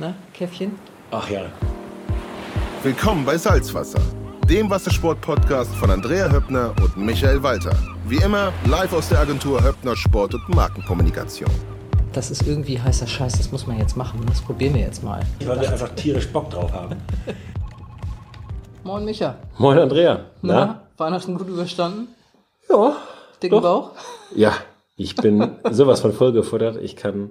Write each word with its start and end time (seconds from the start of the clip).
Na, 0.00 0.14
Käffchen? 0.32 0.78
Ach 1.10 1.28
ja. 1.28 1.46
Willkommen 2.84 3.24
bei 3.24 3.36
Salzwasser, 3.36 4.00
dem 4.48 4.70
Wassersport-Podcast 4.70 5.74
von 5.74 5.90
Andrea 5.90 6.30
Höppner 6.30 6.72
und 6.80 6.96
Michael 6.96 7.42
Walter. 7.42 7.76
Wie 8.06 8.18
immer 8.18 8.52
live 8.66 8.92
aus 8.92 9.08
der 9.08 9.18
Agentur 9.18 9.60
Höppner 9.60 9.96
Sport 9.96 10.34
und 10.34 10.48
Markenkommunikation. 10.50 11.50
Das 12.12 12.30
ist 12.30 12.46
irgendwie 12.46 12.80
heißer 12.80 13.08
Scheiß, 13.08 13.38
das 13.38 13.50
muss 13.50 13.66
man 13.66 13.76
jetzt 13.76 13.96
machen. 13.96 14.24
Das 14.28 14.40
probieren 14.40 14.74
wir 14.74 14.82
jetzt 14.82 15.02
mal. 15.02 15.20
Weil 15.44 15.60
wir 15.62 15.72
einfach 15.72 15.88
tierisch 15.96 16.28
Bock 16.28 16.48
drauf 16.50 16.70
haben. 16.72 16.94
Moin 18.84 19.04
Micha. 19.04 19.34
Moin 19.58 19.80
Andrea. 19.80 20.26
Na, 20.42 20.82
Weihnachten 20.96 21.36
gut 21.36 21.48
überstanden? 21.48 22.06
Ja. 22.70 22.96
Dicken 23.42 23.56
doch. 23.56 23.62
Bauch? 23.62 23.90
Ja, 24.36 24.52
ich 24.98 25.14
bin 25.14 25.52
sowas 25.70 26.00
von 26.00 26.12
vollgefuttert. 26.12 26.76
Ich 26.82 26.96
kann, 26.96 27.30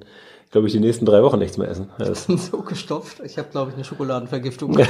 glaube 0.52 0.67
ich, 0.67 0.73
die 0.73 0.79
nächsten 0.79 1.05
drei 1.05 1.21
Wochen 1.21 1.38
nichts 1.38 1.57
mehr 1.57 1.70
essen. 1.70 1.89
Das 1.99 2.25
bin 2.25 2.38
so 2.38 2.61
gestopft. 2.61 3.20
Ich 3.23 3.38
habe, 3.38 3.49
glaube 3.52 3.71
ich, 3.71 3.76
eine 3.76 3.84
Schokoladenvergiftung. 3.84 4.80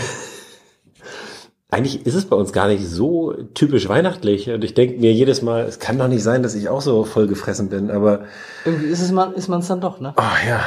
Eigentlich 1.69 2.05
ist 2.05 2.13
es 2.13 2.27
bei 2.27 2.35
uns 2.35 2.53
gar 2.53 2.67
nicht 2.67 2.87
so 2.87 3.33
typisch 3.55 3.89
weihnachtlich. 3.89 4.49
Und 4.51 4.63
ich 4.63 4.75
denke 4.75 4.99
mir 5.01 5.11
jedes 5.11 5.41
Mal, 5.41 5.63
es 5.63 5.79
kann 5.79 5.97
doch 5.97 6.07
nicht 6.07 6.21
sein, 6.21 6.43
dass 6.43 6.53
ich 6.53 6.69
auch 6.69 6.81
so 6.81 7.03
voll 7.03 7.27
gefressen 7.27 7.69
bin. 7.69 7.89
Aber 7.89 8.25
Irgendwie 8.63 8.85
ist 8.85 9.01
es 9.01 9.11
man 9.11 9.33
ist 9.33 9.47
man 9.47 9.59
es 9.59 9.67
dann 9.67 9.81
doch, 9.81 9.99
ne? 9.99 10.13
oh 10.15 10.47
ja, 10.47 10.61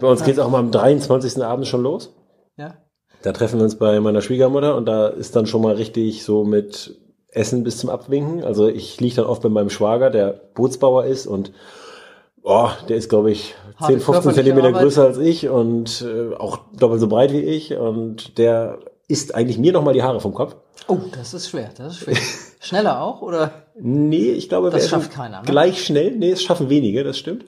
bei 0.00 0.08
uns 0.08 0.24
geht's 0.24 0.40
auch 0.40 0.50
mal 0.50 0.58
am 0.58 0.72
23. 0.72 1.42
Abend 1.42 1.68
schon 1.68 1.82
los. 1.82 2.12
Ja. 2.56 2.74
Da 3.22 3.32
treffen 3.32 3.60
wir 3.60 3.64
uns 3.64 3.76
bei 3.76 4.00
meiner 4.00 4.20
Schwiegermutter 4.20 4.76
und 4.76 4.86
da 4.86 5.06
ist 5.06 5.36
dann 5.36 5.46
schon 5.46 5.62
mal 5.62 5.74
richtig 5.76 6.24
so 6.24 6.44
mit 6.44 7.01
Essen 7.32 7.64
bis 7.64 7.78
zum 7.78 7.90
Abwinken. 7.90 8.44
Also 8.44 8.68
ich 8.68 9.00
liege 9.00 9.16
dann 9.16 9.26
oft 9.26 9.42
bei 9.42 9.48
meinem 9.48 9.70
Schwager, 9.70 10.10
der 10.10 10.40
Bootsbauer 10.54 11.06
ist 11.06 11.26
und 11.26 11.52
oh, 12.42 12.68
der 12.88 12.96
ist, 12.96 13.08
glaube 13.08 13.30
ich, 13.30 13.54
Harte 13.76 13.94
10, 13.94 14.00
15 14.00 14.12
körperliche 14.12 14.44
Zentimeter 14.44 14.72
größer 14.72 15.04
als 15.04 15.18
ich 15.18 15.48
und 15.48 16.04
äh, 16.06 16.34
auch 16.34 16.60
doppelt 16.78 17.00
so 17.00 17.08
breit 17.08 17.32
wie 17.32 17.40
ich. 17.40 17.74
Und 17.74 18.38
der 18.38 18.78
isst 19.08 19.34
eigentlich 19.34 19.58
mir 19.58 19.72
nochmal 19.72 19.94
die 19.94 20.02
Haare 20.02 20.20
vom 20.20 20.34
Kopf. 20.34 20.56
Oh, 20.88 20.98
das 21.14 21.34
ist 21.34 21.48
schwer, 21.48 21.70
das 21.76 21.94
ist 21.94 21.98
schwer. 22.00 22.16
Schneller 22.60 23.02
auch, 23.02 23.22
oder? 23.22 23.50
Nee, 23.78 24.30
ich 24.30 24.48
glaube, 24.48 24.70
Das 24.70 24.88
schafft 24.88 25.10
keiner, 25.10 25.40
ne? 25.40 25.46
Gleich 25.46 25.84
schnell. 25.84 26.12
Nee, 26.12 26.30
es 26.30 26.42
schaffen 26.42 26.68
wenige, 26.68 27.02
das 27.02 27.18
stimmt. 27.18 27.44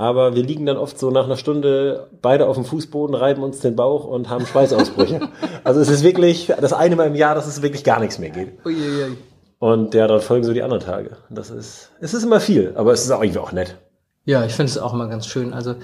Aber 0.00 0.34
wir 0.34 0.42
liegen 0.42 0.64
dann 0.64 0.78
oft 0.78 0.98
so 0.98 1.10
nach 1.10 1.26
einer 1.26 1.36
Stunde 1.36 2.08
beide 2.22 2.46
auf 2.46 2.56
dem 2.56 2.64
Fußboden, 2.64 3.14
reiben 3.14 3.42
uns 3.42 3.60
den 3.60 3.76
Bauch 3.76 4.06
und 4.06 4.30
haben 4.30 4.46
Schweißausbrüche. 4.46 5.28
also 5.62 5.78
es 5.78 5.90
ist 5.90 6.02
wirklich, 6.02 6.50
das 6.58 6.72
eine 6.72 6.96
Mal 6.96 7.08
im 7.08 7.14
Jahr, 7.14 7.34
dass 7.34 7.46
es 7.46 7.60
wirklich 7.60 7.84
gar 7.84 8.00
nichts 8.00 8.18
mehr 8.18 8.30
geht. 8.30 8.64
Uiuiui. 8.64 9.18
Und 9.58 9.92
ja, 9.92 10.06
dann 10.06 10.22
folgen 10.22 10.44
so 10.44 10.54
die 10.54 10.62
anderen 10.62 10.82
Tage. 10.82 11.18
Das 11.28 11.50
ist, 11.50 11.90
es 12.00 12.14
ist 12.14 12.22
immer 12.22 12.40
viel, 12.40 12.72
aber 12.76 12.94
es 12.94 13.04
ist 13.04 13.10
auch 13.10 13.22
irgendwie 13.22 13.40
auch 13.40 13.52
nett. 13.52 13.76
Ja, 14.24 14.46
ich 14.46 14.54
finde 14.54 14.70
es 14.70 14.78
auch 14.78 14.94
immer 14.94 15.06
ganz 15.06 15.26
schön. 15.26 15.52
Also 15.52 15.74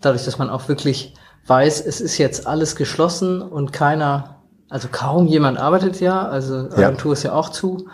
dadurch, 0.00 0.24
dass 0.24 0.38
man 0.38 0.48
auch 0.48 0.68
wirklich 0.68 1.12
weiß, 1.46 1.84
es 1.84 2.00
ist 2.00 2.16
jetzt 2.16 2.46
alles 2.46 2.76
geschlossen 2.76 3.42
und 3.42 3.74
keiner, 3.74 4.36
also 4.70 4.88
kaum 4.90 5.26
jemand 5.26 5.58
arbeitet 5.58 6.00
ja, 6.00 6.26
also 6.26 6.66
Ja. 6.68 6.86
Agentur 6.86 7.12
ist 7.12 7.24
ja 7.24 7.34
auch 7.34 7.50
zu, 7.50 7.88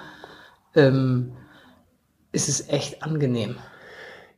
ähm, 0.77 1.33
ist 2.31 2.49
es 2.49 2.69
echt 2.69 3.03
angenehm. 3.03 3.57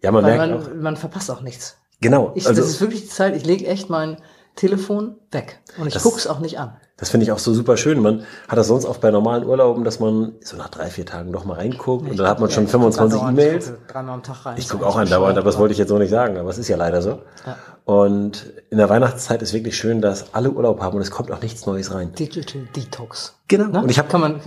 Ja, 0.03 0.13
man 0.13 0.25
Weil 0.25 0.37
merkt 0.39 0.53
auch. 0.53 0.69
man, 0.69 0.83
man 0.83 0.97
verpasst 0.97 1.31
auch 1.31 1.41
nichts. 1.41 1.77
Genau. 2.01 2.33
Ich, 2.35 2.47
also, 2.47 2.61
das 2.61 2.71
ist 2.71 2.81
wirklich 2.81 3.03
die 3.03 3.09
Zeit, 3.09 3.37
ich 3.37 3.45
lege 3.45 3.67
echt 3.67 3.91
mein 3.91 4.19
Telefon 4.57 5.17
weg 5.31 5.61
und 5.79 5.87
ich 5.87 5.95
Das- 5.95 6.03
guck's 6.03 6.27
auch 6.27 6.41
nicht 6.41 6.59
an. 6.59 6.73
Das 6.97 7.11
finde 7.11 7.23
ich 7.23 7.31
auch 7.31 7.39
so 7.39 7.55
super 7.55 7.77
schön. 7.77 8.01
Man 8.01 8.25
hat 8.49 8.59
das 8.59 8.67
sonst 8.67 8.85
oft 8.85 9.01
bei 9.01 9.13
normalen 9.13 9.45
Urlauben, 9.47 9.85
dass 9.85 10.01
man 10.01 10.33
so 10.43 10.57
nach 10.57 10.69
drei, 10.69 10.87
vier 10.87 11.07
Tagen 11.07 11.31
noch 11.31 11.45
mal 11.45 11.55
reinguckt 11.55 12.11
und 12.11 12.19
dann 12.19 12.27
hat 12.27 12.41
man 12.41 12.51
schon 12.51 12.65
Ja, 12.65 12.67
ich 12.67 12.73
guck 12.73 12.81
25 12.83 13.21
andauernd, 13.21 13.39
ich 13.39 13.45
E-Mails. 13.47 13.67
Ich 13.69 14.69
gucke 14.69 14.85
eigentlich 14.85 14.85
auch 14.85 14.97
andauernd, 14.97 15.39
aber 15.39 15.45
das 15.49 15.59
wollte 15.59 15.73
ich 15.73 15.79
jetzt 15.79 15.91
so 15.91 15.99
nicht 15.99 16.11
sagen, 16.11 16.39
aber 16.39 16.51
es 16.51 16.59
ist 16.59 16.67
ja 16.67 16.77
leider 16.77 17.01
so. 17.01 17.21
Ja. 17.47 17.57
Und 17.85 18.53
in 18.71 18.79
der 18.79 18.89
Weihnachtszeit 18.89 19.41
ist 19.43 19.53
wirklich 19.55 19.77
schön, 19.77 20.01
dass 20.03 20.35
alle 20.35 20.51
Urlaub 20.51 20.81
haben 20.83 20.97
und 20.97 21.03
es 21.03 21.13
kommt 21.13 21.31
auch 21.31 21.41
nichts 21.41 21.67
Neues 21.67 21.95
rein. 21.95 22.13
Digital 22.15 22.63
Detox. 22.75 23.37
Genau. 23.47 23.69
Ne? 23.69 23.81
Und 23.81 23.91
ich 23.93 23.99
habe 24.01 24.09
kann 24.09 24.21
man 24.21 24.41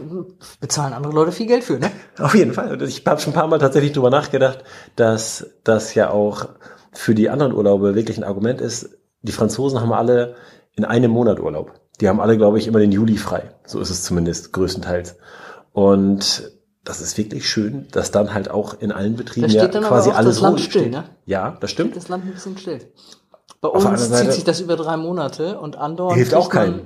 bezahlen 0.59 0.91
andere 0.93 1.13
Leute 1.13 1.31
viel 1.31 1.47
Geld 1.47 1.63
für, 1.63 1.79
ne? 1.79 1.89
auf 2.19 2.35
jeden 2.35 2.53
Fall, 2.53 2.73
und 2.73 2.81
ich 2.81 3.03
habe 3.07 3.21
schon 3.21 3.31
ein 3.31 3.35
paar 3.35 3.47
Mal 3.47 3.59
tatsächlich 3.59 3.93
drüber 3.93 4.09
nachgedacht, 4.09 4.59
dass 4.97 5.47
das 5.63 5.95
ja 5.95 6.09
auch 6.09 6.49
für 6.91 7.15
die 7.15 7.29
anderen 7.29 7.53
Urlaube 7.53 7.95
wirklich 7.95 8.17
ein 8.17 8.25
Argument 8.25 8.59
ist. 8.59 8.89
Die 9.23 9.31
Franzosen 9.31 9.79
haben 9.81 9.93
alle 9.93 10.35
in 10.75 10.85
einem 10.85 11.11
Monat 11.11 11.39
Urlaub. 11.39 11.73
Die 11.99 12.09
haben 12.09 12.19
alle, 12.19 12.37
glaube 12.37 12.57
ich, 12.57 12.67
immer 12.67 12.79
den 12.79 12.91
Juli 12.91 13.17
frei. 13.17 13.51
So 13.65 13.79
ist 13.79 13.89
es 13.89 14.03
zumindest 14.03 14.53
größtenteils. 14.53 15.17
Und 15.73 16.51
das 16.83 17.01
ist 17.01 17.17
wirklich 17.17 17.47
schön, 17.47 17.87
dass 17.91 18.11
dann 18.11 18.33
halt 18.33 18.49
auch 18.49 18.73
in 18.79 18.91
allen 18.91 19.15
Betrieben 19.15 19.49
ja 19.49 19.67
quasi 19.67 20.09
alles 20.09 20.35
das 20.35 20.41
Land 20.41 20.59
still, 20.59 20.81
steht. 20.81 20.91
ne? 20.93 21.03
Ja, 21.25 21.57
das 21.59 21.69
stimmt. 21.71 21.95
das 21.95 22.07
Land 22.09 22.25
ein 22.25 22.31
bisschen 22.33 22.57
still. 22.57 22.79
Bei 23.61 23.69
Auf 23.69 23.85
uns 23.85 24.07
Seite- 24.07 24.23
zieht 24.25 24.33
sich 24.33 24.43
das 24.43 24.59
über 24.59 24.75
drei 24.75 24.97
Monate 24.97 25.59
und 25.59 25.77
andauernd 25.77 26.17
Hilft 26.17 26.33
auch 26.33 26.49
keinem. 26.49 26.81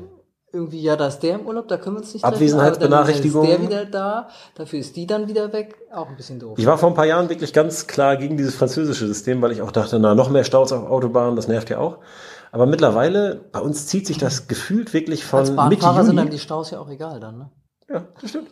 Irgendwie, 0.55 0.81
ja, 0.81 0.95
da 0.95 1.07
ist 1.07 1.19
der 1.19 1.35
im 1.35 1.45
Urlaub, 1.45 1.67
da 1.67 1.75
können 1.75 1.97
wir 1.97 1.99
uns 1.99 2.13
nicht 2.13 2.23
treffen, 2.23 2.35
Abwesenheitsbenachrichtigung. 2.35 3.43
dann 3.43 3.51
ist 3.51 3.59
der 3.59 3.69
wieder 3.69 3.85
da, 3.85 4.29
dafür 4.55 4.79
ist 4.79 4.95
die 4.95 5.05
dann 5.05 5.27
wieder 5.27 5.51
weg, 5.51 5.75
auch 5.93 6.07
ein 6.07 6.15
bisschen 6.15 6.39
doof. 6.39 6.57
Ich 6.57 6.65
war 6.65 6.77
vor 6.77 6.87
ein 6.87 6.95
paar 6.95 7.05
Jahren 7.05 7.27
wirklich 7.27 7.51
ganz 7.51 7.87
klar 7.87 8.15
gegen 8.15 8.37
dieses 8.37 8.55
französische 8.55 9.05
System, 9.05 9.41
weil 9.41 9.51
ich 9.51 9.61
auch 9.61 9.71
dachte, 9.71 9.99
na, 9.99 10.15
noch 10.15 10.29
mehr 10.29 10.45
Staus 10.45 10.71
auf 10.71 10.89
Autobahnen, 10.89 11.35
das 11.35 11.49
nervt 11.49 11.69
ja 11.69 11.79
auch. 11.79 11.97
Aber 12.53 12.65
mittlerweile, 12.67 13.41
bei 13.51 13.59
uns 13.59 13.87
zieht 13.87 14.07
sich 14.07 14.17
das 14.17 14.47
gefühlt 14.47 14.93
wirklich 14.93 15.21
Als 15.33 15.49
von 15.49 15.67
Mitte 15.67 15.81
Bahnfahrer 15.81 16.05
sind 16.05 16.15
dann 16.15 16.29
die 16.29 16.39
Staus 16.39 16.71
ja 16.71 16.79
auch 16.79 16.89
egal 16.89 17.19
dann, 17.19 17.37
ne? 17.37 17.51
Ja, 17.89 18.05
das 18.21 18.29
stimmt. 18.29 18.47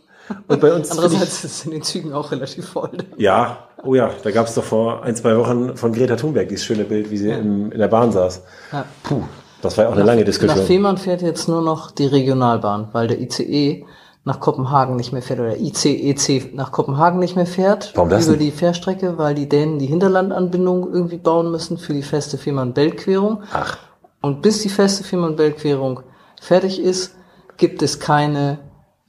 Und 0.49 0.59
bei 0.59 0.73
uns 0.73 0.91
Andererseits 0.91 1.45
ist 1.45 1.45
es 1.45 1.65
in 1.65 1.71
den 1.71 1.83
Zügen 1.83 2.11
auch 2.11 2.31
relativ 2.33 2.67
voll. 2.67 2.91
ja, 3.15 3.69
oh 3.81 3.95
ja, 3.95 4.11
da 4.23 4.31
gab 4.31 4.47
es 4.47 4.55
doch 4.55 4.63
vor 4.65 5.03
ein, 5.03 5.15
zwei 5.15 5.37
Wochen 5.37 5.77
von 5.77 5.93
Greta 5.93 6.17
Thunberg 6.17 6.49
dieses 6.49 6.65
schöne 6.65 6.83
Bild, 6.83 7.11
wie 7.11 7.17
sie 7.17 7.29
im, 7.29 7.71
in 7.71 7.79
der 7.79 7.87
Bahn 7.87 8.11
saß. 8.11 8.43
Ja. 8.73 8.83
Puh, 9.03 9.23
das 9.63 9.77
war 9.77 9.85
ja 9.85 9.89
auch 9.89 9.95
eine 9.95 10.03
lange 10.03 10.21
Nach 10.21 10.25
Diskussion. 10.25 10.65
Fehmarn 10.65 10.97
fährt 10.97 11.21
jetzt 11.21 11.47
nur 11.47 11.61
noch 11.61 11.91
die 11.91 12.05
Regionalbahn, 12.05 12.89
weil 12.91 13.07
der 13.07 13.19
ICE 13.19 13.85
nach 14.25 14.39
Kopenhagen 14.39 14.95
nicht 14.95 15.11
mehr 15.11 15.21
fährt 15.21 15.39
oder 15.39 15.57
ICEC 15.57 16.53
nach 16.55 16.71
Kopenhagen 16.71 17.19
nicht 17.19 17.35
mehr 17.35 17.45
fährt 17.45 17.91
Warum 17.95 18.09
das 18.09 18.25
über 18.27 18.37
denn? 18.37 18.45
die 18.45 18.51
Fährstrecke, 18.51 19.17
weil 19.17 19.35
die 19.35 19.49
Dänen 19.49 19.79
die 19.79 19.85
Hinterlandanbindung 19.87 20.93
irgendwie 20.93 21.17
bauen 21.17 21.51
müssen 21.51 21.77
für 21.77 21.93
die 21.93 22.03
feste 22.03 22.37
Fehmarn-Belt-Querung. 22.37 23.43
Ach, 23.51 23.77
Und 24.21 24.41
bis 24.41 24.61
die 24.61 24.69
feste 24.69 25.03
Fehmarn-Belt-Querung 25.03 26.01
fertig 26.41 26.79
ist, 26.81 27.15
gibt 27.57 27.81
es 27.81 27.99
keine 27.99 28.59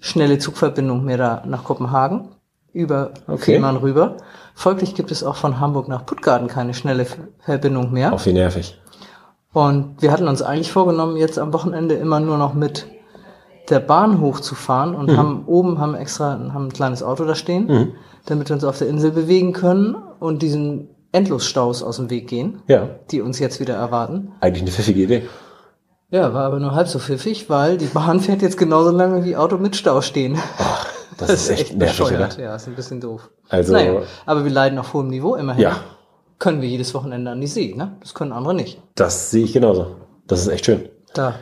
schnelle 0.00 0.38
Zugverbindung 0.38 1.04
mehr 1.04 1.16
da 1.18 1.42
nach 1.46 1.62
Kopenhagen 1.64 2.28
über 2.72 3.12
Okay. 3.28 3.54
Fehmarn 3.54 3.76
rüber. 3.76 4.16
Folglich 4.56 4.94
gibt 4.96 5.12
es 5.12 5.22
auch 5.22 5.36
von 5.36 5.60
Hamburg 5.60 5.86
nach 5.88 6.04
Puttgarden 6.06 6.48
keine 6.48 6.74
schnelle 6.74 7.04
Ver- 7.04 7.28
Verbindung 7.44 7.92
mehr. 7.92 8.12
auch 8.12 8.26
wie 8.26 8.32
nervig. 8.32 8.80
Und 9.54 10.02
wir 10.02 10.12
hatten 10.12 10.28
uns 10.28 10.42
eigentlich 10.42 10.70
vorgenommen, 10.72 11.16
jetzt 11.16 11.38
am 11.38 11.52
Wochenende 11.54 11.94
immer 11.94 12.20
nur 12.20 12.36
noch 12.36 12.52
mit 12.54 12.86
der 13.70 13.80
Bahn 13.80 14.20
hochzufahren 14.20 14.94
und 14.94 15.16
haben 15.16 15.44
oben 15.46 15.78
haben 15.78 15.94
extra 15.94 16.32
haben 16.52 16.66
ein 16.66 16.72
kleines 16.72 17.02
Auto 17.02 17.24
da 17.24 17.34
stehen, 17.34 17.94
damit 18.26 18.50
wir 18.50 18.54
uns 18.54 18.64
auf 18.64 18.76
der 18.76 18.88
Insel 18.88 19.10
bewegen 19.12 19.54
können 19.54 19.94
und 20.20 20.42
diesen 20.42 20.88
Endlosstaus 21.12 21.82
aus 21.82 21.96
dem 21.96 22.10
Weg 22.10 22.26
gehen, 22.28 22.60
Ja, 22.66 22.88
die 23.10 23.22
uns 23.22 23.38
jetzt 23.38 23.60
wieder 23.60 23.74
erwarten. 23.74 24.32
eigentlich 24.40 24.62
eine 24.64 24.70
pfiffige 24.72 25.02
Idee. 25.04 25.22
Ja, 26.10 26.34
war 26.34 26.44
aber 26.44 26.58
nur 26.60 26.74
halb 26.74 26.88
so 26.88 26.98
pfiffig, 26.98 27.48
weil 27.48 27.78
die 27.78 27.86
Bahn 27.86 28.20
fährt 28.20 28.42
jetzt 28.42 28.58
genauso 28.58 28.90
lange 28.90 29.24
wie 29.24 29.36
Auto 29.36 29.56
mit 29.56 29.76
Stau 29.76 30.00
stehen. 30.00 30.36
Das, 31.16 31.30
ist 31.30 31.48
echt 31.50 31.76
nervig, 31.76 31.96
bescheuert. 32.00 32.34
oder? 32.34 32.42
Ja, 32.44 32.56
ist 32.56 32.66
ein 32.66 32.74
bisschen 32.74 33.00
doof. 33.00 33.30
Also- 33.48 33.72
naja, 33.72 34.00
aber 34.26 34.42
wir 34.42 34.50
leiden 34.50 34.80
auf 34.80 34.92
hohem 34.94 35.06
Niveau 35.06 35.36
immerhin. 35.36 35.62
Ja. 35.62 35.76
Können 36.38 36.60
wir 36.60 36.68
jedes 36.68 36.94
Wochenende 36.94 37.30
an 37.30 37.40
die 37.40 37.46
See, 37.46 37.74
ne? 37.74 37.96
Das 38.00 38.14
können 38.14 38.32
andere 38.32 38.54
nicht. 38.54 38.80
Das 38.94 39.30
sehe 39.30 39.44
ich 39.44 39.52
genauso. 39.52 39.96
Das 40.26 40.40
ist 40.40 40.48
echt 40.48 40.66
schön. 40.66 40.88
Da. 41.14 41.34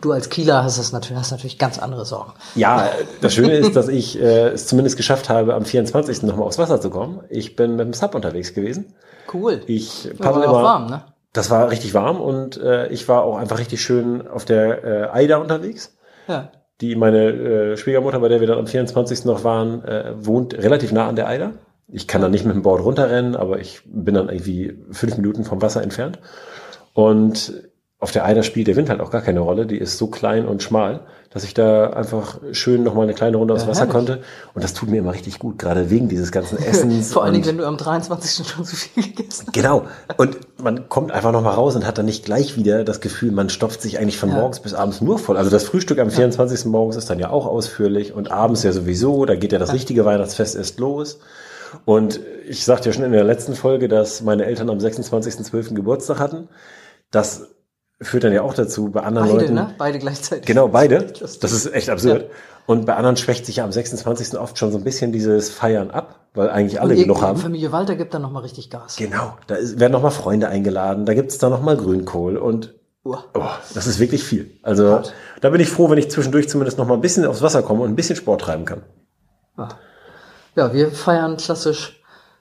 Du 0.00 0.12
als 0.12 0.28
Kieler 0.30 0.62
hast 0.62 0.78
das 0.78 0.92
natürlich, 0.92 1.18
hast 1.18 1.32
natürlich 1.32 1.58
ganz 1.58 1.78
andere 1.78 2.04
Sorgen. 2.04 2.32
Ja, 2.54 2.90
das 3.20 3.34
Schöne 3.34 3.54
ist, 3.54 3.74
dass 3.74 3.88
ich 3.88 4.18
äh, 4.18 4.50
es 4.50 4.66
zumindest 4.66 4.96
geschafft 4.96 5.28
habe, 5.28 5.54
am 5.54 5.64
24. 5.64 6.22
nochmal 6.22 6.46
aufs 6.46 6.58
Wasser 6.58 6.80
zu 6.80 6.88
kommen. 6.88 7.20
Ich 7.28 7.56
bin 7.56 7.76
mit 7.76 7.86
dem 7.86 7.92
Sub 7.92 8.14
unterwegs 8.14 8.54
gewesen. 8.54 8.94
Cool. 9.32 9.62
Ich 9.66 10.08
war 10.18 10.32
paddel 10.32 10.48
auch 10.48 10.52
immer. 10.52 10.62
warm, 10.62 10.86
ne? 10.86 11.04
Das 11.32 11.50
war 11.50 11.70
richtig 11.70 11.94
warm 11.94 12.20
und 12.20 12.58
äh, 12.58 12.88
ich 12.88 13.08
war 13.08 13.24
auch 13.24 13.36
einfach 13.36 13.58
richtig 13.58 13.82
schön 13.82 14.26
auf 14.28 14.44
der 14.44 14.84
äh, 14.84 15.10
Eider 15.10 15.40
unterwegs. 15.40 15.96
Ja. 16.28 16.52
Die 16.80 16.94
meine 16.94 17.30
äh, 17.30 17.76
Schwiegermutter, 17.76 18.20
bei 18.20 18.28
der 18.28 18.40
wir 18.40 18.46
dann 18.46 18.58
am 18.58 18.66
24. 18.66 19.24
noch 19.24 19.42
waren, 19.44 19.84
äh, 19.84 20.12
wohnt 20.16 20.54
relativ 20.54 20.92
nah 20.92 21.08
an 21.08 21.16
der 21.16 21.28
Eider. 21.28 21.52
Ich 21.88 22.06
kann 22.08 22.20
dann 22.22 22.30
nicht 22.30 22.44
mit 22.44 22.54
dem 22.54 22.62
Board 22.62 22.82
runterrennen, 22.82 23.36
aber 23.36 23.60
ich 23.60 23.82
bin 23.84 24.14
dann 24.14 24.28
irgendwie 24.28 24.78
fünf 24.90 25.16
Minuten 25.16 25.44
vom 25.44 25.60
Wasser 25.62 25.82
entfernt. 25.82 26.18
Und 26.94 27.52
auf 27.98 28.10
der 28.10 28.24
Eider 28.24 28.42
spielt 28.42 28.66
der 28.66 28.74
Wind 28.76 28.88
halt 28.90 29.00
auch 29.00 29.10
gar 29.10 29.20
keine 29.22 29.40
Rolle. 29.40 29.64
Die 29.66 29.78
ist 29.78 29.96
so 29.96 30.08
klein 30.08 30.44
und 30.46 30.60
schmal, 30.62 31.02
dass 31.30 31.44
ich 31.44 31.54
da 31.54 31.90
einfach 31.90 32.40
schön 32.50 32.82
nochmal 32.82 33.04
eine 33.04 33.14
kleine 33.14 33.36
Runde 33.36 33.54
aufs 33.54 33.62
Ja, 33.62 33.68
Wasser 33.68 33.80
herrlich. 33.82 33.92
konnte. 33.94 34.22
Und 34.54 34.64
das 34.64 34.74
tut 34.74 34.88
mir 34.90 34.98
immer 34.98 35.12
richtig 35.14 35.38
gut, 35.38 35.56
gerade 35.58 35.88
wegen 35.88 36.08
dieses 36.08 36.32
ganzen 36.32 36.58
Essens. 36.62 37.12
Vor 37.12 37.22
allen 37.22 37.32
Dingen, 37.34 37.46
wenn 37.46 37.58
du 37.58 37.64
am 37.66 37.76
23. 37.76 38.44
schon 38.48 38.64
so 38.64 38.74
viel 38.74 39.04
gegessen 39.04 39.44
hast. 39.46 39.52
Genau. 39.52 39.84
Und 40.16 40.36
man 40.60 40.88
kommt 40.88 41.12
einfach 41.12 41.30
noch 41.30 41.42
mal 41.42 41.52
raus 41.54 41.76
und 41.76 41.86
hat 41.86 41.96
dann 41.96 42.06
nicht 42.06 42.24
gleich 42.24 42.56
wieder 42.56 42.82
das 42.82 43.00
Gefühl, 43.00 43.30
man 43.30 43.50
stopft 43.50 43.80
sich 43.80 44.00
eigentlich 44.00 44.18
von 44.18 44.30
Ja. 44.30 44.34
morgens 44.36 44.58
bis 44.60 44.74
abends 44.74 45.00
nur 45.00 45.18
voll. 45.20 45.36
Also 45.36 45.50
das 45.50 45.62
Frühstück 45.64 46.00
am 46.00 46.10
24. 46.10 46.64
morgens 46.66 46.96
ist 46.96 47.08
dann 47.08 47.20
ja 47.20 47.30
auch 47.30 47.46
ausführlich 47.46 48.12
und 48.14 48.32
abends 48.32 48.64
ja 48.64 48.72
sowieso. 48.72 49.26
Da 49.26 49.36
geht 49.36 49.52
ja 49.52 49.58
das 49.60 49.72
richtige 49.72 50.04
Weihnachtsfest 50.04 50.56
erst 50.56 50.80
los. 50.80 51.20
Und 51.84 52.20
ich 52.48 52.64
sagte 52.64 52.88
ja 52.88 52.92
schon 52.92 53.04
in 53.04 53.12
der 53.12 53.24
letzten 53.24 53.54
Folge, 53.54 53.88
dass 53.88 54.22
meine 54.22 54.44
Eltern 54.44 54.70
am 54.70 54.78
26.12. 54.78 55.74
Geburtstag 55.74 56.18
hatten. 56.18 56.48
Das 57.10 57.48
führt 58.00 58.24
dann 58.24 58.32
ja 58.32 58.42
auch 58.42 58.54
dazu, 58.54 58.90
bei 58.90 59.02
anderen 59.02 59.28
Beide, 59.28 59.40
Leuten. 59.40 59.54
ne? 59.54 59.74
Beide 59.78 59.98
gleichzeitig. 59.98 60.46
Genau, 60.46 60.68
beide. 60.68 61.12
Das 61.20 61.52
ist 61.52 61.72
echt 61.72 61.88
absurd. 61.88 62.26
Und 62.66 62.86
bei 62.86 62.94
anderen 62.94 63.16
schwächt 63.16 63.46
sich 63.46 63.56
ja 63.56 63.64
am 63.64 63.72
26. 63.72 64.38
oft 64.38 64.56
schon 64.58 64.70
so 64.70 64.78
ein 64.78 64.84
bisschen 64.84 65.12
dieses 65.12 65.50
Feiern 65.50 65.90
ab, 65.90 66.26
weil 66.34 66.48
eigentlich 66.48 66.80
alle 66.80 66.94
genug 66.94 67.20
haben. 67.20 67.38
Familie 67.38 67.72
Walter 67.72 67.96
gibt 67.96 68.14
dann 68.14 68.22
nochmal 68.22 68.42
richtig 68.42 68.70
Gas. 68.70 68.96
Genau, 68.96 69.36
da 69.48 69.56
ist, 69.56 69.80
werden 69.80 69.92
nochmal 69.92 70.12
Freunde 70.12 70.48
eingeladen, 70.48 71.04
da 71.04 71.14
gibt's 71.14 71.38
dann 71.38 71.50
nochmal 71.50 71.76
Grünkohl 71.76 72.36
und 72.36 72.74
oh, 73.04 73.16
das 73.74 73.88
ist 73.88 73.98
wirklich 73.98 74.22
viel. 74.22 74.50
Also 74.62 74.90
Hart. 74.90 75.12
da 75.40 75.50
bin 75.50 75.60
ich 75.60 75.68
froh, 75.68 75.90
wenn 75.90 75.98
ich 75.98 76.10
zwischendurch 76.10 76.48
zumindest 76.48 76.78
nochmal 76.78 76.96
ein 76.96 77.00
bisschen 77.00 77.24
aufs 77.24 77.42
Wasser 77.42 77.62
komme 77.62 77.82
und 77.82 77.90
ein 77.90 77.96
bisschen 77.96 78.16
Sport 78.16 78.42
treiben 78.42 78.64
kann. 78.64 78.82
Ja, 80.54 80.72
wir 80.72 80.90
feiern 80.90 81.36
klassisch 81.36 82.00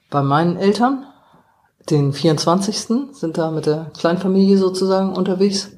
bei 0.09 0.21
meinen 0.21 0.57
Eltern. 0.57 1.05
Den 1.89 2.13
24. 2.13 2.77
sind 3.13 3.37
da 3.37 3.51
mit 3.51 3.65
der 3.65 3.91
Kleinfamilie 3.97 4.57
sozusagen 4.57 5.13
unterwegs. 5.15 5.71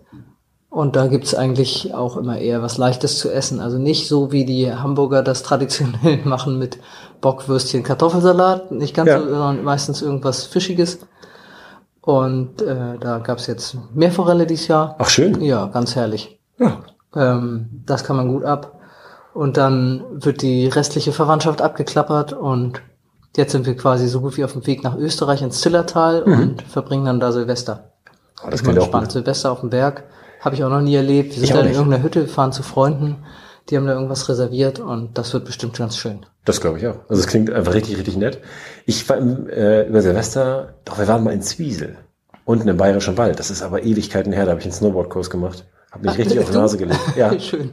Und 0.69 0.95
da 0.95 1.05
gibt's 1.07 1.35
eigentlich 1.35 1.93
auch 1.93 2.17
immer 2.17 2.39
eher 2.39 2.63
was 2.63 2.77
Leichtes 2.77 3.19
zu 3.19 3.31
essen. 3.31 3.59
Also 3.59 3.77
nicht 3.77 4.07
so 4.07 4.31
wie 4.31 4.43
die 4.43 4.73
Hamburger 4.73 5.21
das 5.21 5.43
traditionell 5.43 6.19
machen 6.25 6.57
mit 6.57 6.79
Bockwürstchen, 7.21 7.83
Kartoffelsalat. 7.83 8.71
Nicht 8.71 8.95
ganz 8.95 9.09
Ja. 9.09 9.19
so, 9.19 9.25
sondern 9.29 9.63
meistens 9.63 10.01
irgendwas 10.01 10.45
Fischiges. 10.45 10.99
Und 12.01 12.61
äh, 12.61 12.97
da 12.99 13.19
gab's 13.19 13.47
jetzt 13.47 13.77
Meerforelle 13.93 14.45
dieses 14.47 14.67
Jahr. 14.67 14.95
Ach 14.99 15.09
schön. 15.09 15.39
Ja, 15.41 15.67
ganz 15.67 15.95
herrlich. 15.95 16.39
Ja. 16.57 16.79
Ähm, 17.15 17.83
das 17.85 18.03
kann 18.03 18.15
man 18.17 18.27
gut 18.27 18.43
ab. 18.43 18.79
Und 19.33 19.57
dann 19.57 20.03
wird 20.11 20.41
die 20.41 20.67
restliche 20.67 21.11
Verwandtschaft 21.11 21.61
abgeklappert 21.61 22.33
und 22.33 22.81
jetzt 23.35 23.51
sind 23.51 23.65
wir 23.65 23.75
quasi 23.75 24.07
so 24.07 24.21
gut 24.21 24.37
wie 24.37 24.43
auf 24.43 24.53
dem 24.53 24.67
Weg 24.67 24.83
nach 24.83 24.95
Österreich 24.95 25.41
ins 25.41 25.61
Zillertal 25.61 26.21
und 26.23 26.61
verbringen 26.61 27.05
dann 27.05 27.19
da 27.19 27.31
Silvester. 27.31 27.93
Oh, 28.43 28.49
das 28.49 28.61
ist 28.61 28.65
mal 28.65 28.71
klingt 28.73 28.79
auch 28.79 28.83
gespannt. 28.85 29.05
gut. 29.05 29.11
Silvester 29.13 29.51
auf 29.51 29.61
dem 29.61 29.69
Berg 29.71 30.03
habe 30.39 30.55
ich 30.55 30.63
auch 30.63 30.69
noch 30.69 30.81
nie 30.81 30.95
erlebt. 30.95 31.35
Wir 31.35 31.47
sind 31.47 31.55
auch 31.57 31.61
da 31.61 31.67
in 31.67 31.73
irgendeiner 31.73 32.03
Hütte, 32.03 32.27
fahren 32.27 32.51
zu 32.51 32.61
Freunden, 32.63 33.23
die 33.69 33.77
haben 33.77 33.87
da 33.87 33.93
irgendwas 33.93 34.29
reserviert 34.29 34.79
und 34.79 35.17
das 35.17 35.33
wird 35.33 35.45
bestimmt 35.45 35.77
ganz 35.77 35.97
schön. 35.97 36.25
Das 36.45 36.59
glaube 36.59 36.77
ich 36.77 36.87
auch. 36.87 36.97
Also 37.07 37.21
es 37.21 37.27
klingt 37.27 37.49
einfach 37.49 37.73
richtig, 37.73 37.97
richtig 37.97 38.17
nett. 38.17 38.39
Ich 38.85 39.07
war 39.07 39.17
im, 39.17 39.47
äh, 39.47 39.87
über 39.87 40.01
Silvester, 40.01 40.75
doch 40.85 40.99
wir 40.99 41.07
waren 41.07 41.23
mal 41.23 41.33
in 41.33 41.41
Zwiesel, 41.41 41.97
unten 42.45 42.67
im 42.67 42.77
Bayerischen 42.77 43.17
Wald. 43.17 43.39
Das 43.39 43.49
ist 43.49 43.63
aber 43.63 43.83
Ewigkeiten 43.83 44.33
her, 44.33 44.45
da 44.45 44.51
habe 44.51 44.59
ich 44.59 44.65
einen 44.65 44.73
Snowboardkurs 44.73 45.29
gemacht. 45.29 45.65
Habe 45.93 46.05
mich 46.05 46.11
Ach, 46.13 46.17
richtig 46.17 46.39
auf 46.39 46.49
die? 46.49 46.57
Nase 46.57 46.77
gelegt. 46.77 46.99
Ja, 47.15 47.39
Schön. 47.39 47.71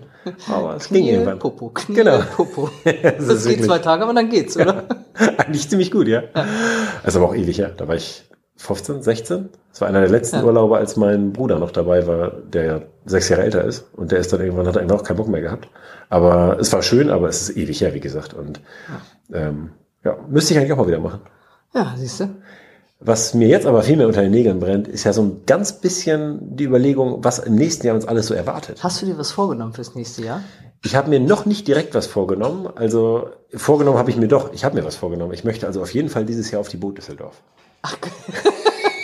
aber 0.52 0.76
es 0.76 0.88
ging 0.88 0.98
Knie, 1.04 1.10
irgendwann. 1.12 1.38
Popo, 1.38 1.70
Knie, 1.70 1.94
Genau. 1.96 2.20
Popo. 2.36 2.68
Das 2.84 3.26
Das, 3.26 3.44
geht 3.46 3.64
zwei 3.64 3.78
Tage, 3.78 4.02
aber 4.04 4.12
dann 4.12 4.28
geht's, 4.28 4.56
oder? 4.58 4.84
Eigentlich 5.38 5.68
ziemlich 5.70 5.90
gut, 5.90 6.06
ja. 6.06 6.22
Das 6.34 7.14
ist 7.14 7.16
aber 7.16 7.26
auch 7.26 7.34
ewig 7.34 7.58
her. 7.58 7.72
Da 7.74 7.88
war 7.88 7.94
ich 7.94 8.24
15, 8.56 9.02
16. 9.02 9.48
Das 9.70 9.80
war 9.80 9.88
einer 9.88 10.00
der 10.00 10.10
letzten 10.10 10.36
Ja. 10.36 10.44
Urlaube, 10.44 10.76
als 10.76 10.96
mein 10.96 11.32
Bruder 11.32 11.58
noch 11.58 11.70
dabei 11.70 12.06
war, 12.06 12.30
der 12.30 12.64
ja 12.64 12.82
sechs 13.06 13.30
Jahre 13.30 13.42
älter 13.44 13.64
ist. 13.64 13.88
Und 13.96 14.12
der 14.12 14.18
ist 14.18 14.30
dann 14.32 14.40
irgendwann, 14.42 14.66
hat 14.66 14.76
er 14.76 14.82
einfach 14.82 14.98
auch 15.00 15.04
keinen 15.04 15.16
Bock 15.16 15.28
mehr 15.28 15.40
gehabt. 15.40 15.68
Aber 16.10 16.58
es 16.60 16.70
war 16.74 16.82
schön, 16.82 17.08
aber 17.08 17.28
es 17.28 17.48
ist 17.48 17.56
ewig 17.56 17.80
her, 17.80 17.94
wie 17.94 18.00
gesagt. 18.00 18.34
Und 18.34 18.60
ähm, 19.32 19.70
ja, 20.04 20.18
müsste 20.28 20.52
ich 20.52 20.60
eigentlich 20.60 20.72
auch 20.72 20.76
mal 20.76 20.88
wieder 20.88 21.00
machen. 21.00 21.20
Ja, 21.74 21.94
siehst 21.96 22.20
du. 22.20 22.28
Was 23.02 23.32
mir 23.32 23.48
jetzt 23.48 23.64
aber 23.64 23.82
viel 23.82 23.96
mehr 23.96 24.06
unter 24.06 24.20
den 24.20 24.30
Nägeln 24.30 24.60
brennt, 24.60 24.86
ist 24.86 25.04
ja 25.04 25.14
so 25.14 25.22
ein 25.22 25.42
ganz 25.46 25.72
bisschen 25.80 26.54
die 26.54 26.64
Überlegung, 26.64 27.24
was 27.24 27.38
im 27.38 27.54
nächsten 27.54 27.86
Jahr 27.86 27.96
uns 27.96 28.06
alles 28.06 28.26
so 28.26 28.34
erwartet. 28.34 28.82
Hast 28.82 29.00
du 29.00 29.06
dir 29.06 29.16
was 29.16 29.32
vorgenommen 29.32 29.72
fürs 29.72 29.94
nächste 29.94 30.22
Jahr? 30.22 30.42
Ich 30.84 30.94
habe 30.94 31.08
mir 31.08 31.18
noch 31.18 31.46
nicht 31.46 31.66
direkt 31.66 31.94
was 31.94 32.06
vorgenommen. 32.06 32.68
Also 32.74 33.30
vorgenommen 33.54 33.96
habe 33.96 34.10
ich 34.10 34.16
mir 34.16 34.28
doch. 34.28 34.52
Ich 34.52 34.64
habe 34.64 34.78
mir 34.78 34.84
was 34.84 34.96
vorgenommen. 34.96 35.32
Ich 35.32 35.44
möchte 35.44 35.66
also 35.66 35.80
auf 35.80 35.94
jeden 35.94 36.10
Fall 36.10 36.26
dieses 36.26 36.50
Jahr 36.50 36.60
auf 36.60 36.68
die 36.68 36.76
Boot 36.76 36.98
Düsseldorf. 36.98 37.40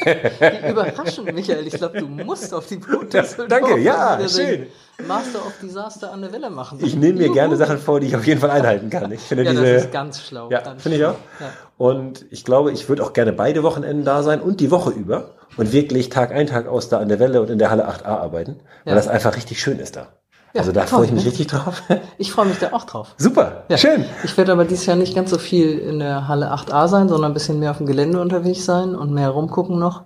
Wie 0.06 0.70
überraschend, 0.70 1.32
Michael. 1.34 1.66
Ich 1.66 1.74
glaube, 1.74 1.98
du 1.98 2.06
musst 2.06 2.54
auf 2.54 2.66
die 2.66 2.76
Boote. 2.76 3.24
danke, 3.48 3.78
ja, 3.78 4.18
schön. 4.28 4.66
Master 5.06 5.40
of 5.44 5.52
Disaster 5.62 6.10
an 6.12 6.22
der 6.22 6.32
Welle 6.32 6.48
machen. 6.48 6.78
Ich 6.82 6.94
nehme 6.96 7.18
mir 7.18 7.24
Juhu. 7.26 7.34
gerne 7.34 7.56
Sachen 7.56 7.76
vor, 7.78 8.00
die 8.00 8.06
ich 8.06 8.16
auf 8.16 8.26
jeden 8.26 8.40
Fall 8.40 8.50
einhalten 8.50 8.88
kann. 8.88 9.12
Ich 9.12 9.20
finde 9.20 9.44
Ja, 9.44 9.50
diese, 9.50 9.62
das 9.74 9.82
ist 9.84 9.92
ganz 9.92 10.22
schlau. 10.22 10.48
ja, 10.50 10.62
finde 10.78 10.96
ich 10.96 11.04
auch. 11.04 11.16
Ja. 11.38 11.50
Und 11.76 12.24
ich 12.30 12.44
glaube, 12.44 12.72
ich 12.72 12.88
würde 12.88 13.02
auch 13.04 13.12
gerne 13.12 13.32
beide 13.34 13.62
Wochenenden 13.62 14.04
da 14.06 14.22
sein 14.22 14.40
und 14.40 14.60
die 14.60 14.70
Woche 14.70 14.90
über 14.90 15.34
und 15.58 15.72
wirklich 15.72 16.08
Tag 16.08 16.32
ein, 16.32 16.46
Tag 16.46 16.66
aus 16.66 16.88
da 16.88 16.98
an 16.98 17.08
der 17.10 17.18
Welle 17.18 17.42
und 17.42 17.50
in 17.50 17.58
der 17.58 17.70
Halle 17.70 17.86
8a 17.86 18.04
arbeiten, 18.06 18.60
weil 18.84 18.92
Ja. 18.92 18.94
das 18.94 19.06
einfach 19.08 19.36
richtig 19.36 19.60
schön 19.60 19.78
ist 19.80 19.96
da. 19.96 20.08
Ja, 20.56 20.62
also 20.62 20.72
da 20.72 20.86
freue 20.86 21.04
ich 21.04 21.12
mich 21.12 21.24
ne? 21.24 21.30
richtig 21.30 21.48
drauf. 21.48 21.82
Ich 22.18 22.32
freue 22.32 22.46
mich 22.46 22.58
da 22.58 22.72
auch 22.72 22.84
drauf. 22.84 23.14
Super, 23.18 23.64
Ja. 23.68 23.76
schön. 23.76 24.06
Ich 24.24 24.36
werde 24.38 24.52
aber 24.52 24.64
dieses 24.64 24.86
Jahr 24.86 24.96
nicht 24.96 25.14
ganz 25.14 25.28
so 25.28 25.36
viel 25.36 25.78
in 25.78 25.98
der 25.98 26.28
Halle 26.28 26.50
8a 26.50 26.88
sein, 26.88 27.08
sondern 27.10 27.30
ein 27.32 27.34
bisschen 27.34 27.58
mehr 27.58 27.70
auf 27.72 27.76
dem 27.76 27.86
Gelände 27.86 28.20
unterwegs 28.22 28.64
sein 28.64 28.94
und 28.94 29.12
mehr 29.12 29.28
rumgucken 29.28 29.78
noch. 29.78 30.04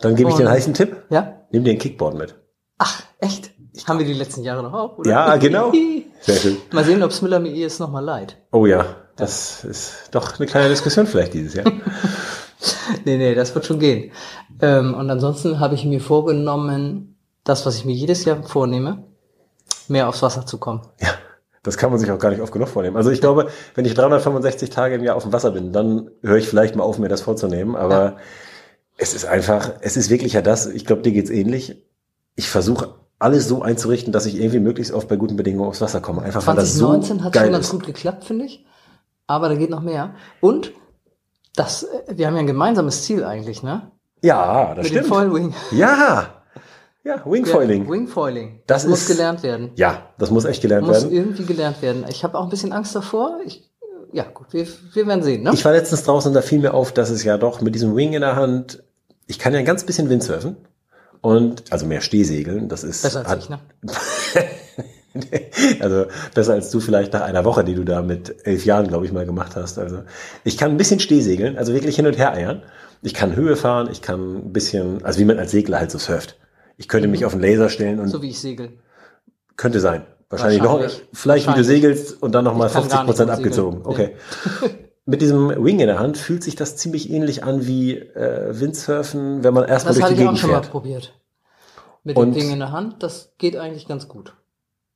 Dann 0.00 0.16
gebe 0.16 0.30
ich 0.30 0.36
dir 0.36 0.46
einen 0.46 0.54
heißen 0.54 0.72
Tipp. 0.72 0.96
Ja? 1.10 1.34
Nimm 1.50 1.64
dir 1.64 1.72
ein 1.72 1.78
Kickboard 1.78 2.14
mit. 2.16 2.34
Ach, 2.78 3.02
echt? 3.18 3.50
Haben 3.86 3.98
wir 3.98 4.06
die 4.06 4.14
letzten 4.14 4.42
Jahre 4.42 4.62
noch 4.62 4.72
auch, 4.72 4.98
oder? 4.98 5.10
Ja, 5.10 5.36
genau. 5.36 5.72
Sehr 6.20 6.36
schön. 6.36 6.56
Mal 6.72 6.84
sehen, 6.84 7.02
ob 7.02 7.12
Smiller 7.12 7.38
mir 7.38 7.52
jetzt 7.52 7.78
nochmal 7.78 8.02
leid. 8.04 8.38
Oh 8.50 8.64
ja, 8.64 8.86
das 9.16 9.62
ist 9.64 10.08
doch 10.12 10.38
eine 10.38 10.46
kleine 10.48 10.70
Diskussion 10.70 11.06
vielleicht 11.06 11.34
dieses 11.34 11.54
Jahr. 11.54 11.66
Nee, 13.04 13.16
nee, 13.16 13.34
das 13.34 13.52
wird 13.56 13.66
schon 13.66 13.80
gehen. 13.80 14.12
Ähm, 14.60 14.94
und 14.94 15.10
ansonsten 15.10 15.58
habe 15.58 15.74
ich 15.74 15.84
mir 15.84 16.00
vorgenommen, 16.00 17.16
das, 17.42 17.66
was 17.66 17.74
ich 17.76 17.84
mir 17.84 17.92
jedes 17.94 18.24
Jahr 18.24 18.40
vornehme, 18.44 19.02
mehr 19.88 20.08
aufs 20.08 20.22
Wasser 20.22 20.46
zu 20.46 20.58
kommen. 20.58 20.82
Ja, 21.00 21.10
das 21.62 21.76
kann 21.76 21.90
man 21.90 21.98
sich 21.98 22.10
auch 22.10 22.18
gar 22.18 22.30
nicht 22.30 22.40
oft 22.40 22.52
genug 22.52 22.68
vornehmen. 22.68 22.96
Also 22.96 23.10
ich 23.10 23.20
glaube, 23.20 23.48
wenn 23.74 23.84
ich 23.84 23.94
365 23.94 24.70
Tage 24.70 24.96
im 24.96 25.04
Jahr 25.04 25.16
auf 25.16 25.22
dem 25.22 25.32
Wasser 25.32 25.52
bin, 25.52 25.72
dann 25.72 26.10
höre 26.22 26.36
ich 26.36 26.48
vielleicht 26.48 26.76
mal 26.76 26.84
auf, 26.84 26.98
mir 26.98 27.08
das 27.08 27.20
vorzunehmen. 27.20 27.76
Aber 27.76 28.16
es 28.96 29.14
ist 29.14 29.24
einfach, 29.24 29.72
es 29.80 29.96
ist 29.96 30.10
wirklich 30.10 30.32
ja 30.32 30.42
das, 30.42 30.66
ich 30.66 30.84
glaube, 30.84 31.02
dir 31.02 31.12
geht's 31.12 31.30
ähnlich. 31.30 31.82
Ich 32.34 32.48
versuche 32.48 32.94
alles 33.18 33.46
so 33.46 33.62
einzurichten, 33.62 34.12
dass 34.12 34.26
ich 34.26 34.36
irgendwie 34.36 34.58
möglichst 34.58 34.92
oft 34.92 35.08
bei 35.08 35.16
guten 35.16 35.36
Bedingungen 35.36 35.68
aufs 35.68 35.80
Wasser 35.80 36.00
komme. 36.00 36.22
Einfach 36.22 36.46
weil 36.46 36.56
das 36.56 36.74
so 36.74 36.86
2019 36.86 37.24
hat 37.24 37.36
schon 37.36 37.52
ganz 37.52 37.70
gut 37.70 37.86
geklappt, 37.86 38.24
finde 38.24 38.46
ich. 38.46 38.66
Aber 39.28 39.48
da 39.48 39.54
geht 39.54 39.70
noch 39.70 39.82
mehr. 39.82 40.14
Und 40.40 40.72
das, 41.54 41.84
äh, 41.84 42.16
wir 42.16 42.26
haben 42.26 42.34
ja 42.34 42.40
ein 42.40 42.46
gemeinsames 42.46 43.02
Ziel 43.02 43.24
eigentlich, 43.24 43.62
ne? 43.62 43.92
Ja, 44.22 44.74
das 44.74 44.84
Mit 44.84 44.94
dem 44.94 45.04
stimmt. 45.04 45.06
Foilwing. 45.08 45.54
Ja, 45.70 46.41
ja, 47.04 47.22
Wingfoiling. 47.24 47.84
Ja, 47.84 47.90
Wingfoiling. 47.90 48.60
Das 48.66 48.82
Das, 48.82 48.90
muss 48.90 49.00
ist- 49.02 49.08
gelernt 49.08 49.42
werden. 49.42 49.70
Ja, 49.76 50.08
das 50.18 50.30
muss 50.30 50.44
echt 50.44 50.62
gelernt 50.62 50.86
Muss 50.86 51.02
werden. 51.02 51.12
irgendwie 51.12 51.44
gelernt 51.44 51.82
werden. 51.82 52.04
Ich 52.08 52.22
habe 52.24 52.38
auch 52.38 52.44
ein 52.44 52.50
bisschen 52.50 52.72
Angst 52.72 52.94
davor. 52.94 53.38
Ich, 53.44 53.70
ja, 54.12 54.24
gut, 54.24 54.46
wir, 54.52 54.66
wir 54.94 55.06
werden 55.06 55.22
sehen, 55.22 55.42
ne? 55.42 55.50
Ich 55.54 55.64
war 55.64 55.72
letztens 55.72 56.02
draußen 56.04 56.28
und 56.30 56.34
da 56.34 56.42
fiel 56.42 56.60
mir 56.60 56.74
auf, 56.74 56.92
dass 56.92 57.10
es 57.10 57.24
ja 57.24 57.38
doch 57.38 57.60
mit 57.60 57.74
diesem 57.74 57.96
Wing 57.96 58.12
in 58.12 58.20
der 58.20 58.36
Hand, 58.36 58.82
ich 59.26 59.38
kann 59.38 59.52
ja 59.52 59.58
ein 59.58 59.64
ganz 59.64 59.84
bisschen 59.84 60.08
Windsurfen. 60.10 60.56
Und, 61.20 61.70
also 61.72 61.86
mehr 61.86 62.00
Stehsegeln, 62.00 62.68
das 62.68 62.82
ist. 62.82 63.02
Besser 63.02 63.20
als 63.20 63.28
hat- 63.28 63.38
ich, 63.38 63.48
ne? 63.48 63.60
also 65.80 66.06
besser 66.34 66.54
als 66.54 66.70
du 66.70 66.80
vielleicht 66.80 67.12
nach 67.12 67.20
einer 67.20 67.44
Woche, 67.44 67.64
die 67.64 67.74
du 67.74 67.84
da 67.84 68.02
mit 68.02 68.34
elf 68.46 68.64
Jahren, 68.64 68.88
glaube 68.88 69.06
ich, 69.06 69.12
mal 69.12 69.26
gemacht 69.26 69.54
hast. 69.56 69.78
Also 69.78 70.02
ich 70.44 70.56
kann 70.58 70.70
ein 70.72 70.76
bisschen 70.78 71.00
Stehsegeln, 71.00 71.56
also 71.58 71.74
wirklich 71.74 71.96
hin 71.96 72.06
und 72.06 72.18
her 72.18 72.32
eiern. 72.32 72.62
Ich 73.02 73.14
kann 73.14 73.34
Höhe 73.36 73.56
fahren, 73.56 73.88
ich 73.90 74.00
kann 74.02 74.36
ein 74.46 74.52
bisschen, 74.52 75.04
also 75.04 75.18
wie 75.20 75.24
man 75.24 75.38
als 75.38 75.50
Segler 75.50 75.78
halt 75.78 75.90
so 75.90 75.98
surft. 75.98 76.36
Ich 76.82 76.88
könnte 76.88 77.06
mich 77.06 77.24
auf 77.24 77.32
einen 77.32 77.42
Laser 77.42 77.68
stellen 77.68 78.00
und 78.00 78.06
Mhm. 78.06 78.10
So 78.10 78.22
wie 78.22 78.30
ich 78.30 78.40
segel. 78.40 78.70
könnte 79.56 79.78
sein. 79.78 80.02
Wahrscheinlich, 80.28 80.60
noch, 80.62 80.80
Wahrscheinlich. 80.80 81.08
vielleicht 81.12 81.46
wie 81.46 81.50
du 81.52 81.56
Wahrscheinlich. 81.58 81.82
segelst 81.82 82.22
und 82.22 82.32
dann 82.34 82.44
nochmal 82.44 82.66
Ich 82.66 82.72
kann 82.72 82.82
50 82.82 82.96
gar 82.98 83.04
nicht 83.04 83.10
Prozent 83.10 83.30
abgezogen. 83.30 83.80
Okay. 83.84 84.16
Mit 85.04 85.20
diesem 85.22 85.48
Wing 85.64 85.78
in 85.78 85.86
der 85.86 85.98
Hand 86.00 86.18
fühlt 86.18 86.42
sich 86.42 86.56
das 86.56 86.76
ziemlich 86.76 87.08
ähnlich 87.10 87.44
an 87.44 87.66
wie 87.66 87.98
äh, 87.98 88.58
Windsurfen, 88.58 89.44
wenn 89.44 89.54
man 89.54 89.68
erstmal 89.68 89.94
Das 89.94 90.00
durch 90.00 90.08
die 90.08 90.14
ich 90.14 90.20
auch 90.20 90.32
Gegend 90.32 90.38
schon 90.40 90.50
mal 90.50 90.60
fährt. 90.62 90.70
probiert. 90.72 91.12
Mit 92.02 92.16
Und- 92.16 92.32
dem 92.34 92.40
Ding 92.40 92.50
in 92.52 92.58
der 92.58 92.72
Hand, 92.72 93.02
das 93.04 93.32
geht 93.38 93.56
eigentlich 93.56 93.86
ganz 93.86 94.08
gut. 94.08 94.34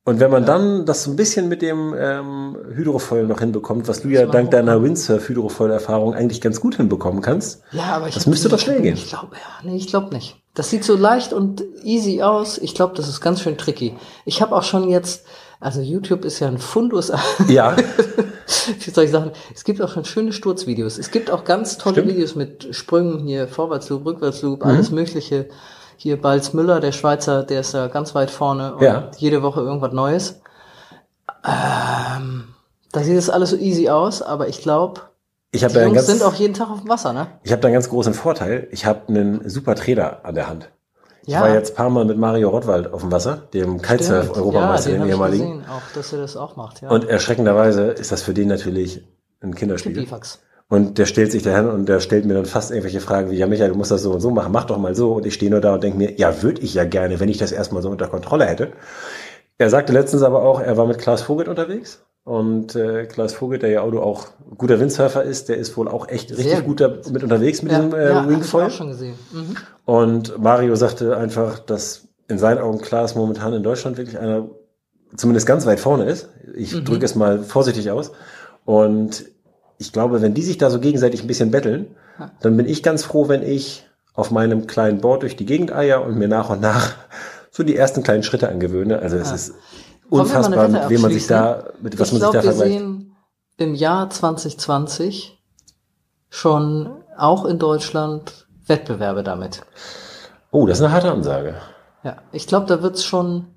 Und 0.07 0.21
wenn 0.21 0.31
man 0.31 0.45
dann 0.45 0.85
das 0.85 1.03
so 1.03 1.11
ein 1.11 1.17
bisschen 1.17 1.49
mit 1.49 1.61
dem 1.61 1.93
ähm, 1.99 2.55
Hydrofoil 2.73 3.27
noch 3.27 3.41
hinbekommt, 3.41 3.89
was 3.89 4.03
du 4.03 4.07
ja 4.07 4.25
dank 4.25 4.51
deiner 4.51 4.81
Windsurf-Hydrofoil-Erfahrung 4.81 6.13
eigentlich 6.13 6.39
ganz 6.39 6.61
gut 6.61 6.77
hinbekommen 6.77 7.21
kannst, 7.21 7.61
Ja, 7.73 7.97
aber 7.97 8.07
ich 8.07 8.13
Das 8.13 8.25
müsste 8.25 8.47
doch 8.47 8.57
schnell 8.57 8.81
gehen. 8.81 8.93
Ich 8.93 9.09
glaube, 9.09 9.35
ja, 9.35 9.69
nee, 9.69 9.75
ich 9.75 9.87
glaube 9.87 10.15
nicht. 10.15 10.37
Das 10.53 10.69
sieht 10.69 10.85
so 10.85 10.95
leicht 10.95 11.33
und 11.33 11.61
easy 11.83 12.21
aus. 12.21 12.57
Ich 12.57 12.73
glaube, 12.73 12.95
das 12.95 13.09
ist 13.09 13.19
ganz 13.19 13.41
schön 13.41 13.57
tricky. 13.57 13.97
Ich 14.23 14.41
habe 14.41 14.55
auch 14.55 14.63
schon 14.63 14.87
jetzt, 14.87 15.25
also 15.59 15.81
YouTube 15.81 16.23
ist 16.23 16.39
ja 16.39 16.47
ein 16.47 16.57
Fundus. 16.57 17.11
ja, 17.49 17.75
Wie 18.79 18.89
soll 18.89 19.03
ich 19.03 19.11
sagen? 19.11 19.31
Es 19.53 19.65
gibt 19.65 19.81
auch 19.81 19.91
schon 19.91 20.05
schöne 20.05 20.31
Sturzvideos. 20.31 20.99
Es 20.99 21.11
gibt 21.11 21.29
auch 21.29 21.43
ganz 21.43 21.77
tolle 21.77 21.95
Stimmt. 21.95 22.07
Mhm. 22.07 22.11
Videos 22.11 22.35
mit 22.35 22.73
Sprüngen 22.73 23.19
hier, 23.27 23.49
Vorwärtsloop, 23.49 24.05
Rückwärtsloop, 24.05 24.65
alles 24.65 24.89
Mögliche. 24.89 25.49
Hier 25.97 26.21
Balz 26.21 26.53
Müller, 26.53 26.79
der 26.79 26.91
Schweizer, 26.91 27.43
der 27.43 27.61
ist 27.61 27.73
da 27.73 27.87
ganz 27.87 28.13
weit 28.15 28.29
vorne 28.31 28.75
und 28.75 28.81
Ja. 28.83 29.09
jede 29.17 29.41
Woche 29.41 29.61
irgendwas 29.61 29.91
Neues. 29.93 30.41
Ähm, 31.43 32.45
da 32.91 33.01
sieht 33.01 33.17
es 33.17 33.29
alles 33.29 33.51
so 33.51 33.57
easy 33.57 33.89
aus, 33.89 34.21
aber 34.21 34.47
ich 34.47 34.61
glaube, 34.61 35.01
ich 35.51 35.65
die 35.65 35.73
Jungs 35.73 35.95
ganz, 35.95 36.07
sind 36.07 36.23
auch 36.23 36.33
jeden 36.35 36.53
Tag 36.53 36.69
auf 36.69 36.81
dem 36.81 36.89
Wasser, 36.89 37.13
ne? 37.13 37.27
ich 37.43 37.51
habe 37.51 37.61
da 37.61 37.67
einen 37.67 37.73
ganz 37.73 37.89
großen 37.89 38.13
Vorteil. 38.13 38.67
Ich 38.71 38.85
habe 38.85 39.07
einen 39.07 39.49
super 39.49 39.75
Trainer 39.75 40.19
an 40.23 40.35
der 40.35 40.47
Hand. 40.47 40.69
Ich 41.23 41.33
Ja. 41.33 41.41
war 41.41 41.49
jetzt 41.53 41.71
ein 41.71 41.75
paar 41.75 41.89
Mal 41.89 42.05
mit 42.05 42.17
Mario 42.17 42.49
Rottwald 42.49 42.93
auf 42.93 43.01
dem 43.01 43.11
Wasser, 43.11 43.37
dem 43.53 43.81
Kitesurf-Europameister, 43.81 44.91
ja, 44.91 44.95
dem 44.97 45.01
hab 45.01 45.07
ich 45.07 45.13
ehemaligen. 45.13 45.57
gesehen, 45.59 45.69
auch, 45.69 45.81
dass 45.93 46.13
er 46.13 46.19
das 46.19 46.37
auch 46.37 46.55
macht, 46.55 46.81
ja. 46.81 46.89
Und 46.89 47.05
erschreckenderweise 47.09 47.85
ist 47.91 48.11
das 48.11 48.21
für 48.21 48.33
den 48.33 48.47
natürlich 48.47 49.03
ein 49.41 49.55
Kinderspiel. 49.55 49.93
Bifax. 49.93 50.39
Und 50.69 50.97
der 50.97 51.05
stellt 51.05 51.31
sich 51.31 51.43
dahin 51.43 51.67
und 51.69 51.87
der 51.87 52.01
stellt 52.01 52.25
mir 52.25 52.33
dann 52.33 52.45
fast 52.45 52.71
irgendwelche 52.71 52.99
Fragen 52.99 53.31
wie, 53.31 53.37
ja 53.37 53.47
Michael, 53.47 53.69
du 53.69 53.75
musst 53.77 53.91
das 53.91 54.01
so 54.03 54.11
und 54.11 54.19
so 54.19 54.31
machen, 54.31 54.51
mach 54.51 54.65
doch 54.65 54.77
mal 54.77 54.95
so. 54.95 55.13
Und 55.13 55.25
ich 55.25 55.33
stehe 55.33 55.49
nur 55.49 55.61
da 55.61 55.75
und 55.75 55.83
denke 55.83 55.97
mir, 55.97 56.17
ja, 56.17 56.41
würde 56.43 56.61
ich 56.61 56.73
ja 56.73 56.83
gerne, 56.83 57.19
wenn 57.21 57.29
ich 57.29 57.37
das 57.37 57.53
erstmal 57.53 57.81
so 57.81 57.89
unter 57.89 58.07
Kontrolle 58.07 58.45
hätte. 58.45 58.71
Er 59.57 59.69
sagte 59.69 59.93
letztens 59.93 60.23
aber 60.23 60.43
auch, 60.43 60.59
er 60.59 60.75
war 60.75 60.85
mit 60.85 60.97
Klaas 60.99 61.21
Vogelt 61.21 61.47
unterwegs. 61.47 62.03
Und 62.25 62.75
äh, 62.75 63.05
Klaas 63.05 63.31
Vogelt, 63.33 63.61
der 63.61 63.69
ja 63.69 63.81
auch, 63.81 63.93
auch 63.93 64.27
guter 64.57 64.81
Windsurfer 64.81 65.23
ist, 65.23 65.47
der 65.47 65.55
ist 65.55 65.77
wohl 65.77 65.87
auch 65.87 66.09
echt 66.09 66.31
richtig 66.37 66.65
gut 66.65 66.81
da 66.81 66.89
mit 67.09 67.23
unterwegs 67.23 67.61
mit 67.63 67.71
Ja, 67.71 67.79
diesem 67.79 67.97
äh, 67.97 68.09
ja, 68.09 68.15
hab 68.15 68.23
ich 68.25 68.29
Wingfoil. 68.35 68.65
auch 68.65 68.71
schon 68.71 68.89
gesehen. 68.89 69.15
Mhm. 69.31 69.55
Und 69.85 70.37
Mario 70.37 70.75
sagte 70.75 71.15
einfach, 71.15 71.59
dass 71.59 72.09
in 72.27 72.37
seinen 72.37 72.57
Augen 72.57 72.79
Klaas 72.81 73.15
momentan 73.15 73.53
in 73.53 73.63
Deutschland 73.63 73.95
wirklich 73.97 74.19
einer 74.19 74.49
zumindest 75.15 75.47
ganz 75.47 75.65
weit 75.65 75.79
vorne 75.79 76.03
ist. 76.03 76.27
Ich 76.53 76.75
Mhm. 76.75 76.83
drücke 76.83 77.05
es 77.05 77.15
mal 77.15 77.39
vorsichtig 77.41 77.89
aus. 77.89 78.11
Und 78.65 79.23
ich 79.77 79.91
glaube, 79.93 80.21
wenn 80.21 80.33
die 80.33 80.41
sich 80.43 80.57
da 80.57 80.69
so 80.69 80.79
gegenseitig 80.79 81.21
ein 81.23 81.27
bisschen 81.27 81.51
betteln, 81.51 81.95
dann 82.41 82.57
bin 82.57 82.65
ich 82.67 82.81
ganz 82.83 83.03
froh, 83.03 83.27
wenn 83.29 83.43
ich 83.43 83.87
auf 84.13 84.31
meinem 84.31 84.65
kleinen 84.67 84.99
Board 85.01 85.21
durch 85.21 85.35
die 85.35 85.45
Gegend 85.45 85.71
eier 85.71 86.03
und 86.03 86.17
mir 86.17 86.27
nach 86.27 86.49
und 86.49 86.61
nach 86.61 86.95
so 87.51 87.63
die 87.63 87.75
ersten 87.75 88.03
kleinen 88.03 88.23
Schritte 88.23 88.49
angewöhne. 88.49 88.99
Also 88.99 89.17
es 89.17 89.29
Ja. 89.29 89.35
ist 89.35 89.53
wir 90.09 90.19
unfassbar, 90.21 90.67
mit 90.67 90.89
wem 90.89 91.01
man 91.01 91.11
sich 91.11 91.27
da, 91.27 91.65
mit 91.81 91.99
was 91.99 92.07
ich 92.11 92.13
man 92.13 92.21
sich 92.21 92.31
glaube, 92.31 92.37
da 92.37 92.43
wir 92.43 92.51
vergleicht. 92.53 92.79
sehen 92.79 93.15
im 93.57 93.75
Jahr 93.75 94.09
2020 94.09 95.37
schon 96.29 96.89
auch 97.17 97.45
in 97.45 97.59
Deutschland 97.59 98.47
Wettbewerbe 98.65 99.23
damit. 99.23 99.61
Oh, 100.51 100.65
das 100.65 100.79
ist 100.79 100.83
eine 100.85 100.93
harte 100.93 101.11
Ansage. 101.11 101.55
Ja, 102.03 102.17
ich 102.31 102.47
glaube, 102.47 102.65
da 102.67 102.81
wird's 102.81 103.03
schon, 103.03 103.47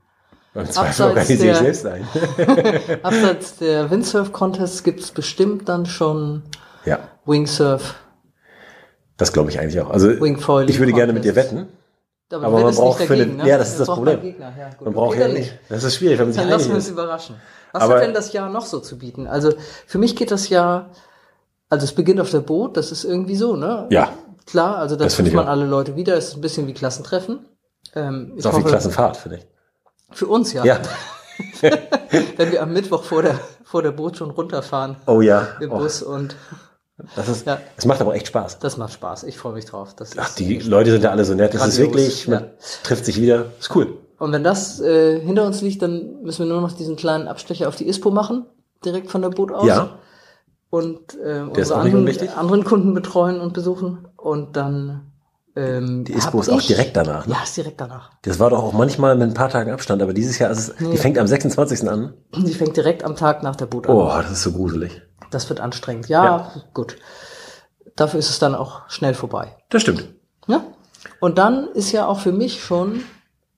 Im 0.55 0.67
Zweifel 0.67 0.89
Abseits 0.89 1.01
organisiere 1.01 1.53
ich 1.53 1.59
der- 1.59 1.75
selbst 1.75 1.87
ein. 1.87 2.99
abseits 3.03 3.57
der 3.59 3.91
Windsurf-Contests 3.91 4.83
gibt's 4.83 5.11
bestimmt 5.13 5.69
dann 5.69 5.87
schon 5.87 6.43
ja, 6.85 6.99
Wingsurf, 7.25 7.95
das 9.17 9.33
glaube 9.33 9.51
ich 9.51 9.61
eigentlich 9.61 9.81
auch. 9.81 9.91
Also 9.91 10.11
ich 10.11 10.19
würde 10.79 10.93
gerne 10.93 11.13
mit 11.13 11.25
dir 11.25 11.37
wetten. 11.37 11.69
Aber, 12.33 12.47
Aber 12.47 12.61
man 12.61 12.75
braucht 12.75 13.01
nicht 13.01 13.09
für 13.09 13.17
dagegen, 13.17 13.35
eine- 13.35 13.43
ne? 13.45 13.49
ja, 13.49 13.59
das 13.59 13.71
ist 13.71 13.81
das 13.81 13.87
braucht 13.89 13.97
Problem. 13.99 14.17
man 14.19 14.23
Gegner. 14.25 14.53
Ja. 14.59 14.71
Man 14.81 14.93
braucht 14.95 15.19
ja 15.19 15.29
nicht. 15.29 15.53
Das 15.69 15.83
ist 15.85 15.97
schwierig, 15.97 16.19
wenn 16.19 16.27
man 16.27 16.33
sich 16.33 16.41
Dann 16.43 16.51
lassen 16.51 16.69
wir 16.69 16.77
uns 16.77 16.89
überraschen. 16.89 17.37
Was 17.73 17.83
Aber- 17.83 17.97
hat 17.97 18.03
denn 18.05 18.15
das 18.15 18.33
Jahr 18.33 18.49
noch 18.49 18.65
so 18.67 18.79
zu 18.81 18.99
bieten? 18.99 19.27
Also 19.27 19.53
für 19.87 19.99
mich 19.99 20.17
geht 20.17 20.31
das 20.31 20.49
Jahr, 20.49 20.91
also 21.69 21.85
es 21.85 21.93
beginnt 21.93 22.21
auf 22.21 22.31
der 22.31 22.41
Boot, 22.41 22.77
das 22.77 22.93
ist 22.93 23.05
irgendwie 23.05 23.37
so, 23.37 23.57
ne? 23.57 23.87
Ja. 23.91 24.11
Klar, 24.47 24.79
also 24.79 24.97
da 24.97 25.07
trifft 25.07 25.33
man 25.33 25.45
auch. 25.47 25.51
alle 25.51 25.67
Leute 25.67 25.97
wieder, 25.97 26.17
es 26.17 26.29
ist 26.29 26.35
ein 26.37 26.41
bisschen 26.41 26.67
wie 26.67 26.73
Klassentreffen. 26.75 27.47
Ähm, 27.95 28.33
Ist 28.37 28.47
auch 28.47 28.53
wie 28.53 28.57
hoffe, 28.59 28.69
Klassenfahrt, 28.69 29.17
finde 29.17 29.39
ich. 29.39 29.47
Für 30.13 30.27
uns 30.27 30.53
ja. 30.53 30.65
Ja. 30.65 30.81
Wenn 32.37 32.53
wir 32.53 32.63
am 32.63 32.73
Mittwoch 32.73 33.05
vor 33.05 33.23
der, 33.23 33.39
vor 33.65 33.83
der 33.83 33.93
Boot 33.93 34.17
schon 34.17 34.31
runterfahren 34.31 34.97
Oh 35.07 35.21
ja. 35.21 35.49
im 35.61 35.71
Oh, 35.73 35.79
Bus 35.79 36.03
und 36.03 36.37
das 37.17 37.29
ist, 37.29 37.47
Ja. 37.47 37.59
es 37.77 37.87
macht 37.87 38.01
aber 38.03 38.15
echt 38.15 38.27
Spaß. 38.27 38.59
das 38.59 38.77
macht 38.77 38.93
Spaß. 38.93 39.25
Ich 39.25 39.39
freue 39.39 39.55
mich 39.55 39.65
drauf. 39.65 39.95
Das 39.97 40.13
Ach, 40.19 40.35
die 40.35 40.59
Leute 40.59 40.91
sind 40.91 41.03
ja 41.05 41.11
alle 41.11 41.25
so 41.25 41.35
nett. 41.35 41.55
Das 41.55 41.67
ist 41.67 41.79
wirklich, 41.79 42.29
man 42.29 42.43
ja. 42.45 42.51
trifft 42.83 43.05
sich 43.07 43.21
wieder. 43.21 43.47
Ist 43.59 43.75
cool. 43.75 43.97
und 44.19 44.33
wenn 44.33 44.45
das 44.45 44.81
äh, 44.81 45.19
hinter 45.21 45.47
uns 45.47 45.63
liegt, 45.63 45.81
dann 45.83 46.21
müssen 46.23 46.47
wir 46.47 46.53
nur 46.53 46.61
noch 46.61 46.73
diesen 46.73 46.97
kleinen 46.97 47.27
Abstecher 47.29 47.69
auf 47.69 47.77
die 47.77 47.89
ISPO 47.89 48.11
machen, 48.11 48.45
direkt 48.85 49.11
von 49.11 49.23
der 49.23 49.31
Boot 49.31 49.51
aus. 49.53 49.67
Ja. 49.67 49.99
und 50.69 51.15
äh, 51.25 51.41
unsere 51.41 51.81
anderen, 51.81 52.29
anderen 52.37 52.65
Kunden 52.65 52.93
betreuen 52.95 53.41
und 53.41 53.55
besuchen 53.55 54.07
und 54.17 54.57
dann 54.57 55.10
ähm, 55.57 56.05
Die 56.05 56.13
ISPO 56.13 56.41
ist 56.41 56.49
auch 56.49 56.59
ich- 56.59 56.67
direkt 56.67 56.97
danach. 56.97 57.27
Ne? 57.27 57.35
Ja, 57.35 57.43
ist 57.43 57.57
direkt 57.57 57.81
danach. 57.81 58.11
Das 58.23 58.39
war 58.39 58.51
doch 58.51 58.63
auch 58.63 58.73
manchmal 58.73 59.17
mit 59.17 59.29
ein 59.29 59.35
paar 59.35 59.49
Tagen 59.49 59.71
Abstand, 59.73 60.03
aber 60.03 60.13
dieses 60.13 60.39
Jahr 60.39 60.51
ist 60.51 60.59
es, 60.59 60.75
die 60.77 60.97
fängt 60.97 61.19
am 61.19 61.27
26. 61.27 61.89
an. 61.89 62.15
Die 62.37 62.55
fängt 62.55 62.77
direkt 62.77 63.03
am 63.05 63.17
Tag 63.17 63.43
nach 63.43 63.57
der 63.57 63.67
Boot 63.67 63.89
an. 63.89 63.95
Oh, 63.95 64.09
das 64.09 64.31
ist 64.31 64.43
so 64.43 64.53
gruselig. 64.53 65.03
Das 65.31 65.49
wird 65.49 65.61
anstrengend. 65.61 66.09
Ja, 66.09 66.25
Ja. 66.25 66.53
gut. 66.75 66.97
Dafür 67.97 68.21
ist 68.21 68.31
es 68.31 68.39
dann 68.39 68.55
auch 68.55 68.83
schnell 68.89 69.15
vorbei. 69.15 69.57
Das 69.69 69.83
stimmt. 69.83 70.09
Ja? 70.47 70.63
Und 71.21 71.39
dann 71.39 71.69
ist 71.75 71.93
ja 71.93 72.07
auch 72.07 72.21
für 72.21 72.33
mich 72.33 72.63
schon 72.63 73.03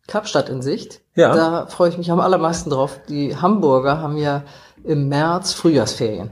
Kapstadt 0.08 0.48
in 0.48 0.62
Sicht. 0.62 1.00
Ja. 1.14 1.34
Da 1.34 1.66
freue 1.66 1.88
ich 1.90 1.98
mich 1.98 2.10
am 2.10 2.20
allermeisten 2.20 2.70
drauf. 2.70 2.98
Die 3.08 3.36
Hamburger 3.36 3.98
haben 3.98 4.16
ja 4.16 4.42
im 4.84 5.08
März 5.08 5.52
Frühjahrsferien. 5.52 6.30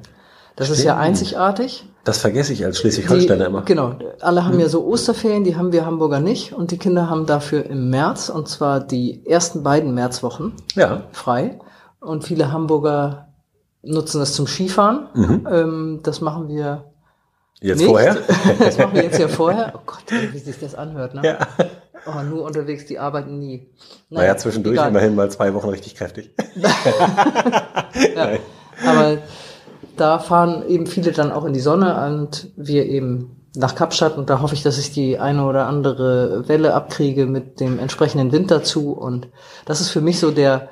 Das 0.56 0.70
ist 0.70 0.82
ja 0.82 0.94
Stimmt. 0.94 1.06
einzigartig. 1.06 1.84
Das 2.04 2.18
vergesse 2.18 2.52
ich 2.54 2.64
als 2.64 2.78
Schleswig-Holsteiner 2.78 3.46
immer. 3.46 3.62
Genau. 3.62 3.94
Alle 4.20 4.46
haben 4.46 4.58
ja 4.58 4.68
so 4.68 4.86
Osterferien, 4.86 5.44
die 5.44 5.56
haben 5.56 5.72
wir 5.72 5.84
Hamburger 5.84 6.20
nicht. 6.20 6.52
Und 6.54 6.70
die 6.70 6.78
Kinder 6.78 7.10
haben 7.10 7.26
dafür 7.26 7.66
im 7.66 7.90
März, 7.90 8.30
und 8.30 8.48
zwar 8.48 8.80
die 8.80 9.26
ersten 9.26 9.62
beiden 9.62 9.94
Märzwochen, 9.94 10.54
Ja. 10.74 11.02
frei. 11.12 11.58
Und 12.00 12.24
viele 12.24 12.52
Hamburger 12.52 13.28
nutzen 13.82 14.18
das 14.18 14.32
zum 14.32 14.46
Skifahren. 14.46 15.08
Mhm. 15.14 15.48
Ähm, 15.50 16.00
das 16.02 16.20
machen 16.22 16.48
wir 16.48 16.84
Jetzt 17.60 17.78
nicht. 17.80 17.88
vorher? 17.88 18.16
Das 18.58 18.78
machen 18.78 18.94
wir 18.94 19.02
jetzt 19.04 19.18
ja 19.18 19.28
vorher. 19.28 19.72
Oh 19.76 19.80
Gott, 19.84 20.04
wie 20.32 20.38
sich 20.38 20.58
das 20.58 20.74
anhört, 20.74 21.14
ne? 21.14 21.20
Ja. 21.22 21.38
Oh, 22.06 22.22
nur 22.22 22.44
unterwegs, 22.44 22.86
die 22.86 22.98
arbeiten 22.98 23.38
nie. 23.38 23.68
Naja, 24.08 24.34
zwischendurch 24.38 24.76
egal. 24.76 24.88
immerhin 24.88 25.14
mal 25.14 25.30
zwei 25.30 25.52
Wochen 25.52 25.68
richtig 25.68 25.94
kräftig. 25.96 26.30
Ja. 28.16 28.30
Aber 28.86 29.18
da 30.00 30.18
fahren 30.18 30.66
eben 30.66 30.86
viele 30.86 31.12
dann 31.12 31.32
auch 31.32 31.44
in 31.44 31.52
die 31.52 31.60
Sonne 31.60 32.16
und 32.16 32.48
wir 32.56 32.86
eben 32.86 33.36
nach 33.54 33.74
Kapstadt 33.74 34.16
und 34.16 34.30
da 34.30 34.40
hoffe 34.40 34.54
ich, 34.54 34.62
dass 34.62 34.78
ich 34.78 34.92
die 34.92 35.18
eine 35.18 35.44
oder 35.44 35.66
andere 35.66 36.48
Welle 36.48 36.74
abkriege 36.74 37.26
mit 37.26 37.60
dem 37.60 37.78
entsprechenden 37.78 38.32
Wind 38.32 38.50
dazu 38.50 38.92
und 38.92 39.28
das 39.66 39.80
ist 39.80 39.90
für 39.90 40.00
mich 40.00 40.20
so 40.20 40.30
der 40.30 40.68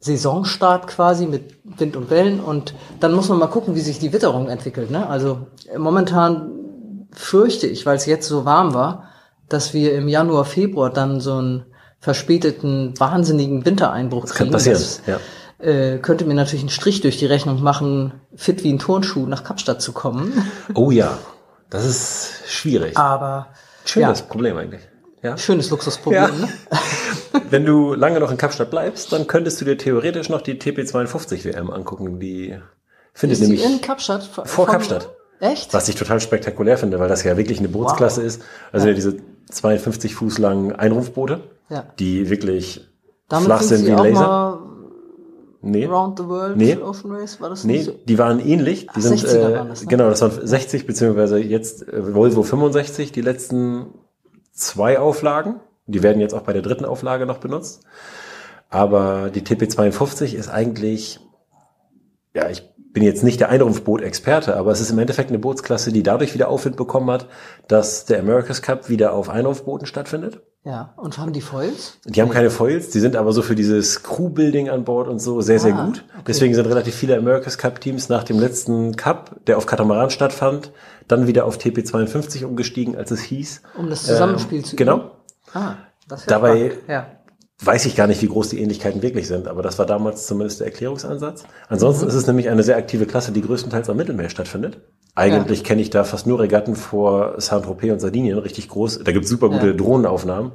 Saisonstart 0.00 0.86
quasi 0.86 1.26
mit 1.26 1.56
Wind 1.64 1.96
und 1.96 2.10
Wellen 2.10 2.40
und 2.40 2.74
dann 3.00 3.12
muss 3.12 3.28
man 3.28 3.38
mal 3.38 3.48
gucken, 3.48 3.74
wie 3.74 3.80
sich 3.80 3.98
die 3.98 4.12
Witterung 4.12 4.48
entwickelt. 4.48 4.90
Ne? 4.90 5.08
Also 5.08 5.48
momentan 5.76 6.52
fürchte 7.12 7.66
ich, 7.66 7.84
weil 7.84 7.96
es 7.96 8.06
jetzt 8.06 8.28
so 8.28 8.44
warm 8.44 8.74
war, 8.74 9.08
dass 9.48 9.74
wir 9.74 9.94
im 9.94 10.06
Januar, 10.06 10.44
Februar 10.44 10.90
dann 10.90 11.20
so 11.20 11.34
einen 11.34 11.64
verspäteten, 11.98 12.94
wahnsinnigen 12.98 13.64
Wintereinbruch 13.64 14.22
Das 14.22 14.34
kann 14.34 14.46
kriegen. 14.46 14.52
passieren. 14.52 14.78
Das, 14.78 15.02
Ja. 15.06 15.18
Äh, 15.58 15.98
könnte 15.98 16.24
mir 16.24 16.34
natürlich 16.34 16.62
einen 16.62 16.70
Strich 16.70 17.00
durch 17.00 17.18
die 17.18 17.26
Rechnung 17.26 17.62
machen, 17.62 18.20
fit 18.34 18.64
wie 18.64 18.72
ein 18.72 18.78
Turnschuh 18.78 19.26
nach 19.26 19.44
Kapstadt 19.44 19.82
zu 19.82 19.92
kommen. 19.92 20.50
Oh 20.74 20.90
ja. 20.90 21.18
Das 21.70 21.84
ist 21.84 22.42
schwierig. 22.46 22.96
Aber 22.96 23.48
Schönes 23.84 24.20
ja, 24.20 24.26
Problem 24.26 24.56
eigentlich. 24.56 24.82
Ja. 25.22 25.36
schönes 25.36 25.70
Luxusproblem. 25.70 26.22
Ja. 26.22 26.28
Ne? 26.28 26.48
Wenn 27.50 27.64
du 27.64 27.94
lange 27.94 28.20
noch 28.20 28.30
in 28.30 28.36
Kapstadt 28.36 28.70
bleibst, 28.70 29.12
dann 29.12 29.26
könntest 29.26 29.60
du 29.60 29.64
dir 29.64 29.76
theoretisch 29.76 30.28
noch 30.28 30.42
die 30.42 30.54
TP52 30.54 31.44
WM 31.44 31.70
angucken. 31.70 32.20
Die 32.20 32.58
findet 33.12 33.38
Ist 33.38 33.42
nämlich 33.42 33.64
in 33.64 33.80
Kapstadt? 33.80 34.24
Vor 34.24 34.46
vor 34.46 34.66
Kapstadt. 34.66 35.10
Echt? 35.40 35.72
Was 35.72 35.88
ich 35.88 35.94
total 35.94 36.20
spektakulär 36.20 36.78
finde, 36.78 36.98
weil 36.98 37.08
das 37.08 37.22
ja 37.22 37.36
wirklich 37.36 37.58
eine 37.58 37.68
Bootsklasse 37.68 38.22
ist. 38.22 38.42
Also 38.72 38.88
ja. 38.88 38.94
diese 38.94 39.16
52 39.50 40.14
Fuß 40.14 40.38
langen 40.38 40.72
Einrufboote, 40.72 41.40
Ja. 41.68 41.84
die 41.98 42.28
wirklich 42.28 42.86
Damit 43.28 43.46
flach 43.46 43.62
sind 43.62 43.78
sind 43.78 43.86
wie 43.86 43.92
ein 43.92 44.14
Laser. 44.14 44.47
Nee, 45.60 45.86
Round 45.86 46.18
the 46.18 46.26
World 46.26 46.56
Nee. 46.56 46.76
Ocean 46.76 47.10
Race, 47.10 47.40
war 47.40 47.50
das 47.50 47.64
nee, 47.64 47.74
nicht 47.74 47.86
so? 47.86 47.92
die 48.06 48.18
waren 48.18 48.38
ähnlich. 48.38 48.82
Die 48.82 48.88
Ach, 48.94 49.00
sind, 49.00 49.18
60er 49.18 49.36
äh, 49.36 49.58
waren 49.58 49.68
das, 49.68 49.82
ne? 49.82 49.88
Genau, 49.88 50.08
das 50.08 50.20
waren 50.20 50.46
60 50.46 50.86
beziehungsweise 50.86 51.38
jetzt 51.38 51.88
äh, 51.88 52.14
Volvo 52.14 52.42
65, 52.42 53.10
die 53.10 53.22
letzten 53.22 53.86
zwei 54.52 54.98
Auflagen. 54.98 55.60
Die 55.86 56.02
werden 56.02 56.20
jetzt 56.20 56.34
auch 56.34 56.42
bei 56.42 56.52
der 56.52 56.62
dritten 56.62 56.84
Auflage 56.84 57.26
noch 57.26 57.38
benutzt. 57.38 57.82
Aber 58.68 59.30
die 59.30 59.40
TP52 59.40 60.34
ist 60.34 60.48
eigentlich, 60.48 61.20
ja, 62.34 62.50
ich 62.50 62.68
bin 62.92 63.02
jetzt 63.02 63.24
nicht 63.24 63.40
der 63.40 63.48
Einrufboot-Experte, 63.48 64.56
aber 64.56 64.70
es 64.72 64.80
ist 64.80 64.90
im 64.90 64.98
Endeffekt 64.98 65.30
eine 65.30 65.38
Bootsklasse, 65.38 65.92
die 65.92 66.02
dadurch 66.02 66.34
wieder 66.34 66.48
Aufwind 66.48 66.76
bekommen 66.76 67.10
hat, 67.10 67.26
dass 67.66 68.04
der 68.04 68.20
America's 68.20 68.62
Cup 68.62 68.88
wieder 68.88 69.12
auf 69.12 69.28
Einrufbooten 69.28 69.86
stattfindet. 69.86 70.42
Ja. 70.68 70.92
Und 70.96 71.16
haben 71.16 71.32
die 71.32 71.40
Foils? 71.40 71.96
Die 72.04 72.20
haben 72.20 72.28
keine 72.28 72.50
Foils, 72.50 72.90
die 72.90 73.00
sind 73.00 73.16
aber 73.16 73.32
so 73.32 73.40
für 73.40 73.54
dieses 73.54 74.02
Crew-Building 74.02 74.68
an 74.68 74.84
Bord 74.84 75.08
und 75.08 75.18
so 75.18 75.40
sehr, 75.40 75.58
sehr 75.58 75.74
Ah, 75.74 75.86
gut. 75.86 76.04
okay. 76.12 76.24
Deswegen 76.28 76.54
sind 76.54 76.66
relativ 76.66 76.94
viele 76.94 77.16
America's 77.16 77.56
Cup-Teams 77.56 78.10
nach 78.10 78.22
dem 78.22 78.38
letzten 78.38 78.94
Cup, 78.94 79.34
der 79.46 79.56
auf 79.56 79.64
Katamaran 79.64 80.10
stattfand, 80.10 80.70
dann 81.08 81.26
wieder 81.26 81.46
auf 81.46 81.56
TP52 81.56 82.44
umgestiegen, 82.44 82.96
als 82.96 83.10
es 83.10 83.20
hieß. 83.22 83.62
Um 83.78 83.88
das 83.88 84.02
Zusammenspiel 84.02 84.58
Ähm, 84.58 84.64
zu 84.64 84.76
Genau. 84.76 84.96
üben? 84.96 85.10
Ah, 85.54 85.74
das 86.06 86.20
ist 86.20 86.30
ja 86.30 86.36
Dabei-. 86.36 86.72
Ja. 86.86 87.06
Weiß 87.64 87.86
ich 87.86 87.96
gar 87.96 88.06
nicht, 88.06 88.22
wie 88.22 88.28
groß 88.28 88.50
die 88.50 88.60
Ähnlichkeiten 88.60 89.02
wirklich 89.02 89.26
sind, 89.26 89.48
aber 89.48 89.62
das 89.62 89.80
war 89.80 89.86
damals 89.86 90.26
zumindest 90.26 90.60
der 90.60 90.68
Erklärungsansatz. 90.68 91.42
Ansonsten 91.68 92.06
ist 92.06 92.14
es 92.14 92.26
nämlich 92.28 92.48
eine 92.48 92.62
sehr 92.62 92.76
aktive 92.76 93.04
Klasse, 93.04 93.32
die 93.32 93.42
größtenteils 93.42 93.90
am 93.90 93.96
Mittelmeer 93.96 94.30
stattfindet. 94.30 94.80
Eigentlich 95.16 95.64
kenne 95.64 95.82
ich 95.82 95.90
da 95.90 96.04
fast 96.04 96.28
nur 96.28 96.38
Regatten 96.38 96.76
vor 96.76 97.34
Saint-Tropez 97.40 97.90
und 97.90 97.98
Sardinien, 97.98 98.38
richtig 98.38 98.68
groß. 98.68 99.00
Da 99.02 99.10
gibt's 99.10 99.28
super 99.28 99.48
gute 99.48 99.68
Ja. 99.68 99.72
Drohnenaufnahmen. 99.72 100.52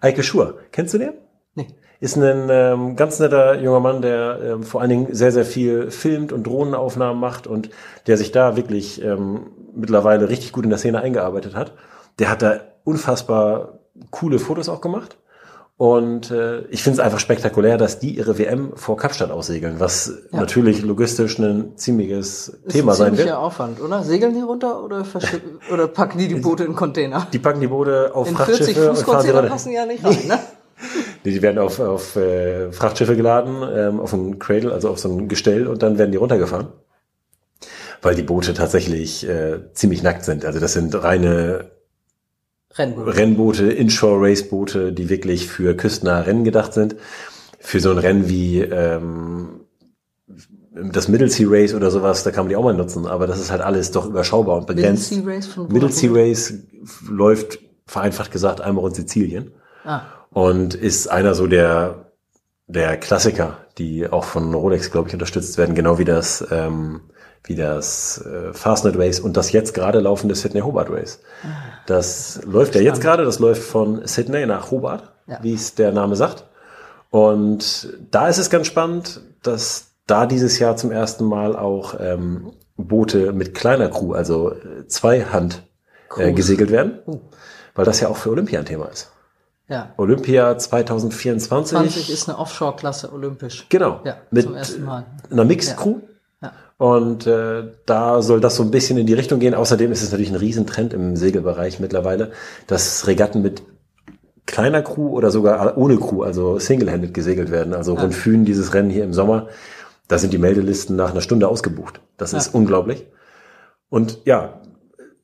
Eike 0.00 0.22
Schur, 0.22 0.58
kennst 0.72 0.94
du 0.94 0.98
den? 0.98 1.12
Nee. 1.54 1.66
Ist 2.00 2.16
ein 2.16 2.48
ähm, 2.50 2.96
ganz 2.96 3.18
netter 3.20 3.60
junger 3.60 3.80
Mann, 3.80 4.00
der 4.00 4.38
ähm, 4.42 4.62
vor 4.62 4.80
allen 4.80 4.90
Dingen 4.90 5.14
sehr, 5.14 5.32
sehr 5.32 5.44
viel 5.44 5.90
filmt 5.90 6.32
und 6.32 6.46
Drohnenaufnahmen 6.46 7.20
macht 7.20 7.46
und 7.46 7.68
der 8.06 8.16
sich 8.16 8.32
da 8.32 8.56
wirklich 8.56 9.02
ähm, 9.02 9.48
mittlerweile 9.74 10.30
richtig 10.30 10.52
gut 10.52 10.64
in 10.64 10.70
der 10.70 10.78
Szene 10.78 11.00
eingearbeitet 11.02 11.54
hat. 11.54 11.72
Der 12.18 12.30
hat 12.30 12.40
da 12.40 12.60
unfassbar 12.84 13.80
coole 14.10 14.38
Fotos 14.38 14.70
auch 14.70 14.80
gemacht. 14.80 15.18
Und 15.78 16.30
äh, 16.30 16.62
ich 16.68 16.82
finde 16.82 17.00
es 17.00 17.04
einfach 17.04 17.18
spektakulär, 17.18 17.76
dass 17.76 17.98
die 17.98 18.16
ihre 18.16 18.38
WM 18.38 18.72
vor 18.76 18.96
Kapstadt 18.96 19.30
aussegeln, 19.30 19.78
was 19.78 20.10
ja. 20.32 20.40
natürlich 20.40 20.82
logistisch 20.82 21.38
ein 21.38 21.76
ziemliches 21.76 22.48
ist 22.48 22.72
Thema 22.72 22.92
ein 22.92 22.96
sein 22.96 23.18
wird. 23.18 23.30
Aufwand, 23.32 23.82
oder? 23.82 24.02
Segeln 24.02 24.32
die 24.32 24.40
runter 24.40 24.82
oder, 24.82 25.04
oder 25.72 25.86
packen 25.86 26.16
die 26.18 26.28
die 26.28 26.36
Boote 26.36 26.64
in 26.64 26.74
Container? 26.74 27.26
Die 27.30 27.38
packen 27.38 27.60
die 27.60 27.66
Boote 27.66 28.14
auf 28.14 28.26
in 28.26 28.36
Frachtschiffe 28.36 28.72
40 28.72 28.78
Fuß 28.78 29.04
Container 29.04 29.42
passen 29.42 29.72
ja 29.72 29.84
nicht 29.84 30.02
rein, 30.02 30.26
ne? 30.26 30.38
die 31.26 31.42
werden 31.42 31.58
auf, 31.58 31.78
auf 31.78 32.16
äh, 32.16 32.72
Frachtschiffe 32.72 33.14
geladen, 33.14 33.62
ähm, 33.70 34.00
auf 34.00 34.14
ein 34.14 34.38
Cradle, 34.38 34.72
also 34.72 34.88
auf 34.88 34.98
so 34.98 35.10
ein 35.10 35.28
Gestell 35.28 35.66
und 35.66 35.82
dann 35.82 35.98
werden 35.98 36.10
die 36.10 36.18
runtergefahren. 36.18 36.68
Weil 38.00 38.14
die 38.14 38.22
Boote 38.22 38.54
tatsächlich 38.54 39.28
äh, 39.28 39.72
ziemlich 39.74 40.02
nackt 40.02 40.24
sind. 40.24 40.46
Also 40.46 40.58
das 40.58 40.72
sind 40.72 40.94
reine 41.02 41.70
Rennboote, 42.78 43.16
Rennboote 43.16 43.72
Inshore-Race-Boote, 43.72 44.92
die 44.92 45.08
wirklich 45.08 45.46
für 45.46 45.74
küstennahe 45.74 46.26
Rennen 46.26 46.44
gedacht 46.44 46.74
sind. 46.74 46.96
Für 47.58 47.80
so 47.80 47.90
ein 47.90 47.98
Rennen 47.98 48.28
wie 48.28 48.60
ähm, 48.60 49.60
das 50.92 51.08
Middle 51.08 51.30
Sea 51.30 51.46
Race 51.48 51.74
oder 51.74 51.90
sowas, 51.90 52.22
da 52.22 52.30
kann 52.30 52.44
man 52.44 52.50
die 52.50 52.56
auch 52.56 52.62
mal 52.64 52.74
nutzen, 52.74 53.06
aber 53.06 53.26
das 53.26 53.40
ist 53.40 53.50
halt 53.50 53.62
alles 53.62 53.90
doch 53.90 54.06
überschaubar 54.06 54.56
und 54.58 54.66
begrenzt. 54.66 55.10
Middle 55.10 55.24
Sea 55.24 55.34
Race, 55.34 55.46
von 55.46 55.68
Middle 55.72 55.92
sea 55.92 56.10
Race 56.12 56.54
läuft 57.08 57.58
vereinfacht 57.86 58.30
gesagt 58.30 58.60
einmal 58.60 58.82
rund 58.82 58.96
Sizilien 58.96 59.52
ah. 59.84 60.02
und 60.30 60.74
ist 60.74 61.08
einer 61.08 61.34
so 61.34 61.46
der 61.46 62.06
der 62.68 62.96
Klassiker, 62.96 63.58
die 63.78 64.08
auch 64.08 64.24
von 64.24 64.52
Rolex, 64.52 64.90
glaube 64.90 65.08
ich, 65.08 65.14
unterstützt 65.14 65.56
werden, 65.56 65.74
genau 65.74 65.98
wie 65.98 66.04
das 66.04 66.44
ähm, 66.50 67.02
wie 67.46 67.54
das 67.54 68.24
äh, 68.26 68.52
Fastnet 68.52 68.98
Race 68.98 69.20
und 69.20 69.36
das 69.36 69.52
jetzt 69.52 69.72
gerade 69.72 70.00
laufende 70.00 70.34
Sydney 70.34 70.60
Hobart 70.60 70.90
Race. 70.90 71.20
Ah. 71.42 71.46
Das 71.86 72.40
läuft 72.44 72.74
ja 72.74 72.80
jetzt 72.80 73.00
gerade, 73.00 73.24
das 73.24 73.38
läuft 73.38 73.62
von 73.62 74.06
Sydney 74.06 74.46
nach 74.46 74.70
Hobart, 74.70 75.12
ja. 75.26 75.38
wie 75.42 75.54
es 75.54 75.74
der 75.74 75.92
Name 75.92 76.16
sagt. 76.16 76.44
Und 77.10 77.88
da 78.10 78.28
ist 78.28 78.38
es 78.38 78.50
ganz 78.50 78.66
spannend, 78.66 79.20
dass 79.42 79.92
da 80.06 80.26
dieses 80.26 80.58
Jahr 80.58 80.76
zum 80.76 80.90
ersten 80.90 81.24
Mal 81.24 81.56
auch 81.56 81.94
ähm, 81.98 82.52
Boote 82.76 83.32
mit 83.32 83.54
kleiner 83.54 83.88
Crew, 83.88 84.12
also 84.12 84.52
äh, 84.52 84.86
Zweihand, 84.86 85.62
äh, 86.16 86.32
gesegelt 86.32 86.70
werden, 86.70 86.98
uh. 87.06 87.20
weil 87.74 87.84
das 87.84 88.00
ja 88.00 88.08
auch 88.08 88.16
für 88.16 88.30
Olympia 88.30 88.58
ein 88.58 88.66
Thema 88.66 88.86
ist. 88.86 89.12
Ja. 89.68 89.92
Olympia 89.96 90.56
2024. 90.56 91.76
20 91.76 92.10
ist 92.10 92.28
eine 92.28 92.38
Offshore-Klasse 92.38 93.12
olympisch. 93.12 93.66
Genau. 93.68 94.00
Ja, 94.04 94.18
mit 94.30 94.44
zum 94.44 94.54
ersten 94.54 94.84
Mal. 94.84 95.06
einer 95.30 95.44
Mixed 95.44 95.76
Crew. 95.76 95.96
Ja. 96.00 96.15
Und 96.78 97.26
äh, 97.26 97.64
da 97.86 98.20
soll 98.20 98.40
das 98.40 98.56
so 98.56 98.62
ein 98.62 98.70
bisschen 98.70 98.98
in 98.98 99.06
die 99.06 99.14
Richtung 99.14 99.40
gehen. 99.40 99.54
Außerdem 99.54 99.90
ist 99.92 100.02
es 100.02 100.10
natürlich 100.10 100.30
ein 100.30 100.36
Riesentrend 100.36 100.92
im 100.92 101.16
Segelbereich 101.16 101.80
mittlerweile, 101.80 102.32
dass 102.66 103.06
Regatten 103.06 103.40
mit 103.40 103.62
kleiner 104.44 104.82
Crew 104.82 105.08
oder 105.08 105.30
sogar 105.30 105.76
ohne 105.78 105.96
Crew, 105.96 106.22
also 106.22 106.58
single-handed 106.58 107.14
gesegelt 107.14 107.50
werden. 107.50 107.74
Also 107.74 107.94
ja. 107.94 108.02
rund 108.02 108.14
Fühn 108.14 108.44
dieses 108.44 108.74
Rennen 108.74 108.90
hier 108.90 109.04
im 109.04 109.12
Sommer, 109.12 109.48
da 110.08 110.18
sind 110.18 110.32
die 110.32 110.38
Meldelisten 110.38 110.96
nach 110.96 111.10
einer 111.10 111.20
Stunde 111.20 111.48
ausgebucht. 111.48 112.00
Das 112.16 112.32
ja. 112.32 112.38
ist 112.38 112.54
unglaublich. 112.54 113.06
Und 113.88 114.20
ja, 114.24 114.60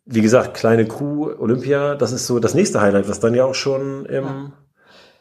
wie 0.04 0.22
gesagt, 0.22 0.54
kleine 0.54 0.86
Crew, 0.86 1.30
Olympia, 1.38 1.94
das 1.94 2.12
ist 2.12 2.26
so 2.26 2.38
das 2.38 2.54
nächste 2.54 2.80
Highlight, 2.80 3.08
was 3.08 3.20
dann 3.20 3.34
ja 3.34 3.44
auch 3.44 3.54
schon 3.54 4.06
im 4.06 4.24
ja. 4.24 4.52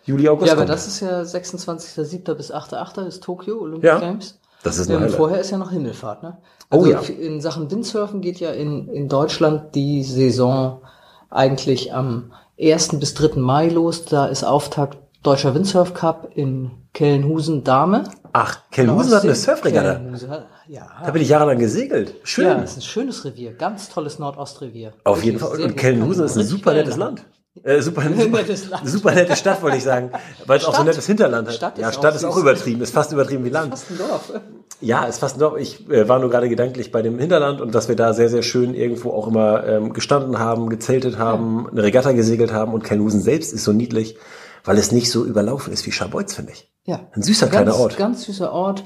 Juli, 0.05 0.29
August 0.29 0.47
Ja, 0.47 0.53
aber 0.53 0.61
kommt. 0.61 0.69
das 0.69 0.87
ist 0.87 0.99
ja 1.01 1.21
26.07. 1.21 2.33
bis 2.33 2.51
8.08. 2.51 3.05
ist 3.07 3.23
Tokio, 3.23 3.59
Olympic 3.59 3.87
ja. 3.87 3.99
Games. 3.99 4.39
Das 4.63 4.77
ist 4.77 4.89
ähm, 4.89 5.09
vorher 5.09 5.39
ist 5.39 5.51
ja 5.51 5.57
noch 5.57 5.71
Himmelfahrt, 5.71 6.23
ne? 6.23 6.37
Oh 6.69 6.83
also 6.83 6.87
oh 6.87 6.91
ja. 6.91 6.99
In 7.01 7.41
Sachen 7.41 7.69
Windsurfen 7.71 8.21
geht 8.21 8.39
ja 8.39 8.51
in, 8.51 8.87
in 8.87 9.09
Deutschland 9.09 9.75
die 9.75 10.03
Saison 10.03 10.81
eigentlich 11.29 11.93
am 11.93 12.33
1. 12.59 12.99
bis 12.99 13.13
3. 13.13 13.39
Mai 13.39 13.69
los. 13.69 14.05
Da 14.05 14.27
ist 14.27 14.43
Auftakt 14.43 14.97
Deutscher 15.23 15.53
Windsurf 15.55 15.93
Cup 15.93 16.29
in 16.35 16.71
Kellenhusen 16.93 17.63
Dame. 17.63 18.03
Ach, 18.33 18.59
Kellenhusen 18.71 19.13
hat 19.13 19.23
eine 19.23 19.35
Surfregatta. 19.35 20.01
Ja. 20.67 20.87
Da 21.03 21.11
bin 21.11 21.21
ich 21.21 21.29
jahrelang 21.29 21.59
gesegelt. 21.59 22.15
Schön. 22.23 22.45
Ja, 22.45 22.55
das 22.55 22.71
ist 22.71 22.77
ein 22.77 22.81
schönes 22.81 23.25
Revier. 23.25 23.53
Ganz 23.53 23.89
tolles 23.89 24.19
Nordostrevier. 24.19 24.93
Auf 25.03 25.23
jeden 25.23 25.39
Fall. 25.39 25.59
Und 25.59 25.75
Kellenhusen 25.75 26.25
ist 26.25 26.37
ein 26.37 26.45
super 26.45 26.73
nettes 26.73 26.97
Land. 26.97 27.25
Äh, 27.63 27.81
super, 27.81 28.03
super, 28.17 28.39
super 28.85 29.11
nette 29.11 29.35
Stadt, 29.35 29.61
wollte 29.61 29.77
ich 29.77 29.83
sagen. 29.83 30.11
Weil 30.45 30.57
es 30.57 30.65
auch 30.65 30.73
so 30.73 30.81
ein 30.81 30.85
nettes 30.85 31.05
Hinterland 31.05 31.49
hat. 31.49 31.55
Stadt 31.55 31.77
ja, 31.77 31.91
Stadt 31.91 32.15
ist 32.15 32.23
auch 32.23 32.37
übertrieben. 32.37 32.81
Ist 32.81 32.93
fast 32.93 33.11
übertrieben 33.11 33.43
wie 33.43 33.49
Land. 33.49 33.73
Ist 33.73 33.83
fast 33.83 34.01
ein 34.01 34.07
Dorf. 34.07 34.33
Ja, 34.79 35.03
ist 35.03 35.19
fast 35.19 35.35
ein 35.35 35.39
Dorf. 35.39 35.57
Ich 35.59 35.89
äh, 35.89 36.07
war 36.07 36.19
nur 36.19 36.29
gerade 36.29 36.47
gedanklich 36.47 36.91
bei 36.91 37.01
dem 37.01 37.19
Hinterland 37.19 37.59
und 37.59 37.75
dass 37.75 37.89
wir 37.89 37.97
da 37.97 38.13
sehr, 38.13 38.29
sehr 38.29 38.41
schön 38.41 38.73
irgendwo 38.73 39.11
auch 39.11 39.27
immer 39.27 39.65
ähm, 39.67 39.91
gestanden 39.91 40.39
haben, 40.39 40.69
gezeltet 40.69 41.17
haben, 41.17 41.65
ja. 41.65 41.71
eine 41.71 41.83
Regatta 41.83 42.13
gesegelt 42.13 42.53
haben 42.53 42.73
und 42.73 42.83
Kelnusen 42.83 43.21
selbst 43.21 43.51
ist 43.51 43.65
so 43.65 43.73
niedlich, 43.73 44.17
weil 44.63 44.77
es 44.77 44.93
nicht 44.93 45.11
so 45.11 45.25
überlaufen 45.25 45.73
ist 45.73 45.85
wie 45.85 45.91
Scharbeutz, 45.91 46.33
finde 46.33 46.53
ich. 46.53 46.71
Ja. 46.85 47.01
Ein 47.11 47.21
süßer 47.21 47.47
ganz, 47.47 47.55
kleiner 47.55 47.75
Ort. 47.75 47.97
Ganz 47.97 48.23
süßer 48.23 48.51
Ort 48.51 48.83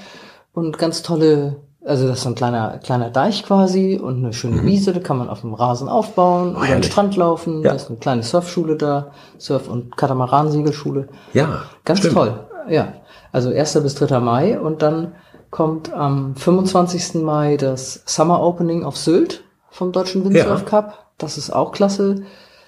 und 0.53 0.79
ganz 0.79 1.03
tolle 1.03 1.57
also 1.85 2.07
das 2.07 2.19
ist 2.19 2.25
ein 2.25 2.35
kleiner, 2.35 2.79
kleiner 2.83 3.11
Deich 3.11 3.45
quasi 3.45 3.99
und 4.01 4.17
eine 4.17 4.33
schöne 4.33 4.63
mhm. 4.63 4.65
Wiese, 4.65 4.91
da 4.91 4.99
kann 4.99 5.17
man 5.17 5.29
auf 5.29 5.41
dem 5.41 5.53
Rasen 5.53 5.87
aufbauen, 5.87 6.55
oh, 6.55 6.63
über 6.63 6.73
den 6.73 6.83
Strand 6.83 7.15
laufen, 7.15 7.61
ja. 7.61 7.69
da 7.69 7.75
ist 7.75 7.89
eine 7.89 7.99
kleine 7.99 8.23
Surfschule 8.23 8.75
da, 8.75 9.11
Surf- 9.37 9.69
und 9.69 9.95
Katamaran-Segelschule. 9.95 11.07
Ja. 11.33 11.63
Ganz 11.83 11.99
stimmt. 11.99 12.15
toll. 12.15 12.39
Ja. 12.67 12.93
Also 13.31 13.51
1. 13.51 13.81
bis 13.83 13.95
3. 13.95 14.19
Mai 14.19 14.59
und 14.59 14.81
dann 14.81 15.13
kommt 15.51 15.93
am 15.93 16.35
25. 16.35 17.21
Mai 17.23 17.57
das 17.57 18.01
Summer 18.05 18.41
Opening 18.41 18.83
auf 18.83 18.97
Sylt 18.97 19.43
vom 19.69 19.91
Deutschen 19.91 20.25
Windsurf 20.25 20.61
ja. 20.61 20.65
Cup. 20.65 21.05
Das 21.17 21.37
ist 21.37 21.51
auch 21.51 21.71
klasse. 21.71 22.23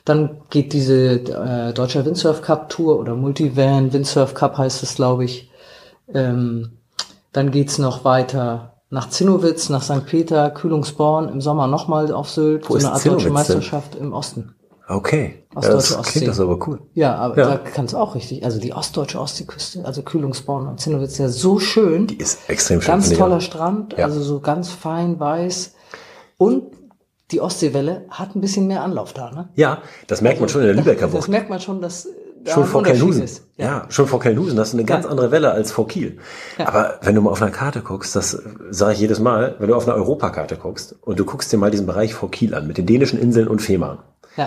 Dann 0.05 0.41
geht 0.49 0.73
diese 0.73 1.15
äh, 1.15 1.73
Deutscher 1.73 2.05
Windsurf 2.05 2.41
Cup 2.41 2.69
Tour 2.69 2.99
oder 2.99 3.15
Multivan 3.15 3.91
Windsurf 3.91 4.35
Cup 4.35 4.57
heißt 4.57 4.83
es, 4.83 4.95
glaube 4.95 5.25
ich. 5.25 5.51
Ähm, 6.13 6.77
dann 7.33 7.51
geht's 7.51 7.77
noch 7.77 8.05
weiter 8.05 8.76
nach 8.89 9.09
Zinnowitz, 9.09 9.69
nach 9.69 9.83
St. 9.83 10.05
Peter, 10.05 10.49
Kühlungsborn, 10.49 11.29
im 11.29 11.41
Sommer 11.41 11.67
nochmal 11.67 12.11
auf 12.11 12.29
Sylt, 12.29 12.69
Wo 12.69 12.77
so 12.77 12.87
eine 12.87 12.95
Art 12.95 13.05
deutsche 13.05 13.29
Meisterschaft 13.29 13.95
denn? 13.95 14.03
im 14.03 14.13
Osten. 14.13 14.53
Okay. 14.87 15.43
Ostdeutsche 15.53 15.75
das 15.75 15.97
Ostsee. 15.97 16.11
klingt 16.11 16.27
das 16.29 16.39
aber 16.39 16.65
cool. 16.67 16.79
Ja, 16.93 17.15
aber 17.15 17.37
ja. 17.37 17.49
da 17.49 17.57
kann 17.57 17.85
es 17.85 17.93
auch 17.93 18.15
richtig. 18.15 18.45
Also 18.45 18.59
die 18.59 18.71
ostdeutsche 18.71 19.19
Ostseeküste, 19.19 19.83
also 19.83 20.01
Kühlungsborn 20.01 20.67
und 20.67 20.79
Zinnowitz, 20.79 21.17
ja 21.17 21.27
so 21.27 21.59
schön. 21.59 22.07
Die 22.07 22.17
ist 22.17 22.49
extrem 22.49 22.81
schön. 22.81 22.93
Ganz 22.93 23.11
toller 23.11 23.41
Strand, 23.41 23.95
ja. 23.97 24.05
also 24.05 24.21
so 24.21 24.39
ganz 24.39 24.69
fein 24.69 25.19
weiß. 25.19 25.73
Und 26.37 26.63
die 27.31 27.41
Ostseewelle 27.41 28.05
hat 28.09 28.35
ein 28.35 28.41
bisschen 28.41 28.67
mehr 28.67 28.83
Anlauf 28.83 29.11
da, 29.11 29.31
ne? 29.31 29.49
Ja, 29.55 29.81
das 30.07 30.21
merkt 30.21 30.39
man 30.39 30.47
schon 30.47 30.61
in 30.61 30.67
der 30.67 30.75
Lübecker 30.75 31.07
Bucht. 31.07 31.23
Das 31.23 31.27
merkt 31.27 31.49
man 31.49 31.59
schon, 31.59 31.81
dass 31.81 32.07
schon 32.45 32.65
vor 32.65 32.83
Kelnhusen. 32.83 33.25
Ja. 33.57 33.65
ja. 33.65 33.85
schon 33.89 34.07
vor 34.07 34.19
Kelnhusen 34.19 34.59
hast 34.59 34.73
du 34.73 34.77
eine 34.77 34.85
ganz 34.85 35.05
ja. 35.05 35.11
andere 35.11 35.31
Welle 35.31 35.51
als 35.51 35.71
vor 35.71 35.87
Kiel. 35.87 36.17
Ja. 36.57 36.67
Aber 36.67 36.99
wenn 37.01 37.15
du 37.15 37.21
mal 37.21 37.31
auf 37.31 37.41
einer 37.41 37.51
Karte 37.51 37.81
guckst, 37.81 38.15
das 38.15 38.41
sage 38.69 38.93
ich 38.93 38.99
jedes 38.99 39.19
Mal, 39.19 39.55
wenn 39.59 39.67
du 39.67 39.75
auf 39.75 39.87
einer 39.87 39.95
Europakarte 39.95 40.55
guckst 40.57 40.95
und 41.01 41.19
du 41.19 41.25
guckst 41.25 41.51
dir 41.51 41.57
mal 41.57 41.71
diesen 41.71 41.85
Bereich 41.85 42.13
vor 42.13 42.31
Kiel 42.31 42.53
an 42.53 42.67
mit 42.67 42.77
den 42.77 42.85
dänischen 42.85 43.19
Inseln 43.19 43.47
und 43.47 43.61
Fehmarn, 43.61 43.99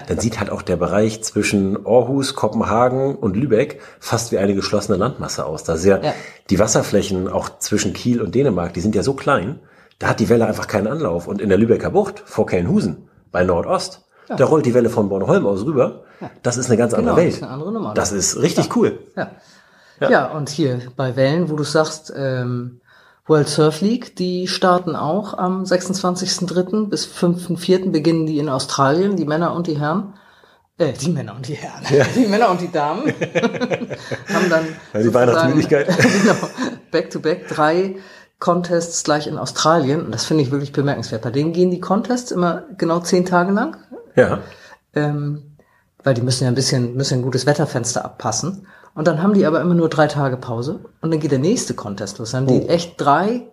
dann 0.07 0.21
sieht 0.21 0.39
halt 0.39 0.51
auch 0.51 0.63
der 0.63 0.77
Bereich 0.77 1.23
zwischen 1.25 1.85
Aarhus, 1.85 2.37
Kopenhagen 2.37 3.17
und 3.17 3.37
Lübeck 3.37 3.81
fast 3.99 4.31
wie 4.31 4.39
eine 4.39 4.55
geschlossene 4.55 4.97
Landmasse 4.97 5.45
aus. 5.45 5.65
Da 5.65 5.77
sehr 5.77 6.01
ja. 6.03 6.15
die 6.49 6.61
Wasserflächen 6.61 7.29
auch 7.29 7.59
zwischen 7.59 7.93
Kiel 7.93 8.23
und 8.23 8.35
Dänemark, 8.35 8.73
die 8.73 8.81
sind 8.81 8.95
ja 8.95 9.03
so 9.03 9.15
klein, 9.15 9.59
da 9.99 10.09
hat 10.09 10.21
die 10.21 10.29
Welle 10.29 10.47
einfach 10.47 10.69
keinen 10.69 10.87
Anlauf. 10.87 11.27
Und 11.27 11.41
in 11.41 11.49
der 11.49 11.59
Lübecker 11.59 11.91
Bucht 11.91 12.23
vor 12.25 12.47
Kelnhusen 12.47 13.09
bei 13.33 13.43
Nordost, 13.43 14.07
ja. 14.31 14.37
da 14.37 14.45
rollt 14.47 14.65
die 14.65 14.73
Welle 14.73 14.89
von 14.89 15.09
Bornholm 15.09 15.47
aus 15.47 15.65
rüber 15.67 16.05
das 16.43 16.57
ist 16.57 16.67
eine 16.67 16.77
ganz 16.77 16.95
andere 16.95 17.15
genau, 17.15 17.17
Welt. 17.17 17.29
Das 17.29 17.37
ist 17.37 17.43
eine 17.43 17.53
andere 17.53 17.73
Nummer. 17.73 17.95
Das 17.95 18.13
ist 18.13 18.41
richtig 18.41 18.67
ja. 18.67 18.73
cool. 18.77 18.99
Ja. 19.17 19.31
ja. 20.01 20.11
Ja. 20.11 20.27
und 20.33 20.49
hier 20.49 20.81
bei 20.97 21.17
Wellen, 21.17 21.51
wo 21.51 21.57
du 21.57 21.65
sagst, 21.65 22.13
ähm, 22.17 22.81
World 23.27 23.49
Surf 23.49 23.81
League, 23.81 24.17
die 24.17 24.49
starten 24.49 24.97
auch 24.97 25.35
am 25.35 25.63
26.03. 25.63 26.89
bis 26.89 27.07
5.04. 27.07 27.91
beginnen 27.91 28.27
die 28.27 28.39
in 28.39 28.49
Australien, 28.49 29.17
die 29.17 29.25
Männer 29.25 29.55
und 29.55 29.67
die 29.67 29.79
Herren. 29.79 30.15
Äh, 30.79 30.95
die 30.95 31.11
Männer 31.11 31.37
und 31.37 31.47
die 31.47 31.55
Herren. 31.55 31.85
Ja. 31.91 32.05
Die 32.15 32.27
Männer 32.27 32.51
und 32.51 32.61
die 32.61 32.73
Damen 32.73 33.03
haben 34.35 34.49
dann 34.49 34.65
ja, 34.95 35.03
die 35.03 35.13
Weihnachtsmüdigkeit. 35.13 35.87
genau, 36.23 36.35
back 36.91 37.11
to 37.11 37.21
back 37.21 37.49
drei 37.49 37.97
Contests 38.39 39.05
gleich 39.05 39.27
in 39.27 39.37
Australien. 39.37 40.07
Und 40.07 40.13
das 40.13 40.25
finde 40.25 40.43
ich 40.43 40.51
wirklich 40.51 40.73
bemerkenswert. 40.73 41.21
Bei 41.21 41.31
denen 41.31 41.53
gehen 41.53 41.71
die 41.71 41.81
Contests 41.81 42.31
immer 42.31 42.65
genau 42.79 43.01
zehn 43.01 43.27
Tage 43.27 43.53
lang. 43.53 43.77
Ja. 44.17 44.41
Ähm, 44.95 45.57
weil 46.03 46.15
die 46.15 46.23
müssen 46.23 46.45
ja 46.45 46.51
ein 46.51 46.55
bisschen, 46.55 46.95
müssen 46.97 47.19
ein 47.19 47.23
gutes 47.23 47.47
Wetterfenster 47.47 48.05
abpassen. 48.05 48.67
Und 48.95 49.07
dann 49.07 49.23
haben 49.23 49.35
die 49.35 49.47
aber 49.47 49.61
immer 49.61 49.75
nur 49.75 49.89
drei 49.89 50.09
Tage 50.09 50.37
Pause 50.37 50.81
und 51.01 51.11
dann 51.11 51.21
geht 51.21 51.31
der 51.31 51.39
nächste 51.39 51.75
Contest 51.75 52.19
los. 52.19 52.33
Dann 52.33 52.47
haben 52.47 52.57
oh. 52.57 52.61
die 52.61 52.69
echt 52.69 53.01
drei 53.01 53.47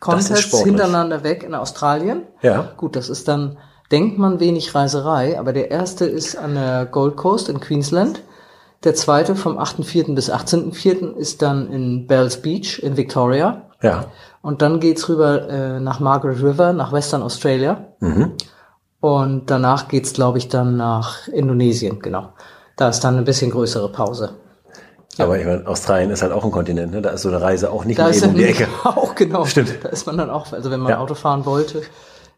Contests 0.00 0.62
hintereinander 0.62 1.22
weg 1.22 1.42
in 1.42 1.54
Australien. 1.54 2.22
Ja. 2.40 2.72
Gut, 2.76 2.96
das 2.96 3.08
ist 3.08 3.28
dann, 3.28 3.58
denkt 3.90 4.18
man 4.18 4.40
wenig 4.40 4.74
Reiserei, 4.74 5.38
aber 5.38 5.52
der 5.52 5.70
erste 5.70 6.06
ist 6.06 6.36
an 6.36 6.54
der 6.54 6.86
Gold 6.86 7.16
Coast 7.16 7.48
in 7.48 7.60
Queensland. 7.60 8.22
Der 8.84 8.94
zweite 8.94 9.34
vom 9.34 9.58
8.4. 9.58 10.14
bis 10.14 10.30
18.4. 10.30 11.16
ist 11.16 11.42
dann 11.42 11.70
in 11.70 12.06
Bells 12.06 12.40
Beach 12.42 12.80
in 12.80 12.96
Victoria. 12.96 13.62
Ja. 13.82 14.06
Und 14.40 14.62
dann 14.62 14.78
geht's 14.78 15.08
rüber 15.08 15.48
äh, 15.48 15.80
nach 15.80 15.98
Margaret 15.98 16.42
River, 16.42 16.72
nach 16.72 16.92
Western 16.92 17.22
Australia. 17.22 17.88
Mhm. 17.98 18.32
Und 19.00 19.50
danach 19.50 19.88
geht's, 19.88 20.12
glaube 20.12 20.38
ich, 20.38 20.48
dann 20.48 20.76
nach 20.76 21.28
Indonesien, 21.28 22.00
genau. 22.00 22.30
Da 22.76 22.88
ist 22.88 23.00
dann 23.00 23.14
eine 23.14 23.22
bisschen 23.24 23.50
größere 23.50 23.90
Pause. 23.92 24.36
Aber 25.18 25.38
ich 25.38 25.44
meine, 25.46 25.66
Australien 25.66 26.10
ist 26.10 26.22
halt 26.22 26.32
auch 26.32 26.44
ein 26.44 26.50
Kontinent, 26.50 26.92
ne? 26.92 27.02
Da 27.02 27.10
ist 27.10 27.22
so 27.22 27.28
eine 27.28 27.40
Reise 27.40 27.70
auch 27.72 27.84
nicht 27.84 27.98
Da 27.98 28.08
ist 28.08 28.22
eben 28.22 28.32
um 28.32 28.38
die 28.38 28.44
Ecke. 28.44 28.68
auch 28.84 29.14
genau. 29.14 29.44
Stimmt. 29.44 29.74
Da 29.82 29.88
ist 29.88 30.06
man 30.06 30.16
dann 30.16 30.30
auch, 30.30 30.52
also 30.52 30.70
wenn 30.70 30.80
man 30.80 30.90
Ja. 30.90 30.98
Auto 30.98 31.14
fahren 31.14 31.44
wollte, 31.44 31.82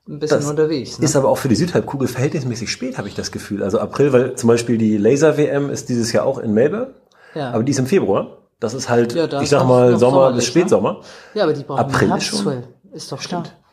ein 0.08 0.18
bisschen 0.18 0.38
Das 0.38 0.46
unterwegs. 0.48 0.98
Ne? 0.98 1.04
Ist 1.04 1.14
aber 1.14 1.28
auch 1.28 1.36
für 1.36 1.48
die 1.48 1.56
Südhalbkugel 1.56 2.08
verhältnismäßig 2.08 2.70
spät, 2.70 2.96
habe 2.96 3.06
ich 3.08 3.14
das 3.14 3.32
Gefühl. 3.32 3.62
Also 3.62 3.78
April, 3.80 4.12
weil 4.14 4.34
zum 4.34 4.48
Beispiel 4.48 4.78
die 4.78 4.96
Laser-WM 4.96 5.68
ist 5.68 5.88
dieses 5.90 6.12
Jahr 6.12 6.24
auch 6.24 6.38
in 6.38 6.52
Melbourne, 6.54 6.94
Ja. 7.34 7.50
aber 7.52 7.62
die 7.64 7.72
ist 7.72 7.78
im 7.78 7.86
Februar. 7.86 8.38
Das 8.60 8.72
ist 8.74 8.88
halt, 8.88 9.14
Ja, 9.14 9.26
da 9.26 9.38
ich 9.38 9.44
ist 9.44 9.50
sag 9.50 9.66
mal, 9.66 9.98
Sommer 9.98 10.28
bis 10.32 10.36
ne? 10.36 10.42
Spätsommer. 10.50 11.00
Ja, 11.34 11.44
aber 11.44 11.52
die 11.52 11.64
brauchen 11.64 11.80
April 11.80 12.12
ist 12.16 12.24
schon-. 12.24 12.64
Ist 12.92 13.12
doch 13.12 13.20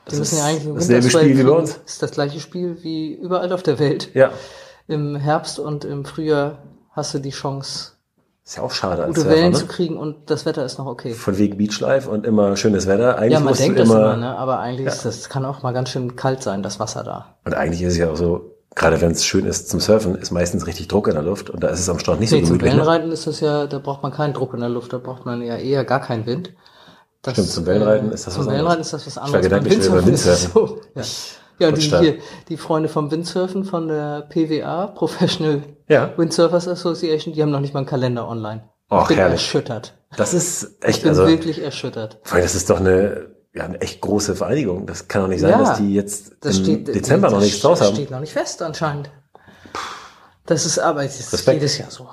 klar. 0.07 0.09
Die 0.09 0.11
Das 0.11 0.19
müssen 0.19 0.35
ist 0.35 0.39
ja 0.39 0.45
eigentlich 0.45 0.73
dasselbe 0.75 1.09
Spiel 1.09 1.37
wie 1.37 1.43
bei 1.43 1.51
uns. 1.51 1.79
Ist 1.85 2.01
das 2.01 2.11
gleiche 2.11 2.39
Spiel 2.39 2.77
wie 2.83 3.13
überall 3.13 3.51
auf 3.51 3.63
der 3.63 3.79
Welt. 3.79 4.09
Ja. 4.13 4.31
Im 4.87 5.15
Herbst 5.15 5.59
und 5.59 5.85
im 5.85 6.05
Frühjahr 6.05 6.59
hast 6.91 7.13
du 7.13 7.19
die 7.19 7.31
Chance, 7.31 7.91
Ist 8.45 8.57
ja 8.57 8.63
auch 8.63 8.71
schade 8.71 9.03
gute 9.07 9.27
Wellen 9.29 9.51
ne? 9.51 9.57
zu 9.57 9.67
kriegen 9.67 9.97
und 9.97 10.29
das 10.31 10.45
Wetter 10.45 10.63
ist 10.65 10.77
noch 10.79 10.85
okay. 10.85 11.13
Von 11.13 11.37
wegen 11.37 11.57
Beachlife 11.57 12.09
und 12.09 12.25
immer 12.25 12.55
schönes 12.55 12.87
Wetter. 12.87 13.17
Eigentlich 13.19 13.33
Ja, 13.33 13.39
man 13.41 13.53
denkt 13.53 13.77
du 13.77 13.81
das 13.83 13.89
immer, 13.89 14.13
immer, 14.13 14.17
ne? 14.17 14.37
aber 14.37 14.59
eigentlich 14.59 14.87
ist 14.87 15.03
das 15.05 15.27
kann 15.29 15.43
auch 15.45 15.61
mal 15.63 15.73
ganz 15.73 15.89
schön 15.89 16.15
kalt 16.15 16.41
sein, 16.41 16.63
das 16.63 16.79
Wasser 16.79 17.03
da. 17.03 17.35
und 17.45 17.53
eigentlich 17.53 17.81
ist 17.83 17.93
es 17.93 17.97
ja 17.99 18.09
auch 18.09 18.15
so, 18.15 18.53
gerade 18.75 19.01
wenn 19.01 19.11
es 19.11 19.25
schön 19.25 19.45
ist 19.45 19.69
zum 19.69 19.79
Surfen, 19.81 20.15
ist 20.15 20.31
meistens 20.31 20.65
richtig 20.65 20.87
Druck 20.87 21.07
in 21.09 21.15
der 21.15 21.23
Luft 21.23 21.49
und 21.49 21.61
da 21.61 21.67
ist 21.67 21.81
es 21.81 21.89
am 21.89 21.99
Strand 21.99 22.21
nicht 22.21 22.31
Nee, 22.31 22.39
so 22.39 22.47
zum 22.47 22.57
gemütlich. 22.57 22.71
Ne? 22.73 22.77
Wellenreiten 22.79 23.11
ist 23.11 23.27
das 23.27 23.41
ja, 23.41 23.67
da 23.67 23.79
braucht 23.79 24.01
man 24.03 24.13
keinen 24.13 24.33
Druck 24.33 24.53
in 24.53 24.61
der 24.61 24.69
Luft, 24.69 24.93
da 24.93 24.97
braucht 24.99 25.25
man 25.25 25.41
ja 25.41 25.57
eher 25.57 25.83
gar 25.83 25.99
keinen 25.99 26.25
Wind. 26.25 26.53
Das, 27.27 27.33
Stimmt, 27.35 27.49
zum 27.49 27.65
Wellenreiten 27.65 28.11
ist 28.11 28.25
das 28.27 28.33
zum 28.35 28.41
was 28.45 28.47
anderes. 28.47 28.57
Wellenreiten 28.59 28.81
ist 28.81 28.93
das 28.93 29.05
was 29.05 29.13
Ich 29.13 29.17
war 29.17 29.23
anderes. 29.25 29.43
gedanklich 29.43 29.85
über 29.85 30.05
Windsurfen 30.05 30.13
ist 30.13 30.53
so. 30.53 30.81
Ja, 31.59 31.67
ja 31.67 31.71
die, 31.71 31.81
hier, 31.81 32.17
die 32.49 32.57
Freunde 32.57 32.89
vom 32.89 33.11
Windsurfen 33.11 33.63
von 33.65 33.87
der 33.87 34.21
PWA, 34.29 34.87
Professional 34.87 35.61
Ja. 35.89 36.13
Windsurfers 36.17 36.67
Association, 36.67 37.33
die 37.33 37.41
haben 37.41 37.51
noch 37.51 37.59
nicht 37.59 37.73
mal 37.73 37.81
einen 37.81 37.87
Kalender 37.87 38.27
online. 38.27 38.63
Och, 38.89 39.01
ich 39.03 39.07
bin 39.09 39.17
herrlich. 39.17 39.41
erschüttert. 39.41 39.93
Das 40.15 40.33
ist 40.33 40.77
Ich 40.81 40.87
echt, 40.87 41.01
bin 41.01 41.09
also, 41.09 41.27
wirklich 41.27 41.61
erschüttert. 41.61 42.19
vor 42.23 42.35
allem, 42.35 42.43
das 42.45 42.55
ist 42.55 42.69
doch 42.69 42.79
eine, 42.79 43.27
ja, 43.53 43.65
eine 43.65 43.81
echt 43.81 43.99
große 43.99 44.35
Vereinigung. 44.35 44.85
Das 44.85 45.07
kann 45.09 45.21
doch 45.23 45.27
nicht 45.27 45.41
sein, 45.41 45.49
Ja, 45.51 45.57
dass 45.59 45.77
die 45.79 45.93
jetzt 45.93 46.31
Das 46.41 46.57
im 46.59 46.63
steht, 46.63 46.87
Dezember 46.87 47.27
das 47.27 47.33
noch 47.33 47.41
nichts 47.41 47.59
draus 47.59 47.79
Das 47.79 47.87
haben. 47.89 47.95
steht 47.95 48.11
noch 48.11 48.21
nicht 48.21 48.31
fest 48.33 48.61
anscheinend. 48.61 49.09
Das 50.45 50.65
ist 50.65 50.79
aber 50.79 51.03
ist 51.03 51.33
Respekt. 51.33 51.55
jedes 51.55 51.77
Jahr 51.77 51.91
so. 51.91 52.07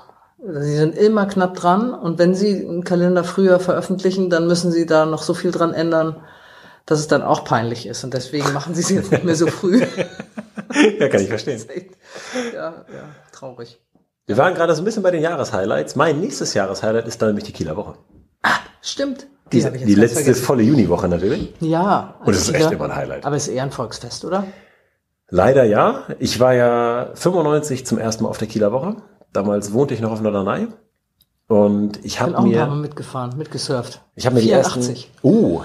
Sie 0.47 0.77
sind 0.77 0.97
immer 0.97 1.27
knapp 1.27 1.55
dran 1.55 1.95
und 1.95 2.19
wenn 2.19 2.35
sie 2.35 2.67
einen 2.67 2.85
Kalender 2.85 3.25
früher 3.25 3.61
veröffentlichen, 3.61 4.29
dann 4.29 4.47
müssen 4.47 4.71
sie 4.71 4.85
da 4.85 5.07
noch 5.07 5.23
so 5.23 5.33
viel 5.33 5.51
dran 5.51 5.73
ändern, 5.73 6.17
dass 6.85 6.99
es 6.99 7.09
dann 7.09 7.23
auch 7.23 7.45
peinlich 7.45 7.87
ist. 7.87 8.05
Und 8.05 8.13
deswegen 8.13 8.53
machen 8.53 8.75
sie 8.75 8.83
es 8.83 8.91
jetzt 8.91 9.11
nicht 9.11 9.25
mehr 9.25 9.37
so 9.37 9.47
früh. 9.47 9.81
ja, 10.99 11.09
kann 11.09 11.23
ich 11.23 11.29
verstehen. 11.29 11.63
ja, 12.53 12.61
ja, 12.61 12.85
traurig. 13.33 13.81
Wir 14.27 14.37
waren 14.37 14.55
gerade 14.55 14.75
so 14.75 14.83
ein 14.83 14.85
bisschen 14.85 15.03
bei 15.03 15.11
den 15.11 15.23
Jahreshighlights. 15.23 15.97
Mein 15.97 16.21
nächstes 16.21 16.53
Jahreshighlight 16.53 17.07
ist 17.07 17.23
dann 17.23 17.31
nämlich 17.31 17.45
die 17.45 17.53
Kieler 17.53 17.77
Woche. 17.77 17.95
Stimmt. 18.85 19.27
Die, 19.51 19.59
die 19.59 19.63
ganz 19.63 19.85
letzte 19.97 20.17
vergessen. 20.17 20.45
volle 20.45 20.63
Juniwoche 20.63 21.09
natürlich. 21.09 21.55
Ja. 21.61 22.17
Und 22.23 22.35
es 22.35 22.49
ist 22.49 22.55
echt 22.55 22.71
immer 22.71 22.85
ein 22.85 22.95
Highlight. 22.95 23.25
Aber 23.25 23.37
es 23.37 23.49
ist 23.49 23.55
eher 23.55 23.63
ein 23.63 23.71
Volksfest, 23.71 24.25
oder? 24.27 24.45
Leider 25.31 25.65
ja. 25.65 26.05
Ich 26.19 26.39
war 26.39 26.53
ja 26.53 27.11
95 27.15 27.87
zum 27.87 27.99
ersten 27.99 28.25
Mal 28.25 28.31
auf 28.31 28.39
der 28.39 28.49
Kieler 28.49 28.73
Woche. 28.73 28.97
Damals 29.35 29.73
wohnte 29.73 29.93
ich 29.95 30.01
noch 30.01 30.13
auf 30.13 30.23
Norderney. 30.23 30.69
Und 31.49 32.03
ich 32.05 32.21
habe 32.21 32.41
mir, 32.41 32.67
mitgefahren, 32.69 33.37
mitgesurft. 33.37 34.01
ich 34.15 34.25
habe 34.25 34.37
mir 34.37 34.41
die 34.41 34.49
84. 34.49 35.11
ersten, 35.23 35.29
uh, 35.29 35.63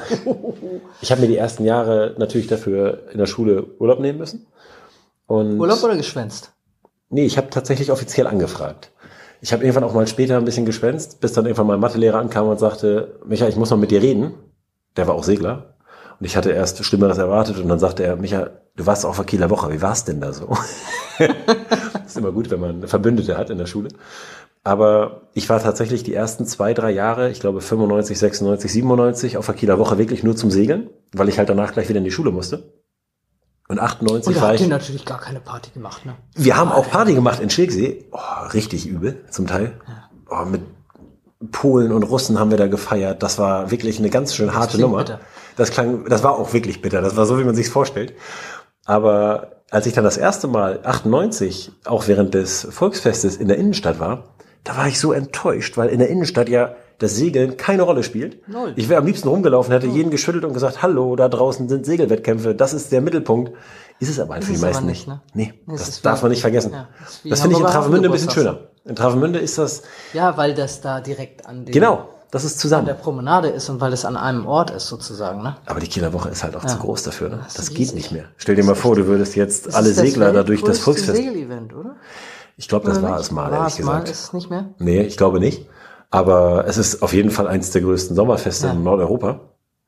ich 1.01 1.09
habe 1.09 1.21
mir 1.21 1.27
die 1.27 1.37
ersten 1.37 1.63
Jahre 1.63 2.15
natürlich 2.17 2.47
dafür 2.47 3.03
in 3.13 3.17
der 3.17 3.27
Schule 3.27 3.65
Urlaub 3.79 3.99
nehmen 3.99 4.17
müssen. 4.17 4.47
Und 5.27 5.57
Urlaub 5.57 5.81
oder 5.83 5.95
geschwänzt? 5.95 6.51
Nee, 7.09 7.25
ich 7.25 7.37
habe 7.37 7.49
tatsächlich 7.49 7.91
offiziell 7.91 8.27
angefragt. 8.27 8.91
Ich 9.39 9.53
habe 9.53 9.63
irgendwann 9.63 9.85
auch 9.85 9.93
mal 9.93 10.07
später 10.07 10.35
ein 10.35 10.45
bisschen 10.45 10.65
geschwänzt, 10.65 11.21
bis 11.21 11.31
dann 11.31 11.45
irgendwann 11.45 11.67
mein 11.67 11.79
Mathelehrer 11.79 12.17
ankam 12.17 12.47
und 12.47 12.59
sagte, 12.59 13.19
Micha, 13.25 13.47
ich 13.47 13.55
muss 13.55 13.69
mal 13.69 13.77
mit 13.77 13.91
dir 13.91 14.01
reden. 14.01 14.33
Der 14.97 15.07
war 15.07 15.15
auch 15.15 15.23
Segler. 15.23 15.75
Und 16.19 16.25
ich 16.25 16.35
hatte 16.35 16.51
erst 16.51 16.83
Schlimmeres 16.83 17.17
erwartet 17.17 17.57
und 17.59 17.69
dann 17.69 17.79
sagte 17.79 18.03
er, 18.03 18.15
Micha, 18.17 18.49
du 18.75 18.85
warst 18.85 19.05
auf 19.05 19.15
der 19.15 19.25
Kieler 19.25 19.49
Woche, 19.49 19.71
wie 19.71 19.81
war's 19.81 20.03
denn 20.05 20.19
da 20.19 20.33
so? 20.33 20.55
ist 22.05 22.17
immer 22.17 22.31
gut, 22.31 22.51
wenn 22.51 22.59
man 22.59 22.87
Verbündete 22.87 23.37
hat 23.37 23.49
in 23.49 23.57
der 23.57 23.67
Schule. 23.67 23.89
Aber 24.63 25.21
ich 25.33 25.47
war 25.49 25.61
tatsächlich 25.61 26.03
die 26.03 26.13
ersten 26.13 26.45
zwei, 26.45 26.73
drei 26.73 26.91
Jahre, 26.91 27.29
ich 27.29 27.39
glaube 27.39 27.61
95, 27.61 28.19
96, 28.19 28.71
97, 28.73 29.37
auf 29.37 29.45
der 29.45 29.55
Kieler 29.55 29.79
Woche 29.79 29.97
wirklich 29.97 30.23
nur 30.23 30.35
zum 30.35 30.51
Segeln, 30.51 30.89
weil 31.13 31.29
ich 31.29 31.37
halt 31.39 31.49
danach 31.49 31.71
gleich 31.71 31.87
wieder 31.87 31.99
in 31.99 32.03
die 32.03 32.11
Schule 32.11 32.31
musste. 32.31 32.73
Und 33.69 33.79
98 33.79 34.27
Und 34.27 34.35
da 34.35 34.41
war 34.41 34.47
habt 34.49 34.59
ich. 34.59 34.65
ihr 34.65 34.67
natürlich 34.67 35.05
gar 35.05 35.19
keine 35.19 35.39
Party 35.39 35.71
gemacht, 35.71 36.05
ne? 36.05 36.15
Wir 36.35 36.57
haben 36.57 36.71
auch 36.71 36.89
Party 36.89 37.13
gemacht 37.13 37.39
in 37.39 37.49
Schilksee. 37.49 38.05
Oh, 38.11 38.47
richtig 38.53 38.87
übel, 38.87 39.23
zum 39.29 39.47
Teil. 39.47 39.79
Oh, 40.29 40.43
mit 40.43 40.61
Polen 41.51 41.91
und 41.93 42.03
Russen 42.03 42.39
haben 42.39 42.51
wir 42.51 42.57
da 42.57 42.67
gefeiert. 42.67 43.23
Das 43.23 43.37
war 43.37 43.71
wirklich 43.71 43.99
eine 43.99 44.09
ganz 44.09 44.35
schön 44.35 44.53
harte 44.53 44.81
Nummer. 44.81 44.97
bitter. 44.97 45.19
Das 45.59 45.71
klang, 45.71 46.05
das 46.05 46.23
war 46.23 46.37
auch 46.39 46.53
wirklich 46.53 46.81
bitter. 46.81 47.01
Das 47.01 47.15
war 47.15 47.25
so, 47.25 47.37
wie 47.37 47.43
man 47.43 47.53
sich's 47.53 47.69
vorstellt. 47.69 48.13
Aber 48.85 49.61
als 49.69 49.85
ich 49.85 49.93
dann 49.93 50.03
das 50.03 50.17
erste 50.17 50.47
Mal 50.47 50.79
98 50.83 51.71
auch 51.85 52.07
während 52.07 52.33
des 52.33 52.67
Volksfestes 52.71 53.37
in 53.37 53.47
der 53.47 53.57
Innenstadt 53.57 53.99
war, 53.99 54.23
da 54.63 54.77
war 54.77 54.87
ich 54.87 54.99
so 54.99 55.11
enttäuscht, 55.13 55.77
weil 55.77 55.89
in 55.89 55.99
der 55.99 56.09
Innenstadt 56.09 56.49
ja 56.49 56.75
das 56.97 57.15
Segeln 57.15 57.57
keine 57.57 57.83
Rolle 57.83 58.03
spielt. 58.03 58.47
Null. 58.47 58.73
Ich 58.75 58.89
wäre 58.89 58.99
am 58.99 59.05
liebsten 59.05 59.27
rumgelaufen, 59.27 59.71
hätte 59.71 59.87
jeden 59.87 60.11
geschüttelt 60.11 60.43
und 60.43 60.53
gesagt, 60.53 60.81
hallo, 60.81 61.15
da 61.15 61.29
draußen 61.29 61.69
sind 61.69 61.85
Segelwettkämpfe, 61.85 62.55
das 62.55 62.73
ist 62.73 62.91
der 62.91 63.01
Mittelpunkt. 63.01 63.53
Ist 63.99 64.09
es 64.09 64.19
aber 64.19 64.35
einfach 64.35 64.47
für 64.47 64.55
die 64.55 64.61
meisten 64.61 64.85
nicht, 64.85 65.07
ne? 65.07 65.21
Nee, 65.33 65.53
das 65.67 65.89
ist 65.89 66.05
darf 66.05 66.21
man 66.21 66.31
nicht 66.31 66.41
vergessen. 66.41 66.71
Ja, 66.71 66.87
das 67.03 67.21
das 67.29 67.41
finde 67.41 67.55
ich 67.57 67.61
in 67.61 67.67
Travemünde 67.67 68.09
ein 68.09 68.11
bisschen 68.11 68.31
schöner. 68.31 68.69
In 68.85 68.95
Travemünde 68.95 69.39
ist 69.39 69.57
das, 69.57 69.83
Ja, 70.13 70.37
weil 70.37 70.53
das 70.53 70.81
da 70.81 71.01
direkt 71.01 71.45
an 71.45 71.65
den, 71.65 71.73
genau, 71.73 72.09
das 72.31 72.43
ist 72.43 72.59
zusammen. 72.59 72.85
der 72.85 72.93
Promenade 72.93 73.47
ist 73.49 73.69
und 73.69 73.81
weil 73.81 73.93
es 73.93 74.05
an 74.05 74.15
einem 74.17 74.45
Ort 74.45 74.69
ist 74.71 74.87
sozusagen, 74.87 75.41
ne? 75.41 75.55
Aber 75.65 75.79
die 75.79 75.87
Kieler 75.87 76.13
Woche 76.13 76.29
ist 76.29 76.43
halt 76.43 76.55
auch 76.55 76.65
zu 76.65 76.77
groß 76.77 77.03
dafür. 77.03 77.29
Ne? 77.29 77.39
Das 77.43 77.53
Das 77.55 77.69
ist 77.69 77.75
geht 77.75 77.93
nicht 77.93 78.11
mehr. 78.11 78.25
Stell 78.37 78.55
dir 78.55 78.63
mal 78.63 78.75
vor, 78.75 78.95
du 78.95 79.07
würdest 79.07 79.35
jetzt 79.35 79.67
Das 79.67 79.75
alle 79.75 79.89
ist 79.89 79.97
das 79.99 80.05
Segler 80.05 80.31
da 80.33 80.43
durch 80.43 80.61
das 80.61 80.77
weltgrößte 80.77 80.83
Volksfest. 80.83 81.15
Segel-Event, 81.17 81.73
oder? 81.73 81.95
Ich 82.57 82.67
glaube, 82.67 82.87
das 82.87 83.01
war 83.01 83.19
es 83.19 83.31
mal, 83.31 83.51
War 83.51 83.59
ehrlich 83.59 83.79
es 83.79 83.85
mal, 83.85 83.91
gesagt. 84.01 84.09
ist 84.09 84.23
es 84.25 84.33
nicht 84.33 84.49
mehr? 84.49 84.65
Nee, 84.79 85.01
ich 85.01 85.17
glaube 85.17 85.39
nicht. 85.39 85.67
Aber 86.11 86.65
es 86.67 86.77
ist 86.77 87.01
auf 87.03 87.13
jeden 87.13 87.31
Fall 87.31 87.47
eins 87.47 87.71
der 87.71 87.81
größten 87.81 88.15
Sommerfeste 88.15 88.67
Ja. 88.67 88.73
in 88.73 88.83
Nordeuropa. 88.83 89.39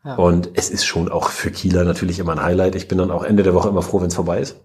Ja. 0.03 0.15
Und 0.15 0.49
es 0.53 0.69
ist 0.69 0.85
schon 0.85 1.11
auch 1.11 1.29
für 1.29 1.51
Kieler 1.51 1.83
natürlich 1.83 2.17
immer 2.19 2.31
ein 2.31 2.41
Highlight. 2.41 2.75
Ich 2.75 2.87
bin 2.87 2.97
dann 2.97 3.11
auch 3.11 3.23
Ende 3.23 3.43
der 3.43 3.53
Woche 3.53 3.69
immer 3.69 3.81
froh, 3.81 3.99
wenn 4.01 4.07
es 4.07 4.15
vorbei 4.15 4.39
ist. 4.39 4.55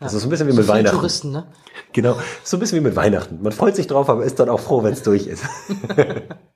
Das 0.00 0.12
ist 0.12 0.22
so 0.22 0.26
ein 0.26 0.30
bisschen 0.30 0.46
wie 0.48 0.52
mit 0.52 0.64
Viele 0.64 0.74
Weihnachten. 0.74 0.96
Touristen, 0.96 1.30
ne? 1.30 1.46
Genau, 1.92 2.16
so 2.42 2.56
ein 2.56 2.60
bisschen 2.60 2.78
wie 2.78 2.82
mit 2.82 2.96
Weihnachten. 2.96 3.38
Man 3.42 3.52
freut 3.52 3.76
sich 3.76 3.86
drauf, 3.86 4.10
aber 4.10 4.24
ist 4.24 4.38
dann 4.40 4.48
auch 4.48 4.60
froh, 4.60 4.82
wenn 4.82 4.92
es 4.92 5.02
durch 5.02 5.26
ist. 5.26 5.44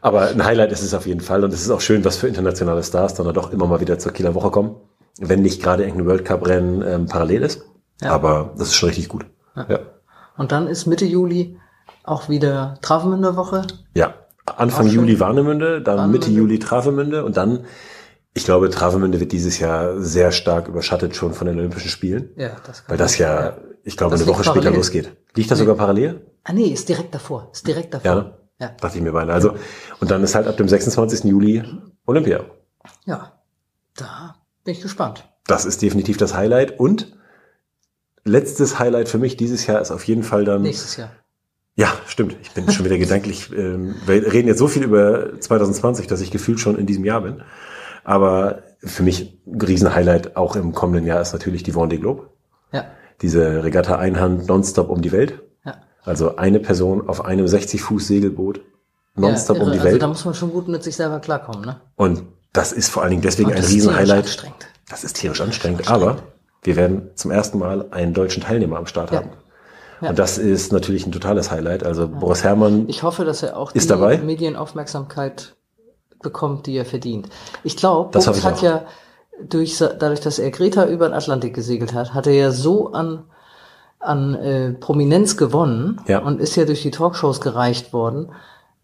aber 0.00 0.28
ein 0.28 0.44
Highlight 0.44 0.72
ist 0.72 0.82
es 0.82 0.94
auf 0.94 1.06
jeden 1.06 1.20
Fall 1.20 1.44
und 1.44 1.52
es 1.52 1.62
ist 1.62 1.70
auch 1.70 1.80
schön, 1.80 2.04
was 2.04 2.16
für 2.16 2.28
internationale 2.28 2.82
Stars 2.82 3.14
dann 3.14 3.32
doch 3.34 3.52
immer 3.52 3.66
mal 3.66 3.80
wieder 3.80 3.98
zur 3.98 4.12
Kieler 4.12 4.34
Woche 4.34 4.50
kommen, 4.50 4.76
wenn 5.18 5.42
nicht 5.42 5.62
gerade 5.62 5.84
irgendein 5.84 6.06
World 6.06 6.24
Cup 6.24 6.46
Rennen 6.46 6.82
ähm, 6.86 7.06
parallel 7.06 7.42
ist. 7.42 7.62
Ja. 8.02 8.10
Aber 8.12 8.54
das 8.58 8.68
ist 8.68 8.74
schon 8.76 8.88
richtig 8.88 9.08
gut. 9.08 9.26
Ja. 9.56 9.80
Und 10.36 10.52
dann 10.52 10.66
ist 10.66 10.86
Mitte 10.86 11.06
Juli 11.06 11.58
auch 12.04 12.28
wieder 12.28 12.78
Travemünder 12.82 13.36
Woche. 13.36 13.62
ja. 13.94 14.14
Anfang. 14.56 14.86
Juli 14.86 15.18
Warnemünde, 15.18 15.82
dann 15.82 15.96
Warnemünde. 15.98 16.18
Mitte 16.28 16.30
Juli 16.30 16.60
Travemünde 16.60 17.24
und 17.24 17.36
dann, 17.36 17.64
ich 18.32 18.44
glaube, 18.44 18.70
Travemünde 18.70 19.18
wird 19.18 19.32
dieses 19.32 19.58
Jahr 19.58 20.00
sehr 20.00 20.30
stark 20.30 20.68
überschattet 20.68 21.16
schon 21.16 21.34
von 21.34 21.48
den 21.48 21.58
Olympischen 21.58 21.88
Spielen. 21.90 22.30
Ja, 22.36 22.50
das 22.64 22.84
kann 22.84 22.90
Weil 22.92 22.96
das 22.96 23.18
ja, 23.18 23.56
ich 23.82 23.96
glaube, 23.96 24.12
Das 24.12 24.20
eine 24.20 24.28
Woche 24.30 24.42
liegt 24.42 24.46
später 24.46 24.60
parallel. 24.60 24.76
losgeht. 24.78 25.16
Liegt 25.34 25.50
das 25.50 25.58
sogar 25.58 25.74
parallel? 25.74 26.24
Ah 26.44 26.52
nee, 26.52 26.68
ist 26.68 26.88
direkt 26.88 27.12
davor. 27.12 27.48
Ist 27.52 27.66
direkt 27.66 27.92
davor. 27.92 28.08
Ja? 28.12 28.38
Ja. 28.58 28.68
Dachte 28.80 28.96
ich 28.96 29.02
mir 29.02 29.12
beinahe. 29.12 29.34
Also, 29.34 29.54
und 30.00 30.10
dann 30.10 30.22
ist 30.22 30.34
halt 30.34 30.46
ab 30.46 30.56
dem 30.56 30.68
26. 30.68 31.24
Juli 31.24 31.62
Olympia. 32.06 32.44
Ja. 33.04 33.32
Da 33.96 34.36
bin 34.64 34.72
ich 34.72 34.80
gespannt. 34.80 35.28
Das 35.46 35.64
ist 35.64 35.82
definitiv 35.82 36.16
das 36.16 36.34
Highlight. 36.34 36.78
Und 36.78 37.16
letztes 38.24 38.78
Highlight 38.78 39.08
für 39.08 39.18
mich 39.18 39.36
dieses 39.36 39.66
Jahr 39.66 39.80
ist 39.80 39.90
auf 39.90 40.04
jeden 40.04 40.22
Fall 40.22 40.44
dann. 40.44 40.62
Nächstes 40.62 40.96
Jahr. 40.96 41.10
Ja, 41.76 41.92
stimmt. 42.06 42.36
Ich 42.42 42.52
bin 42.52 42.70
schon 42.70 42.86
wieder 42.86 42.96
gedanklich. 42.96 43.52
Ähm, 43.52 43.96
wir 44.06 44.32
reden 44.32 44.48
jetzt 44.48 44.58
so 44.58 44.68
viel 44.68 44.82
über 44.82 45.38
2020, 45.38 46.06
dass 46.06 46.22
ich 46.22 46.30
gefühlt 46.30 46.58
schon 46.58 46.78
in 46.78 46.86
diesem 46.86 47.04
Jahr 47.04 47.20
bin. 47.20 47.42
Aber 48.02 48.62
für 48.78 49.02
mich 49.02 49.40
ein 49.46 49.60
Riesenhighlight 49.60 50.36
auch 50.36 50.56
im 50.56 50.72
kommenden 50.72 51.06
Jahr 51.06 51.20
ist 51.20 51.32
natürlich 51.32 51.62
die 51.64 51.74
Vendée 51.74 51.98
Globe. 51.98 52.30
Ja. 52.72 52.86
Diese 53.20 53.62
Regatta 53.62 53.96
Einhand 53.96 54.48
nonstop 54.48 54.88
um 54.88 55.02
die 55.02 55.12
Welt. 55.12 55.42
Also 56.06 56.36
eine 56.36 56.60
Person 56.60 57.08
auf 57.08 57.24
einem 57.24 57.46
60 57.46 57.82
Fuß 57.82 58.06
Segelboot 58.06 58.60
nonstop 59.16 59.56
ja, 59.58 59.62
um 59.64 59.72
die 59.72 59.78
Also 59.78 59.90
Welt. 59.90 60.02
da 60.02 60.06
muss 60.06 60.24
man 60.24 60.34
schon 60.34 60.52
gut 60.52 60.68
mit 60.68 60.82
sich 60.82 60.96
selber 60.96 61.20
klarkommen, 61.20 61.62
ne? 61.64 61.80
Und 61.96 62.22
das 62.52 62.72
ist 62.72 62.88
vor 62.88 63.02
allen 63.02 63.10
Dingen 63.10 63.22
deswegen 63.22 63.50
ein 63.50 63.56
das 63.56 63.66
ist 63.66 63.72
tierisch 63.72 63.86
Riesenhighlight. 63.88 64.24
anstrengend. 64.24 64.66
Das 64.88 65.04
ist 65.04 65.16
tierisch 65.16 65.40
anstrengend, 65.40 65.90
aber 65.90 66.18
wir 66.62 66.76
werden 66.76 67.10
zum 67.16 67.30
ersten 67.30 67.58
Mal 67.58 67.86
einen 67.90 68.14
deutschen 68.14 68.42
Teilnehmer 68.42 68.76
am 68.78 68.86
Start 68.86 69.10
Ja. 69.10 69.18
haben. 69.18 69.30
Ja. 70.00 70.10
Und 70.10 70.18
das 70.18 70.36
ist 70.38 70.72
natürlich 70.72 71.06
ein 71.06 71.12
totales 71.12 71.50
Highlight. 71.50 71.82
Also 71.82 72.06
Boris 72.06 72.44
Herrmann, 72.44 72.88
Ich 72.88 73.02
hoffe, 73.02 73.24
dass 73.24 73.42
er 73.42 73.56
auch 73.56 73.72
Ist 73.74 73.84
die 73.84 73.88
dabei? 73.88 74.18
Medienaufmerksamkeit 74.18 75.54
bekommt, 76.22 76.66
die 76.66 76.76
er 76.76 76.84
verdient. 76.84 77.28
Ich 77.64 77.76
glaube, 77.76 78.10
Boris 78.10 78.44
hat 78.44 78.62
ja 78.62 78.84
durch, 79.48 79.78
dadurch, 79.78 80.20
dass 80.20 80.38
er 80.38 80.50
Greta 80.50 80.86
über 80.86 81.08
den 81.08 81.14
Atlantik 81.14 81.54
gesegelt 81.54 81.94
hat, 81.94 82.14
hat 82.14 82.26
er 82.26 82.34
ja 82.34 82.50
so 82.50 82.92
an, 82.92 83.24
an 83.98 84.34
äh, 84.34 84.72
Prominenz 84.72 85.36
gewonnen 85.36 86.00
Ja. 86.06 86.20
und 86.20 86.40
ist 86.40 86.56
ja 86.56 86.64
durch 86.64 86.82
die 86.82 86.90
Talkshows 86.90 87.40
gereicht 87.40 87.92
worden. 87.92 88.30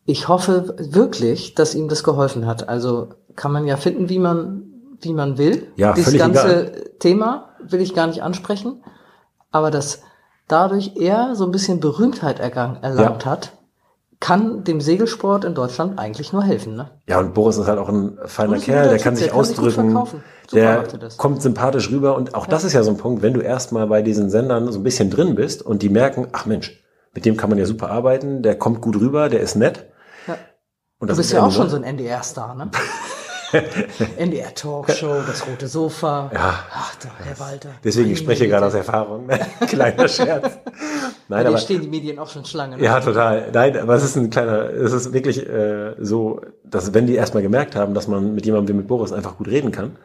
ich 0.05 0.27
hoffe 0.27 0.75
wirklich, 0.79 1.55
dass 1.55 1.75
ihm 1.77 1.88
das 1.88 2.03
geholfen 2.03 2.44
hat. 2.46 2.68
Also 2.68 3.09
kann 3.37 3.53
man 3.53 3.66
ja 3.66 3.77
finden, 3.77 4.09
wie 4.09 4.18
man, 4.18 4.64
wie 5.01 5.12
man 5.14 5.38
will. 5.38 5.68
Ja, 5.77 5.92
Dieses 5.92 6.07
völlig 6.14 6.20
ganze 6.20 6.66
egal. 6.72 6.90
Thema 6.98 7.48
will 7.62 7.81
ich 7.81 7.94
gar 7.94 8.09
nicht 8.09 8.22
ansprechen. 8.22 8.83
Aber 9.53 9.70
dass 9.70 10.03
dadurch 10.48 10.92
er 10.96 11.37
so 11.37 11.44
ein 11.44 11.53
bisschen 11.53 11.79
Berühmtheit 11.79 12.40
ergang, 12.40 12.79
erlangt 12.83 13.25
hat, 13.27 13.53
kann 14.22 14.62
dem 14.62 14.80
Segelsport 14.80 15.44
in 15.44 15.52
Deutschland 15.52 15.98
eigentlich 15.98 16.32
nur 16.32 16.44
helfen. 16.44 16.76
Ne? 16.76 16.88
Ja, 17.08 17.18
und 17.18 17.35
Boris 17.35 17.56
ist 17.56 17.66
halt 17.66 17.80
auch 17.80 17.88
ein 17.88 18.16
feiner 18.26 18.56
Kerl, 18.58 18.88
der 18.88 18.98
kann 19.00 19.16
sich 19.16 19.26
der 19.26 19.35
ausdrücken. 19.35 19.98
der 20.52 20.85
er 20.85 21.08
kommt 21.16 21.42
sympathisch 21.42 21.90
rüber 21.90 22.14
und 22.14 22.37
auch 22.37 22.46
das 22.46 22.62
ist 22.62 22.72
ja 22.72 22.85
so 22.85 22.92
ein 22.92 22.98
Punkt, 22.98 23.22
wenn 23.22 23.35
du 23.35 23.40
erstmal 23.40 23.88
bei 23.88 24.00
diesen 24.00 24.30
Sendern 24.30 24.70
so 24.70 24.78
ein 24.78 24.85
bisschen 24.85 25.11
drin 25.11 25.35
bist 25.35 25.61
und 25.61 25.82
die 25.82 25.88
merken, 25.88 26.28
ach 26.30 26.46
Mensch, 26.46 26.80
mit 27.12 27.24
dem 27.24 27.37
kann 27.37 27.50
man 27.50 27.58
ja 27.58 27.66
super 27.66 27.90
arbeiten, 27.90 28.44
der 28.44 28.56
kommt 28.56 28.80
gut 28.80 28.94
rüber, 28.94 29.28
der 29.28 29.40
ist 29.40 29.56
nett. 29.56 29.87
Ja. 30.28 30.37
Und 31.00 31.11
Du 31.11 31.16
bist 31.16 31.30
ist 31.30 31.32
ja 31.32 31.44
auch 31.44 31.50
schon 31.50 31.68
so 31.68 31.74
ein 31.74 31.82
NDR-Star, 31.82 32.54
ne? 32.54 32.70
NDR 34.16 34.54
Talkshow, 34.54 35.22
das 35.26 35.46
rote 35.46 35.66
Sofa. 35.66 36.30
Ja. 36.32 36.64
Ach, 36.70 36.94
der 36.96 37.10
Herr 37.24 37.40
Walter. 37.40 37.70
Deswegen, 37.84 38.10
ich 38.10 38.18
spreche 38.18 38.48
gerade 38.48 38.66
aus. 38.66 38.74
Erfahrung. 38.74 39.28
Kleiner 39.68 40.08
Scherz. 40.08 40.58
Nein, 41.28 41.46
aber 41.46 41.58
stehen 41.58 41.80
die 41.80 41.88
Medien 41.88 42.18
auch 42.18 42.28
schon 42.28 42.44
Schlange. 42.44 42.76
Ne? 42.76 42.84
Ja, 42.84 43.00
total. 43.00 43.50
Nein, 43.52 43.78
aber 43.78 43.94
es 43.94 44.04
ist 44.04 44.16
ein 44.16 44.30
kleiner, 44.30 44.70
es 44.70 44.92
ist 44.92 45.12
wirklich 45.12 45.46
äh, 45.46 45.94
so, 45.98 46.40
dass 46.64 46.94
wenn 46.94 47.06
die 47.06 47.14
erstmal 47.14 47.42
gemerkt 47.42 47.76
haben, 47.76 47.94
dass 47.94 48.08
man 48.08 48.34
mit 48.34 48.46
jemandem 48.46 48.74
wie 48.74 48.78
mit 48.78 48.88
Boris 48.88 49.12
einfach 49.12 49.36
gut 49.36 49.48
reden 49.48 49.72
kann, 49.72 49.96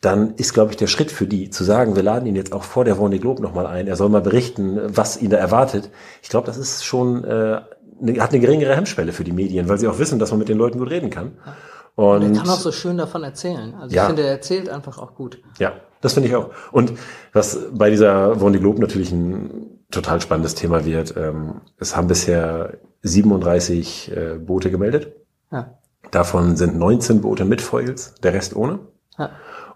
dann 0.00 0.34
ist, 0.34 0.52
glaube 0.52 0.72
ich, 0.72 0.76
der 0.76 0.86
Schritt 0.86 1.10
für 1.10 1.26
die, 1.26 1.50
zu 1.50 1.64
sagen, 1.64 1.96
wir 1.96 2.02
laden 2.02 2.26
ihn 2.26 2.36
jetzt 2.36 2.52
auch 2.52 2.64
vor 2.64 2.84
der 2.84 2.96
Vendée 2.96 3.18
Globe 3.18 3.42
nochmal 3.42 3.66
ein, 3.66 3.86
er 3.86 3.96
soll 3.96 4.08
mal 4.08 4.20
berichten, 4.20 4.78
was 4.86 5.20
ihn 5.20 5.30
da 5.30 5.38
erwartet. 5.38 5.90
Ich 6.22 6.28
glaube, 6.28 6.46
das 6.46 6.58
ist 6.58 6.84
schon, 6.84 7.24
äh, 7.24 7.60
eine, 8.00 8.20
hat 8.20 8.30
eine 8.30 8.40
geringere 8.40 8.76
Hemmschwelle 8.76 9.12
für 9.12 9.24
die 9.24 9.32
Medien, 9.32 9.68
weil 9.68 9.78
sie 9.78 9.88
auch 9.88 9.98
wissen, 9.98 10.18
dass 10.18 10.30
man 10.30 10.38
mit 10.38 10.48
den 10.48 10.58
Leuten 10.58 10.78
gut 10.78 10.90
reden 10.90 11.10
kann. 11.10 11.32
Und 11.96 12.22
Er 12.22 12.42
kann 12.42 12.48
auch 12.50 12.58
so 12.58 12.72
schön 12.72 12.98
davon 12.98 13.24
erzählen. 13.24 13.74
Also 13.74 13.94
Ja. 13.94 14.02
ich 14.02 14.06
finde, 14.08 14.22
er 14.22 14.30
erzählt 14.30 14.68
einfach 14.68 14.98
auch 14.98 15.14
gut. 15.14 15.42
Ja, 15.58 15.72
das 16.02 16.12
finde 16.14 16.28
ich 16.28 16.36
auch. 16.36 16.50
Und 16.70 16.92
was 17.32 17.58
bei 17.72 17.90
dieser 17.90 18.32
Vendée 18.34 18.58
Globe 18.58 18.80
natürlich 18.80 19.10
ein 19.12 19.80
total 19.90 20.20
spannendes 20.20 20.54
Thema 20.54 20.84
wird, 20.84 21.16
ähm, 21.16 21.62
es 21.78 21.96
haben 21.96 22.06
bisher 22.06 22.74
37 23.02 24.12
äh, 24.14 24.34
Boote 24.38 24.70
gemeldet. 24.70 25.16
Ja. 25.50 25.74
Davon 26.10 26.56
sind 26.56 26.76
19 26.78 27.22
Boote 27.22 27.44
mit 27.44 27.60
Foils, 27.62 28.14
der 28.22 28.34
Rest 28.34 28.54
ohne. 28.54 28.78
Ja. 29.18 29.30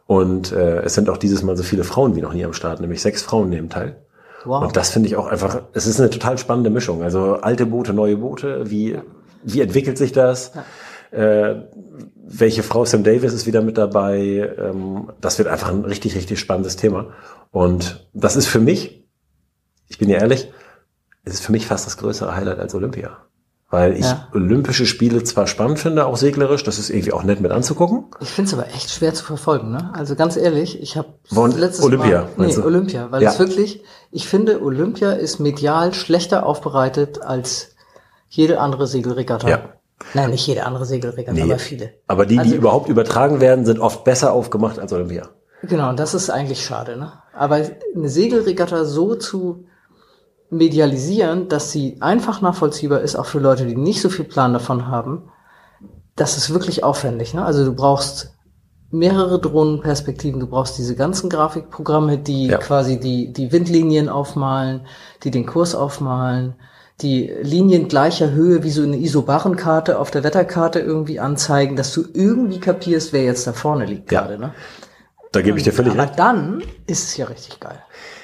Und 0.07 0.53
äh, 0.53 0.81
es 0.83 0.95
sind 0.95 1.09
auch 1.09 1.17
dieses 1.17 1.43
Mal 1.43 1.57
so 1.57 1.63
viele 1.63 1.85
Frauen 1.85 2.17
wie 2.17 2.21
noch 2.21 2.33
nie 2.35 2.45
am 2.45 2.53
Start, 2.53 2.81
nämlich 2.81 3.01
sechs 3.01 3.23
Frauen 3.23 3.49
nehmen 3.49 3.71
teil. 3.71 3.97
Wow. 4.45 4.65
Und 4.65 4.77
das 4.77 4.91
finde 4.91 5.09
ich 5.09 5.17
auch 5.17 5.27
einfach, 5.27 5.63
es 5.73 5.87
ist 5.87 6.01
eine 6.01 6.11
total 6.11 6.37
spannende 6.39 6.71
Mischung. 6.71 7.03
Also 7.03 7.35
alte 7.37 7.67
Boote, 7.67 7.93
neue 7.93 8.17
Boote, 8.17 8.71
wie, 8.71 8.99
wie 9.43 9.61
entwickelt 9.61 9.99
sich 9.99 10.13
das? 10.13 10.53
Äh, 11.11 11.63
welche 12.15 12.63
Frau 12.63 12.85
Sam 12.85 13.03
Davis 13.03 13.33
ist 13.33 13.47
wieder 13.47 13.63
mit 13.63 13.77
dabei? 13.79 14.55
Ähm, 14.59 15.11
das 15.21 15.39
wird 15.39 15.49
einfach 15.49 15.71
ein 15.71 15.85
richtig, 15.85 16.15
richtig 16.17 16.39
spannendes 16.39 16.77
Thema. 16.77 17.07
Und 17.51 18.09
das 18.13 18.37
ist 18.37 18.47
für 18.47 18.61
mich, 18.61 19.05
ich 19.89 19.99
bin 19.99 20.09
ja 20.09 20.19
ehrlich, 20.19 20.53
es 21.25 21.35
ist 21.35 21.41
für 21.45 21.53
mich 21.53 21.67
fast 21.67 21.87
das 21.87 21.97
größere 21.97 22.35
Highlight 22.37 22.59
als 22.61 22.75
Olympia. 22.75 23.19
Weil 23.73 23.93
ich 23.97 24.05
Ja. 24.05 24.29
Olympische 24.35 24.85
Spiele 24.85 25.23
zwar 25.23 25.47
spannend 25.47 25.79
finde, 25.79 26.07
auch 26.07 26.17
seglerisch, 26.17 26.65
das 26.65 26.81
ist 26.81 26.91
irgendwie 26.91 27.13
auch 27.13 27.23
nett 27.23 27.41
mit 27.41 27.53
anzugucken. 27.53 28.07
Ich 28.21 28.31
finde 28.31 28.49
es 28.49 28.55
aber 28.55 28.67
echt 28.69 28.91
schwer 28.91 29.15
zu 29.15 29.25
verfolgen, 29.25 29.71
ne? 29.71 29.91
Also 29.95 30.17
ganz 30.17 30.37
ehrlich, 30.37 30.81
ich 30.83 30.97
habe 30.97 31.15
Von 31.25 31.53
Olympia, 31.53 32.29
Mal, 32.37 32.47
nee, 32.49 32.55
du? 32.55 32.65
Olympia, 32.65 33.13
weil 33.13 33.23
Ja. 33.23 33.31
es 33.31 33.39
wirklich, 33.39 33.83
ich 34.11 34.27
finde, 34.27 34.61
Olympia 34.61 35.13
ist 35.13 35.39
medial 35.39 35.95
schlechter 35.95 36.47
aufbereitet 36.47 37.23
als 37.23 37.77
jede 38.29 38.59
andere 38.61 38.89
Segelregatta. 38.89 39.49
Ja. 39.49 39.61
Nein, 40.15 40.31
nicht 40.31 40.47
jede 40.47 40.65
andere 40.67 40.87
Segelregatta, 40.87 41.33
Nee. 41.33 41.43
aber 41.43 41.59
viele. 41.59 41.91
Aber 42.07 42.25
die, 42.27 42.35
die 42.35 42.41
Also- 42.41 42.55
überhaupt 42.57 42.89
übertragen 42.89 43.41
werden, 43.41 43.65
sind 43.67 43.79
oft 43.81 44.05
besser 44.05 44.33
aufgemacht 44.33 44.79
als 44.79 44.93
Olympia. 44.93 45.29
Genau, 45.63 45.91
und 45.91 46.01
das 46.01 46.15
ist 46.15 46.31
eigentlich 46.31 46.65
schade, 46.65 46.97
ne? 46.97 47.13
Aber 47.35 47.57
eine 47.57 48.09
Segelregatta 48.09 48.85
so 48.87 49.15
zu 49.15 49.67
medialisieren, 50.51 51.49
dass 51.49 51.71
sie 51.71 51.99
einfach 52.01 52.41
nachvollziehbar 52.41 53.01
ist, 53.01 53.15
auch 53.17 53.27
für 53.27 53.39
Leute, 53.39 53.67
die 53.67 53.77
nicht 53.77 54.01
so 54.01 54.09
viel 54.09 54.25
Plan 54.25 54.53
davon 54.53 54.89
haben, 54.89 55.31
das 56.17 56.37
ist 56.37 56.53
wirklich 56.53 56.83
aufwendig, 56.83 57.35
ne? 57.35 57.45
Also 57.45 57.65
du 57.65 57.75
brauchst 57.75 58.35
mehrere 58.91 59.41
Drohnenperspektiven, 59.41 60.41
du 60.41 60.49
brauchst 60.49 60.77
diese 60.77 60.97
ganzen 60.97 61.31
Grafikprogramme, 61.31 62.19
die 62.19 62.47
Ja. 62.49 62.59
quasi 62.59 62.99
die, 62.99 63.33
die 63.33 63.53
Windlinien 63.53 64.09
aufmalen, 64.09 64.87
die 65.23 65.31
den 65.31 65.47
Kurs 65.47 65.77
aufmalen, 65.77 66.55
die 67.03 67.33
Linien 67.43 67.89
gleicher 67.89 68.31
Höhe 68.33 68.63
wie 68.63 68.71
so 68.71 68.83
eine 68.83 68.97
Isobarenkarte 68.99 69.99
auf 69.99 70.11
der 70.11 70.23
Wetterkarte 70.25 70.81
irgendwie 70.81 71.21
anzeigen, 71.21 71.77
dass 71.77 71.93
du 71.93 72.05
irgendwie 72.13 72.61
kapierst, 72.61 73.13
wer 73.13 73.25
jetzt 73.25 73.47
da 73.47 73.53
vorne 73.53 73.87
liegt 73.87 74.11
Ja. 74.13 74.23
gerade, 74.23 74.39
ne? 74.39 74.53
Da 75.33 75.43
gebe 75.43 75.59
ich 75.59 75.65
dir 75.65 75.73
völlig 75.73 75.93
Aber 75.93 76.03
recht. 76.05 76.19
dann 76.19 76.63
ist 76.87 77.05
es 77.09 77.17
ja 77.17 77.27
richtig 77.27 77.61
geil. 77.61 77.79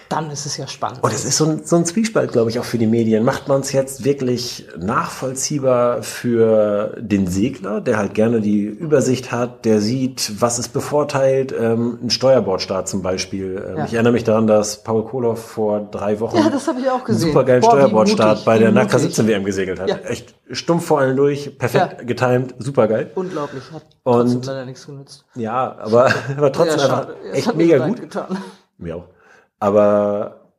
Dann 0.09 0.31
ist 0.31 0.47
es 0.47 0.57
ja 0.57 0.67
spannend. 0.69 1.03
Und 1.03 1.13
es 1.13 1.25
ist 1.25 1.37
so 1.37 1.45
ein, 1.47 1.65
so 1.65 1.75
ein 1.77 1.85
Zwiespalt, 1.85 2.31
glaube 2.33 2.49
ich, 2.51 2.59
auch 2.61 2.65
für 2.65 2.79
die 2.79 2.87
Medien. 2.87 3.25
Macht 3.25 3.49
man 3.49 3.61
es 3.61 3.73
jetzt 3.73 4.05
wirklich 4.05 4.67
nachvollziehbar 4.79 6.03
für 6.03 6.95
den 6.99 7.27
Segler, 7.27 7.81
der 7.81 7.97
halt 7.97 8.15
gerne 8.15 8.41
die 8.41 8.63
Übersicht 8.65 9.33
hat, 9.33 9.65
der 9.65 9.81
sieht, 9.81 10.33
was 10.41 10.59
ist 10.59 10.69
bevorteilt, 10.73 11.55
ähm, 11.59 11.99
ein 12.03 12.11
Steuerbordstart 12.11 12.89
zum 12.89 13.03
Beispiel. 13.03 13.65
Ähm, 13.67 13.77
Ja. 13.79 13.85
Ich 13.87 13.95
erinnere 13.95 14.13
mich 14.13 14.25
daran, 14.25 14.47
dass 14.47 14.83
Paul 14.83 15.05
Koloff 15.05 15.43
vor 15.45 15.81
drei 15.91 16.21
Wochen 16.21 16.37
Ja, 16.37 16.51
das 16.51 16.63
ich 16.69 16.91
auch 16.91 17.05
gesehen. 17.05 17.23
einen 17.25 17.33
supergeilen 17.33 17.61
Boah, 17.63 17.69
wie 17.73 17.77
Steuerbordstart 17.81 18.31
mutig, 18.31 18.45
bei 18.45 18.59
der. 18.59 18.73
NACA 18.73 18.99
17 18.99 19.27
WM 19.27 19.45
gesegelt 19.45 19.81
hat. 19.81 19.89
Ja. 19.89 19.97
Echt 19.97 20.35
stumpf 20.51 20.87
vor 20.87 21.01
allen 21.01 21.17
durch, 21.17 21.59
perfekt 21.59 21.97
Ja. 21.99 22.05
getimed, 22.05 22.55
supergeil. 22.59 23.11
Unglaublich. 23.15 23.63
Hat 23.73 23.85
Und- 24.05 24.45
leider 24.47 24.65
nichts 24.67 24.87
genützt. 24.87 25.25
Ja, 25.35 25.77
aber, 25.79 26.11
aber 26.37 26.53
trotzdem 26.53 26.79
Ja, 26.79 26.85
einfach 26.85 27.09
echt 27.33 27.55
mega 27.57 27.87
gut. 27.87 28.01
Getan. 28.03 28.37
Mir 28.79 28.97
auch. 28.97 29.05
Aber 29.59 30.53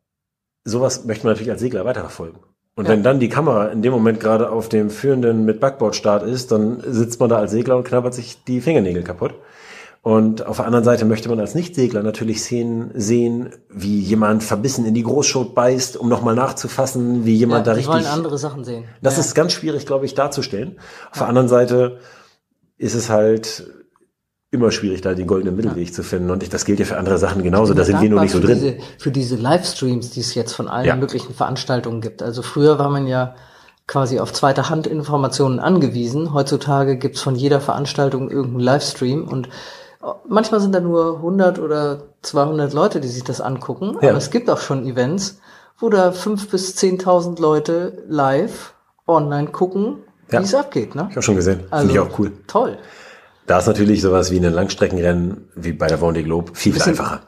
sowas 0.63 1.05
möchte 1.05 1.25
man 1.25 1.33
natürlich 1.33 1.51
als 1.51 1.61
Segler 1.61 1.85
weiterverfolgen. 1.85 2.39
Und 2.75 2.85
Ja. 2.85 2.91
wenn 2.91 3.03
dann 3.03 3.19
die 3.19 3.29
Kamera 3.29 3.67
in 3.67 3.81
dem 3.81 3.91
Moment 3.91 4.19
gerade 4.19 4.51
auf 4.51 4.69
dem 4.69 4.89
führenden 4.89 5.45
mit 5.45 5.59
Backbordstart 5.59 6.23
ist, 6.23 6.51
dann 6.51 6.81
sitzt 6.85 7.19
man 7.19 7.29
da 7.29 7.37
als 7.37 7.51
Segler 7.51 7.75
und 7.77 7.85
knabbert 7.85 8.13
sich 8.13 8.43
die 8.43 8.61
Fingernägel 8.61 9.03
kaputt. 9.03 9.33
Und 10.03 10.45
auf 10.45 10.57
der 10.57 10.65
anderen 10.67 10.85
Seite 10.85 11.03
möchte 11.03 11.27
man 11.27 11.39
als 11.39 11.53
Nicht-Segler 11.55 12.01
natürlich 12.01 12.39
Szenen 12.39 12.91
sehen, 12.93 13.49
wie 13.69 13.99
jemand 13.99 14.43
verbissen 14.43 14.85
in 14.85 14.93
die 14.93 15.03
Großschot 15.03 15.53
beißt, 15.53 15.97
um 15.97 16.07
nochmal 16.07 16.35
nachzufassen, 16.35 17.25
wie 17.25 17.33
Ja, 17.33 17.39
jemand 17.39 17.67
da 17.67 17.73
die 17.73 17.79
richtig. 17.79 17.93
wollen 17.93 18.05
andere 18.05 18.37
Sachen 18.37 18.63
sehen. 18.63 18.85
Das 19.01 19.15
ja. 19.15 19.21
ist 19.21 19.33
ganz 19.33 19.53
schwierig, 19.53 19.85
glaube 19.85 20.05
ich, 20.05 20.13
darzustellen. 20.13 20.79
Auf 21.11 21.17
der 21.17 21.27
anderen 21.27 21.47
Seite 21.49 21.97
ist 22.77 22.93
es 22.93 23.09
halt 23.09 23.67
immer 24.51 24.71
schwierig, 24.71 25.01
da 25.01 25.13
den 25.13 25.27
goldenen 25.27 25.55
Mittelweg 25.55 25.93
zu 25.93 26.03
finden. 26.03 26.29
Und 26.31 26.41
ich, 26.43 26.49
das 26.49 26.63
gilt 26.65 26.79
ja 26.79 26.85
für 26.85 26.97
andere 26.97 27.17
Sachen 27.17 27.43
genauso. 27.43 27.73
Da 27.73 27.83
sind 27.83 28.01
wir 28.01 28.09
nur 28.09 28.21
nicht 28.21 28.31
so 28.31 28.39
für 28.39 28.47
drin. 28.47 28.59
Diese, 28.59 28.77
für 28.97 29.11
diese 29.11 29.35
Livestreams, 29.35 30.11
die 30.11 30.21
es 30.21 30.35
jetzt 30.35 30.53
von 30.53 30.67
allen 30.67 30.85
Ja. 30.85 30.95
möglichen 30.95 31.33
Veranstaltungen 31.33 31.99
gibt. 32.01 32.23
Also 32.23 32.41
früher 32.41 32.79
war 32.79 32.89
man 32.89 33.07
ja 33.07 33.35
quasi 33.87 34.19
auf 34.19 34.31
zweiter 34.33 34.69
Hand 34.69 34.87
Informationen 34.87 35.59
angewiesen. 35.59 36.33
Heutzutage 36.33 36.97
gibt's 36.97 37.21
von 37.21 37.35
jeder 37.35 37.59
Veranstaltung 37.61 38.29
irgendeinen 38.29 38.61
Livestream 38.61 39.27
und 39.27 39.49
manchmal 40.27 40.61
sind 40.61 40.73
da 40.73 40.79
nur 40.79 41.17
100 41.17 41.59
oder 41.59 42.03
200 42.21 42.73
Leute, 42.73 42.99
die 43.01 43.07
sich 43.07 43.23
das 43.23 43.41
angucken. 43.41 43.97
Ja. 44.01 44.09
Aber 44.09 44.17
es 44.17 44.29
gibt 44.29 44.49
auch 44.49 44.59
schon 44.59 44.85
Events, 44.85 45.39
wo 45.79 45.89
da 45.89 46.09
5.000 46.09 46.49
bis 46.49 46.75
10.000 46.77 47.41
Leute 47.41 48.03
live 48.07 48.73
online 49.07 49.47
gucken, 49.49 49.97
Ja. 50.31 50.39
wie 50.39 50.43
es 50.43 50.53
abgeht. 50.55 50.95
Ne? 50.95 51.07
Ich 51.09 51.15
habe 51.15 51.21
schon 51.23 51.35
gesehen. 51.35 51.61
Also, 51.69 51.87
Finde 51.87 52.01
ich 52.01 52.07
auch 52.11 52.19
cool. 52.19 52.31
Toll. 52.47 52.77
Da 53.47 53.59
ist 53.59 53.67
natürlich 53.67 54.01
sowas 54.01 54.29
wie 54.29 54.37
ein 54.37 54.43
Langstreckenrennen, 54.43 55.49
wie 55.55 55.71
bei 55.73 55.87
der 55.87 55.99
Vendée 55.99 56.23
Globe, 56.23 56.51
viel, 56.53 56.73
viel 56.73 56.83
einfacher. 56.83 57.21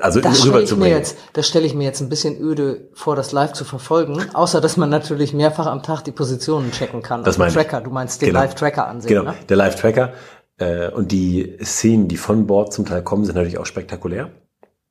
Also 0.00 0.20
Das 0.20 0.38
stelle 0.40 0.62
ich 0.62 0.76
mir 0.76 0.90
jetzt, 0.90 1.16
das 1.32 1.48
stelle 1.48 1.66
ich 1.66 1.74
mir 1.74 1.84
jetzt 1.84 2.00
ein 2.02 2.10
bisschen 2.10 2.38
öde 2.38 2.90
vor, 2.92 3.16
das 3.16 3.32
live 3.32 3.54
zu 3.54 3.64
verfolgen. 3.64 4.22
Außer, 4.34 4.60
dass 4.60 4.76
man 4.76 4.90
natürlich 4.90 5.32
mehrfach 5.32 5.66
am 5.66 5.82
Tag 5.82 6.02
die 6.02 6.12
Positionen 6.12 6.70
checken 6.70 7.00
kann. 7.02 7.24
Das 7.24 7.38
ich. 7.38 7.54
Tracker. 7.54 7.80
Du 7.80 7.90
meinst 7.90 8.20
den 8.20 8.28
Genau. 8.28 8.40
Live-Tracker 8.40 8.86
ansehen, 8.86 9.08
Genau, 9.08 9.22
ne? 9.24 9.34
der 9.48 9.56
Live-Tracker. 9.56 10.12
Äh, 10.58 10.90
und 10.90 11.10
die 11.10 11.56
Szenen, 11.62 12.08
die 12.08 12.18
von 12.18 12.46
Bord 12.46 12.72
zum 12.72 12.84
Teil 12.84 13.02
kommen, 13.02 13.24
sind 13.24 13.36
natürlich 13.36 13.58
auch 13.58 13.66
spektakulär. 13.66 14.30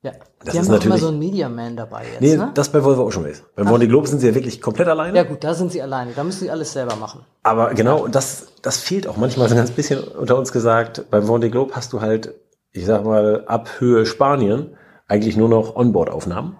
Ja. 0.02 0.12
Das 0.12 0.20
die 0.20 0.48
ist 0.50 0.56
haben 0.56 0.64
auch 0.64 0.68
immer 0.68 0.74
natürlich- 0.76 1.00
so 1.02 1.08
einen 1.08 1.18
Media 1.18 1.48
Man 1.48 1.76
dabei 1.76 2.04
jetzt, 2.04 2.20
Nee, 2.20 2.36
ne? 2.36 2.50
das 2.54 2.68
bei 2.70 2.82
Volvo 2.84 3.02
Ocean 3.04 3.24
Race. 3.24 3.42
Beim 3.56 3.66
Vendée 3.66 3.88
Globe 3.88 4.06
sind 4.06 4.20
sie 4.20 4.28
ja 4.28 4.34
wirklich 4.34 4.60
komplett 4.60 4.86
alleine. 4.86 5.16
Ja 5.16 5.24
gut, 5.24 5.42
da 5.42 5.54
sind 5.54 5.72
sie 5.72 5.82
alleine. 5.82 6.12
Da 6.14 6.22
müssen 6.22 6.38
sie 6.40 6.50
alles 6.50 6.72
selber 6.72 6.94
machen. 6.96 7.22
Aber 7.42 7.74
genau, 7.74 8.04
und 8.04 8.14
das, 8.14 8.46
das 8.62 8.76
fehlt 8.78 9.08
auch 9.08 9.16
manchmal 9.16 9.48
so 9.48 9.54
ein 9.54 9.58
ganz 9.58 9.72
bisschen 9.72 9.98
unter 10.00 10.36
uns 10.38 10.52
gesagt. 10.52 11.04
Beim 11.10 11.24
Vendée 11.24 11.50
Globe 11.50 11.74
hast 11.74 11.92
du 11.92 12.00
halt, 12.00 12.32
ich 12.70 12.86
sag 12.86 13.04
mal, 13.04 13.42
ab 13.46 13.68
Höhe 13.80 14.06
Spanien 14.06 14.76
eigentlich 15.08 15.36
nur 15.36 15.48
noch 15.48 15.74
Onboard-Aufnahmen, 15.74 16.56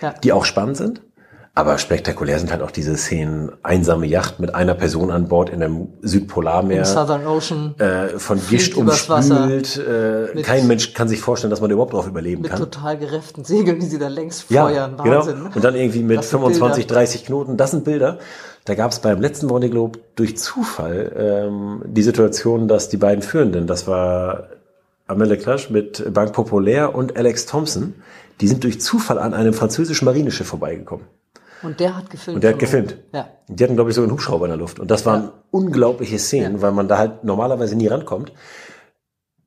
Ja. 0.00 0.14
die 0.24 0.32
auch 0.32 0.46
spannend 0.46 0.78
sind. 0.78 1.02
Aber 1.58 1.76
spektakulär 1.78 2.38
sind 2.38 2.52
halt 2.52 2.62
auch 2.62 2.70
diese 2.70 2.96
Szenen, 2.96 3.50
einsame 3.64 4.06
Yacht 4.06 4.38
mit 4.38 4.54
einer 4.54 4.74
Person 4.74 5.10
an 5.10 5.26
Bord 5.26 5.50
in 5.50 5.60
einem 5.60 5.88
Südpolarmeer. 6.02 6.78
Im 6.78 6.84
Southern 6.84 7.26
Ocean. 7.26 7.74
Äh, 7.80 8.10
von 8.18 8.38
Gischt 8.48 8.76
umspült. 8.76 9.76
Äh, 9.76 10.34
Mit- 10.36 10.44
kein 10.44 10.68
Mensch 10.68 10.94
kann 10.94 11.08
sich 11.08 11.20
vorstellen, 11.20 11.50
dass 11.50 11.60
man 11.60 11.68
überhaupt 11.72 11.94
drauf 11.94 12.06
überleben 12.06 12.42
Mit 12.42 12.52
kann. 12.52 12.60
total 12.60 12.96
gerefften 12.96 13.42
Segeln, 13.42 13.80
die 13.80 13.86
sie 13.86 13.98
da 13.98 14.06
längs 14.06 14.44
Ja, 14.50 14.68
feuern. 14.68 14.96
genau. 15.02 15.16
Wahnsinn. 15.16 15.42
ne? 15.42 15.50
Und 15.52 15.64
dann 15.64 15.74
irgendwie 15.74 16.04
mit 16.04 16.18
Das 16.18 16.30
sind 16.30 16.38
25, 16.38 16.86
Bilder. 16.86 17.00
30 17.00 17.24
Knoten. 17.24 17.56
Das 17.56 17.72
sind 17.72 17.82
Bilder. 17.82 18.18
Da 18.64 18.74
gab 18.76 18.92
es 18.92 19.00
beim 19.00 19.20
letzten 19.20 19.48
Vendée 19.50 19.68
Globe 19.68 19.98
durch 20.14 20.36
Zufall 20.36 21.10
ähm, 21.18 21.82
die 21.86 22.02
Situation, 22.02 22.68
dass 22.68 22.88
die 22.88 22.98
beiden 22.98 23.22
Führenden, 23.22 23.66
das 23.66 23.88
war 23.88 24.44
Amel 25.08 25.36
Clash 25.38 25.70
mit 25.70 26.04
Banque 26.14 26.32
Populaire 26.34 26.94
und 26.94 27.16
Alex 27.16 27.46
Thompson, 27.46 27.94
die 28.40 28.46
sind 28.46 28.62
durch 28.62 28.80
Zufall 28.80 29.18
an 29.18 29.34
einem 29.34 29.54
französischen 29.54 30.04
Marineschiff 30.04 30.46
vorbeigekommen. 30.46 31.04
Und 31.62 31.80
der 31.80 31.96
hat 31.96 32.10
gefilmt. 32.10 32.36
Und 32.36 32.44
der 32.44 32.52
hat 32.52 32.58
gefilmt. 32.58 32.96
Ja. 33.12 33.28
Die 33.48 33.64
hatten, 33.64 33.74
glaube 33.74 33.90
ich, 33.90 33.96
so 33.96 34.02
einen 34.02 34.12
Hubschrauber 34.12 34.46
in 34.46 34.50
der 34.50 34.58
Luft. 34.58 34.78
Und 34.78 34.90
das 34.90 35.04
waren 35.06 35.30
unglaubliche 35.50 36.18
Szenen, 36.18 36.62
weil 36.62 36.72
man 36.72 36.88
da 36.88 36.98
halt 36.98 37.24
normalerweise 37.24 37.74
nie 37.76 37.88
rankommt. 37.88 38.32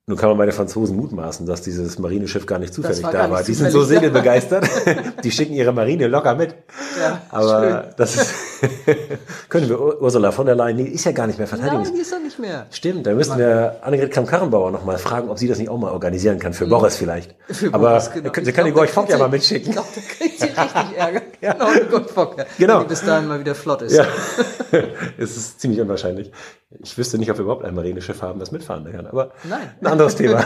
Nun 0.07 0.17
kann 0.17 0.29
man 0.29 0.37
bei 0.37 0.45
den 0.45 0.53
Franzosen 0.53 0.97
mutmaßen, 0.97 1.45
dass 1.45 1.61
dieses 1.61 1.99
Marineschiff 1.99 2.45
gar 2.45 2.59
nicht 2.59 2.73
zufällig 2.73 3.03
war 3.03 3.13
da 3.13 3.29
war. 3.29 3.37
nicht 3.37 3.47
Die 3.47 3.53
sind 3.53 3.71
so 3.71 3.81
zufällig 3.81 4.01
segelbegeistert. 4.01 4.67
Die 5.23 5.31
schicken 5.31 5.53
ihre 5.53 5.71
Marine 5.71 6.07
locker 6.07 6.35
mit. 6.35 6.55
Ja, 6.99 7.21
Aber 7.29 7.93
das 7.95 8.15
ist, 8.15 8.33
können 9.49 9.69
wir 9.69 9.79
Ur- 9.79 10.01
Ursula 10.01 10.31
von 10.31 10.45
der 10.45 10.55
Leyen, 10.55 10.77
die 10.77 10.87
ist 10.89 11.03
ja 11.05 11.11
gar 11.11 11.27
nicht 11.27 11.39
mehr 11.39 11.47
Nein, 11.47 11.59
Verteidigungs. 11.59 11.93
die 11.93 11.99
ist 12.01 12.11
doch 12.13 12.19
nicht 12.19 12.39
mehr. 12.39 12.67
Stimmt, 12.71 13.05
da 13.07 13.13
müssten 13.13 13.37
wir 13.37 13.77
Annegret 13.81 14.11
Kamm-Karrenbauer 14.11 14.71
noch 14.71 14.85
mal 14.85 14.97
fragen, 14.97 15.29
ob 15.29 15.37
sie 15.39 15.47
das 15.47 15.57
nicht 15.57 15.69
auch 15.69 15.77
mal 15.77 15.91
organisieren 15.91 16.39
kann, 16.39 16.53
für 16.53 16.67
Boris 16.67 16.95
vielleicht. 16.97 17.35
Mhm. 17.49 17.53
Für 17.53 17.73
Aber 17.73 17.89
Boris, 17.91 18.11
genau. 18.11 18.31
sie 18.33 18.41
Ich 18.49 18.55
kann 18.55 18.65
den 18.65 18.73
glaub, 18.73 18.85
Gorch 18.85 18.89
da 18.89 18.93
Fock 19.01 19.09
ja 19.09 19.17
mal 19.17 19.29
mitschicken. 19.29 19.69
Ich 19.69 19.73
glaube, 19.75 19.87
da 19.95 20.01
kriegt 20.01 20.39
sie 20.39 20.45
richtig 20.45 20.97
Ärger. 20.97 21.21
Genau, 21.41 21.73
die 21.73 21.87
Gottfocker. 21.89 22.45
Genau. 22.57 22.75
Wenn 22.75 22.81
die 22.83 22.87
bis 22.89 23.03
dahin 23.05 23.27
mal 23.27 23.39
wieder 23.39 23.55
flott 23.55 23.81
ist. 23.81 23.95
Ja, 23.95 24.05
es 25.17 25.35
ist 25.37 25.59
ziemlich 25.59 25.81
unwahrscheinlich. 25.81 26.31
Ich 26.79 26.97
wüsste 26.97 27.17
nicht, 27.17 27.29
ob 27.31 27.37
wir 27.37 27.43
überhaupt 27.43 27.65
ein 27.65 27.75
Marineschiff 27.75 28.21
haben, 28.21 28.39
das 28.39 28.51
mitfahren 28.51 28.89
kann, 28.91 29.07
aber 29.07 29.31
Nein. 29.43 29.71
ein 29.81 29.87
anderes 29.87 30.15
Thema. 30.15 30.43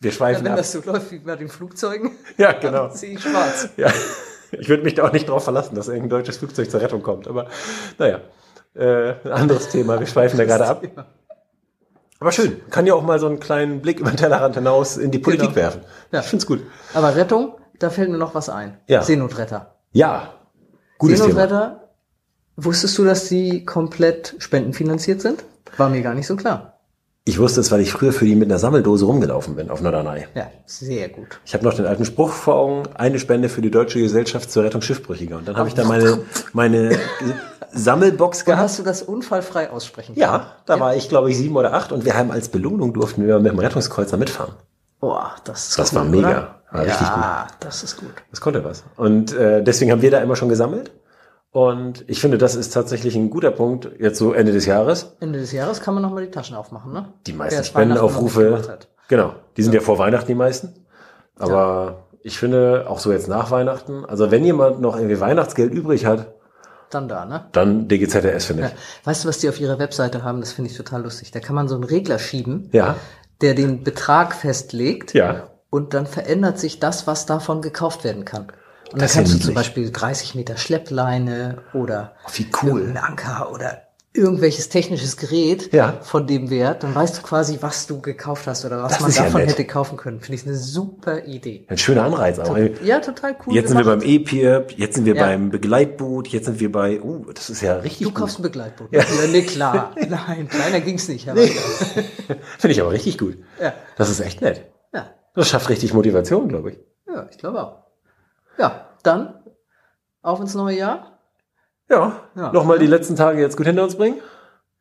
Wir 0.00 0.10
Ja, 0.10 0.16
schweifen 0.16 0.44
wenn 0.44 0.52
ab. 0.52 0.58
das 0.58 0.70
so 0.72 0.80
läuft 0.84 1.10
wie 1.10 1.18
bei 1.18 1.34
den 1.36 1.48
Flugzeugen, 1.48 2.12
Ja, 2.36 2.52
genau. 2.52 2.88
dann 2.88 2.96
sehe 2.96 3.14
ich 3.14 3.20
schwarz. 3.20 3.68
Ja. 3.76 3.88
Ich 4.58 4.68
würde 4.68 4.82
mich 4.82 4.94
da 4.94 5.06
auch 5.06 5.12
nicht 5.12 5.28
drauf 5.28 5.44
verlassen, 5.44 5.74
dass 5.74 5.88
irgendein 5.88 6.10
deutsches 6.10 6.38
Flugzeug 6.38 6.70
zur 6.70 6.80
Rettung 6.80 7.02
kommt, 7.02 7.28
aber 7.28 7.48
naja, 7.98 8.20
äh, 8.74 9.14
ein 9.24 9.32
anderes 9.32 9.68
Thema. 9.68 9.98
Wir 10.00 10.06
schweifen 10.06 10.38
da 10.38 10.44
gerade 10.44 10.66
ab. 10.66 10.82
Aber 12.20 12.32
schön, 12.32 12.60
kann 12.70 12.84
ja 12.84 12.94
auch 12.94 13.02
mal 13.02 13.20
so 13.20 13.26
einen 13.26 13.38
kleinen 13.38 13.80
Blick 13.80 14.00
über 14.00 14.10
den 14.10 14.16
Tellerrand 14.16 14.56
hinaus 14.56 14.96
in 14.96 15.12
die 15.12 15.20
Politik 15.20 15.50
Genau. 15.50 15.56
werfen. 15.56 15.82
Ja. 16.10 16.18
Ich 16.20 16.26
find's 16.26 16.46
gut. 16.46 16.62
Aber 16.92 17.14
Rettung, 17.14 17.54
da 17.78 17.90
fällt 17.90 18.10
mir 18.10 18.18
noch 18.18 18.34
was 18.34 18.48
ein. 18.48 18.76
Ja. 18.88 19.02
Seenotretter. 19.02 19.76
Ja, 19.92 20.34
gutes 20.98 21.20
Thema. 21.20 21.28
Seenotretter, 21.32 21.88
wusstest 22.56 22.98
du, 22.98 23.04
dass 23.04 23.28
die 23.28 23.64
komplett 23.64 24.34
spendenfinanziert 24.38 25.20
sind? 25.20 25.44
War 25.76 25.90
mir 25.90 26.02
gar 26.02 26.14
nicht 26.14 26.26
so 26.26 26.34
klar. 26.34 26.77
Ich 27.28 27.38
wusste 27.38 27.60
es, 27.60 27.70
weil 27.70 27.80
ich 27.82 27.92
früher 27.92 28.10
für 28.14 28.24
die 28.24 28.34
mit 28.34 28.48
einer 28.50 28.58
Sammeldose 28.58 29.04
rumgelaufen 29.04 29.54
bin 29.54 29.68
auf 29.68 29.82
Norderney. 29.82 30.24
Ja, 30.34 30.50
sehr 30.64 31.10
gut. 31.10 31.38
Ich 31.44 31.52
habe 31.52 31.62
noch 31.62 31.74
den 31.74 31.84
alten 31.84 32.06
Spruch 32.06 32.30
vor 32.30 32.54
Augen, 32.54 32.84
eine 32.94 33.18
Spende 33.18 33.50
für 33.50 33.60
die 33.60 33.70
Deutsche 33.70 34.00
Gesellschaft 34.00 34.50
zur 34.50 34.64
Rettung 34.64 34.80
Schiffbrüchiger. 34.80 35.36
Und 35.36 35.46
dann 35.46 35.58
habe 35.58 35.68
ich 35.68 35.74
da 35.74 35.84
meine, 35.84 36.20
meine 36.54 36.98
Sammelbox 37.72 38.38
Und 38.38 38.44
gehabt. 38.46 38.62
hast 38.62 38.78
du 38.78 38.82
das 38.82 39.02
unfallfrei 39.02 39.68
aussprechen 39.68 40.14
können? 40.14 40.22
Ja, 40.22 40.52
da 40.64 40.80
war 40.80 40.96
ich, 40.96 41.10
glaube 41.10 41.30
ich, 41.30 41.36
sieben 41.36 41.54
oder 41.56 41.74
acht 41.74 41.92
und 41.92 42.06
wir 42.06 42.16
haben 42.16 42.30
als 42.30 42.48
Belohnung 42.48 42.94
durften 42.94 43.26
wir 43.26 43.38
mit 43.40 43.52
dem 43.52 43.58
Rettungskreuzer 43.58 44.16
mitfahren. 44.16 44.54
Boah, 44.98 45.32
das 45.44 45.68
ist 45.68 45.78
Das 45.78 45.90
gut, 45.90 45.98
war 45.98 46.04
mega. 46.06 46.28
Oder? 46.30 46.54
War 46.70 46.84
richtig 46.84 47.06
ja, 47.08 47.46
das 47.60 47.82
ist 47.82 47.98
gut. 47.98 48.14
Das 48.30 48.40
konnte 48.40 48.64
was. 48.64 48.84
Und 48.96 49.34
äh, 49.34 49.62
deswegen 49.62 49.90
haben 49.90 50.00
wir 50.00 50.10
da 50.10 50.20
immer 50.20 50.34
schon 50.36 50.48
gesammelt. 50.48 50.92
Und 51.50 52.04
ich 52.08 52.20
finde, 52.20 52.36
das 52.38 52.54
ist 52.54 52.74
tatsächlich 52.74 53.16
ein 53.16 53.30
guter 53.30 53.50
Punkt, 53.50 53.90
jetzt 53.98 54.18
so 54.18 54.32
Ende 54.32 54.52
des 54.52 54.66
Jahres. 54.66 55.16
Ende 55.20 55.38
des 55.38 55.52
Jahres 55.52 55.80
kann 55.80 55.94
man 55.94 56.02
nochmal 56.02 56.24
die 56.24 56.30
Taschen 56.30 56.56
aufmachen, 56.56 56.92
ne? 56.92 57.12
Die 57.26 57.32
meisten 57.32 57.64
Spendenaufrufe, 57.64 58.78
genau, 59.08 59.32
die 59.56 59.62
sind 59.62 59.74
ja. 59.74 59.80
vor 59.80 59.98
Weihnachten 59.98 60.26
die 60.26 60.34
meisten. 60.34 60.74
Aber 61.38 62.04
ich 62.22 62.38
finde, 62.38 62.86
auch 62.88 62.98
so 62.98 63.12
jetzt 63.12 63.28
nach 63.28 63.50
Weihnachten, 63.50 64.04
also 64.04 64.30
wenn 64.30 64.44
jemand 64.44 64.80
noch 64.80 64.96
irgendwie 64.96 65.20
Weihnachtsgeld 65.20 65.72
übrig 65.72 66.04
hat, 66.04 66.34
Dann 66.90 67.08
da, 67.08 67.24
ne? 67.24 67.46
dann 67.52 67.88
DGZRS, 67.88 68.44
finde 68.46 68.62
Ja. 68.64 68.68
ich. 68.68 69.06
Weißt 69.06 69.24
du, 69.24 69.28
was 69.28 69.38
die 69.38 69.48
auf 69.48 69.58
ihrer 69.60 69.78
Webseite 69.78 70.22
haben? 70.24 70.40
Das 70.40 70.52
finde 70.52 70.70
ich 70.70 70.76
total 70.76 71.02
lustig. 71.02 71.30
Da 71.30 71.40
kann 71.40 71.54
man 71.54 71.68
so 71.68 71.74
einen 71.76 71.84
Regler 71.84 72.18
schieben, 72.18 72.68
Ja, 72.72 72.96
der 73.40 73.54
den 73.54 73.84
Betrag 73.84 74.34
festlegt. 74.34 75.14
ja. 75.14 75.48
Und 75.70 75.92
dann 75.92 76.06
verändert 76.06 76.58
sich 76.58 76.80
das, 76.80 77.06
was 77.06 77.26
davon 77.26 77.60
gekauft 77.60 78.02
werden 78.02 78.24
kann. 78.24 78.46
Und 78.92 79.02
Das 79.02 79.12
dann 79.12 79.24
kannst 79.24 79.32
ja 79.34 79.38
du 79.38 79.44
zum. 79.46 79.54
Beispiel 79.54 79.90
30 79.90 80.34
Meter 80.34 80.56
Schleppleine 80.56 81.58
oder 81.74 82.14
Wie 82.34 82.46
cool. 82.62 82.94
Anker 83.00 83.50
oder 83.52 83.82
irgendwelches 84.14 84.68
technisches 84.70 85.16
Gerät 85.16 85.72
Ja. 85.72 85.98
von 86.02 86.26
dem 86.26 86.50
Wert. 86.50 86.82
Dann 86.82 86.94
weißt 86.94 87.18
du 87.18 87.22
quasi, 87.22 87.58
was 87.60 87.86
du 87.86 88.00
gekauft 88.00 88.46
hast 88.48 88.64
oder 88.64 88.82
was 88.82 88.92
Das 88.92 89.00
man 89.02 89.10
ja 89.12 89.22
davon 89.24 89.42
nett. 89.42 89.50
hätte 89.50 89.64
kaufen 89.66 89.96
können. 89.96 90.20
Finde 90.20 90.40
ich 90.40 90.46
eine 90.46 90.56
super 90.56 91.24
Idee. 91.24 91.66
Ein 91.68 91.78
schöner 91.78 92.04
Anreiz 92.04 92.38
auch. 92.40 92.56
Ja, 92.82 92.98
total 93.00 93.36
cool. 93.46 93.54
Jetzt 93.54 93.68
sind 93.68 93.76
wir 93.76 93.84
gemacht. 93.84 94.00
beim 94.00 94.08
E-Peer, 94.08 94.66
jetzt 94.76 94.96
sind 94.96 95.04
wir 95.04 95.14
Ja. 95.14 95.24
beim 95.26 95.50
Begleitboot, 95.50 96.28
jetzt 96.28 96.46
sind 96.46 96.58
wir 96.58 96.72
bei, 96.72 97.00
uh, 97.00 97.26
das 97.32 97.50
ist 97.50 97.60
ja 97.60 97.76
richtig 97.76 98.06
Du 98.06 98.12
gut. 98.12 98.14
kaufst 98.22 98.38
ein 98.40 98.42
Begleitboot. 98.42 98.88
Ja, 98.92 99.04
nee, 99.30 99.42
klar. 99.42 99.94
Nein, 100.08 100.48
kleiner 100.48 100.80
ging's 100.80 101.06
nicht. 101.08 101.28
Aber 101.28 101.40
Finde 102.58 102.72
ich 102.72 102.80
aber 102.80 102.90
richtig 102.90 103.18
gut. 103.18 103.36
ja. 103.60 103.72
Das 103.96 104.08
ist 104.10 104.20
echt 104.20 104.40
nett. 104.40 104.62
ja, 104.94 105.10
Das 105.34 105.48
schafft 105.48 105.68
richtig 105.68 105.92
Motivation, 105.94 106.48
glaube 106.48 106.70
ich. 106.72 106.78
ja, 107.06 107.28
ich 107.30 107.38
glaube 107.38 107.62
auch. 107.62 107.87
Ja, 108.58 108.88
dann 109.02 109.34
auf 110.22 110.40
ins 110.40 110.54
neue 110.54 110.76
Jahr. 110.76 111.18
Ja, 111.88 112.28
Ja. 112.36 112.52
nochmal 112.52 112.78
die 112.78 112.86
letzten 112.86 113.16
Tage 113.16 113.40
jetzt 113.40 113.56
gut 113.56 113.66
hinter 113.66 113.84
uns 113.84 113.96
bringen. 113.96 114.20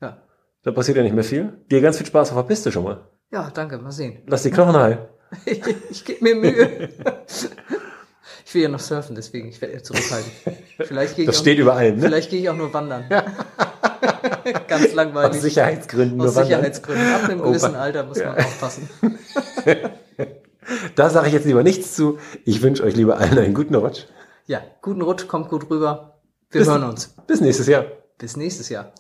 Ja. 0.02 0.18
Da 0.64 0.72
passiert 0.72 0.98
ja 0.98 1.04
nicht 1.04 1.16
mehr 1.16 1.24
viel. 1.24 1.54
Dir 1.72 1.82
ganz 1.82 1.98
viel 1.98 2.06
Spaß 2.06 2.32
auf 2.32 2.38
der 2.38 2.44
Piste 2.44 2.72
schon 2.72 2.84
mal. 2.84 3.02
Ja, 3.32 3.50
danke, 3.54 3.78
mal 3.78 3.92
sehen. 3.92 4.24
Lass 4.28 4.44
die 4.44 4.52
Knochen 4.52 4.76
heil. 4.76 5.10
ich 5.46 6.04
gebe 6.06 6.24
mir 6.24 6.36
Mühe. 6.36 6.90
Ich 8.46 8.54
will 8.56 8.62
ja 8.62 8.70
noch 8.70 8.80
surfen, 8.80 9.14
deswegen, 9.14 9.50
ich 9.50 9.60
werde 9.62 9.84
zurückhalten. 9.84 10.32
Vielleicht 10.80 11.18
gehe 11.18 11.24
ich, 11.24 11.28
Das 11.28 11.36
auch- 11.38 11.42
steht 11.42 11.60
über 11.60 11.74
allem, 11.74 11.98
ne? 11.98 12.02
vielleicht 12.04 12.30
gehe 12.30 12.40
ich 12.40 12.50
auch 12.50 12.56
nur 12.56 12.74
wandern. 12.74 13.04
Ganz 14.70 14.94
langweilig. 14.94 15.36
Aus 15.36 15.42
Sicherheitsgründen 15.42 16.22
Aus 16.22 16.28
wandern. 16.28 16.46
Sicherheitsgründen. 16.46 17.14
Ab 17.14 17.24
einem 17.26 17.42
Oh, 17.42 17.50
gewissen 17.50 17.74
Mann. 17.74 17.82
Alter 17.82 18.04
muss 18.06 18.20
man 18.20 18.38
aufpassen. 18.38 18.90
Da 20.96 21.10
sage 21.10 21.28
ich 21.28 21.34
jetzt 21.34 21.46
lieber 21.46 21.64
nichts 21.64 21.96
zu. 21.96 22.18
Ich 22.46 22.62
wünsche 22.62 22.84
euch 22.84 22.96
lieber 22.96 23.18
allen 23.18 23.38
einen 23.38 23.54
guten 23.54 23.76
Rutsch. 23.76 24.06
Ja, 24.46 24.62
guten 24.82 25.02
Rutsch, 25.02 25.28
kommt 25.28 25.50
gut 25.50 25.70
rüber. 25.70 26.20
Wir 26.52 26.62
Bis- 26.62 26.70
hören 26.70 26.84
uns. 26.84 27.14
Bis 27.28 27.42
nächstes 27.42 27.68
Jahr. 27.68 27.86
Bis 28.18 28.36
nächstes 28.38 28.70
Jahr. 28.70 28.92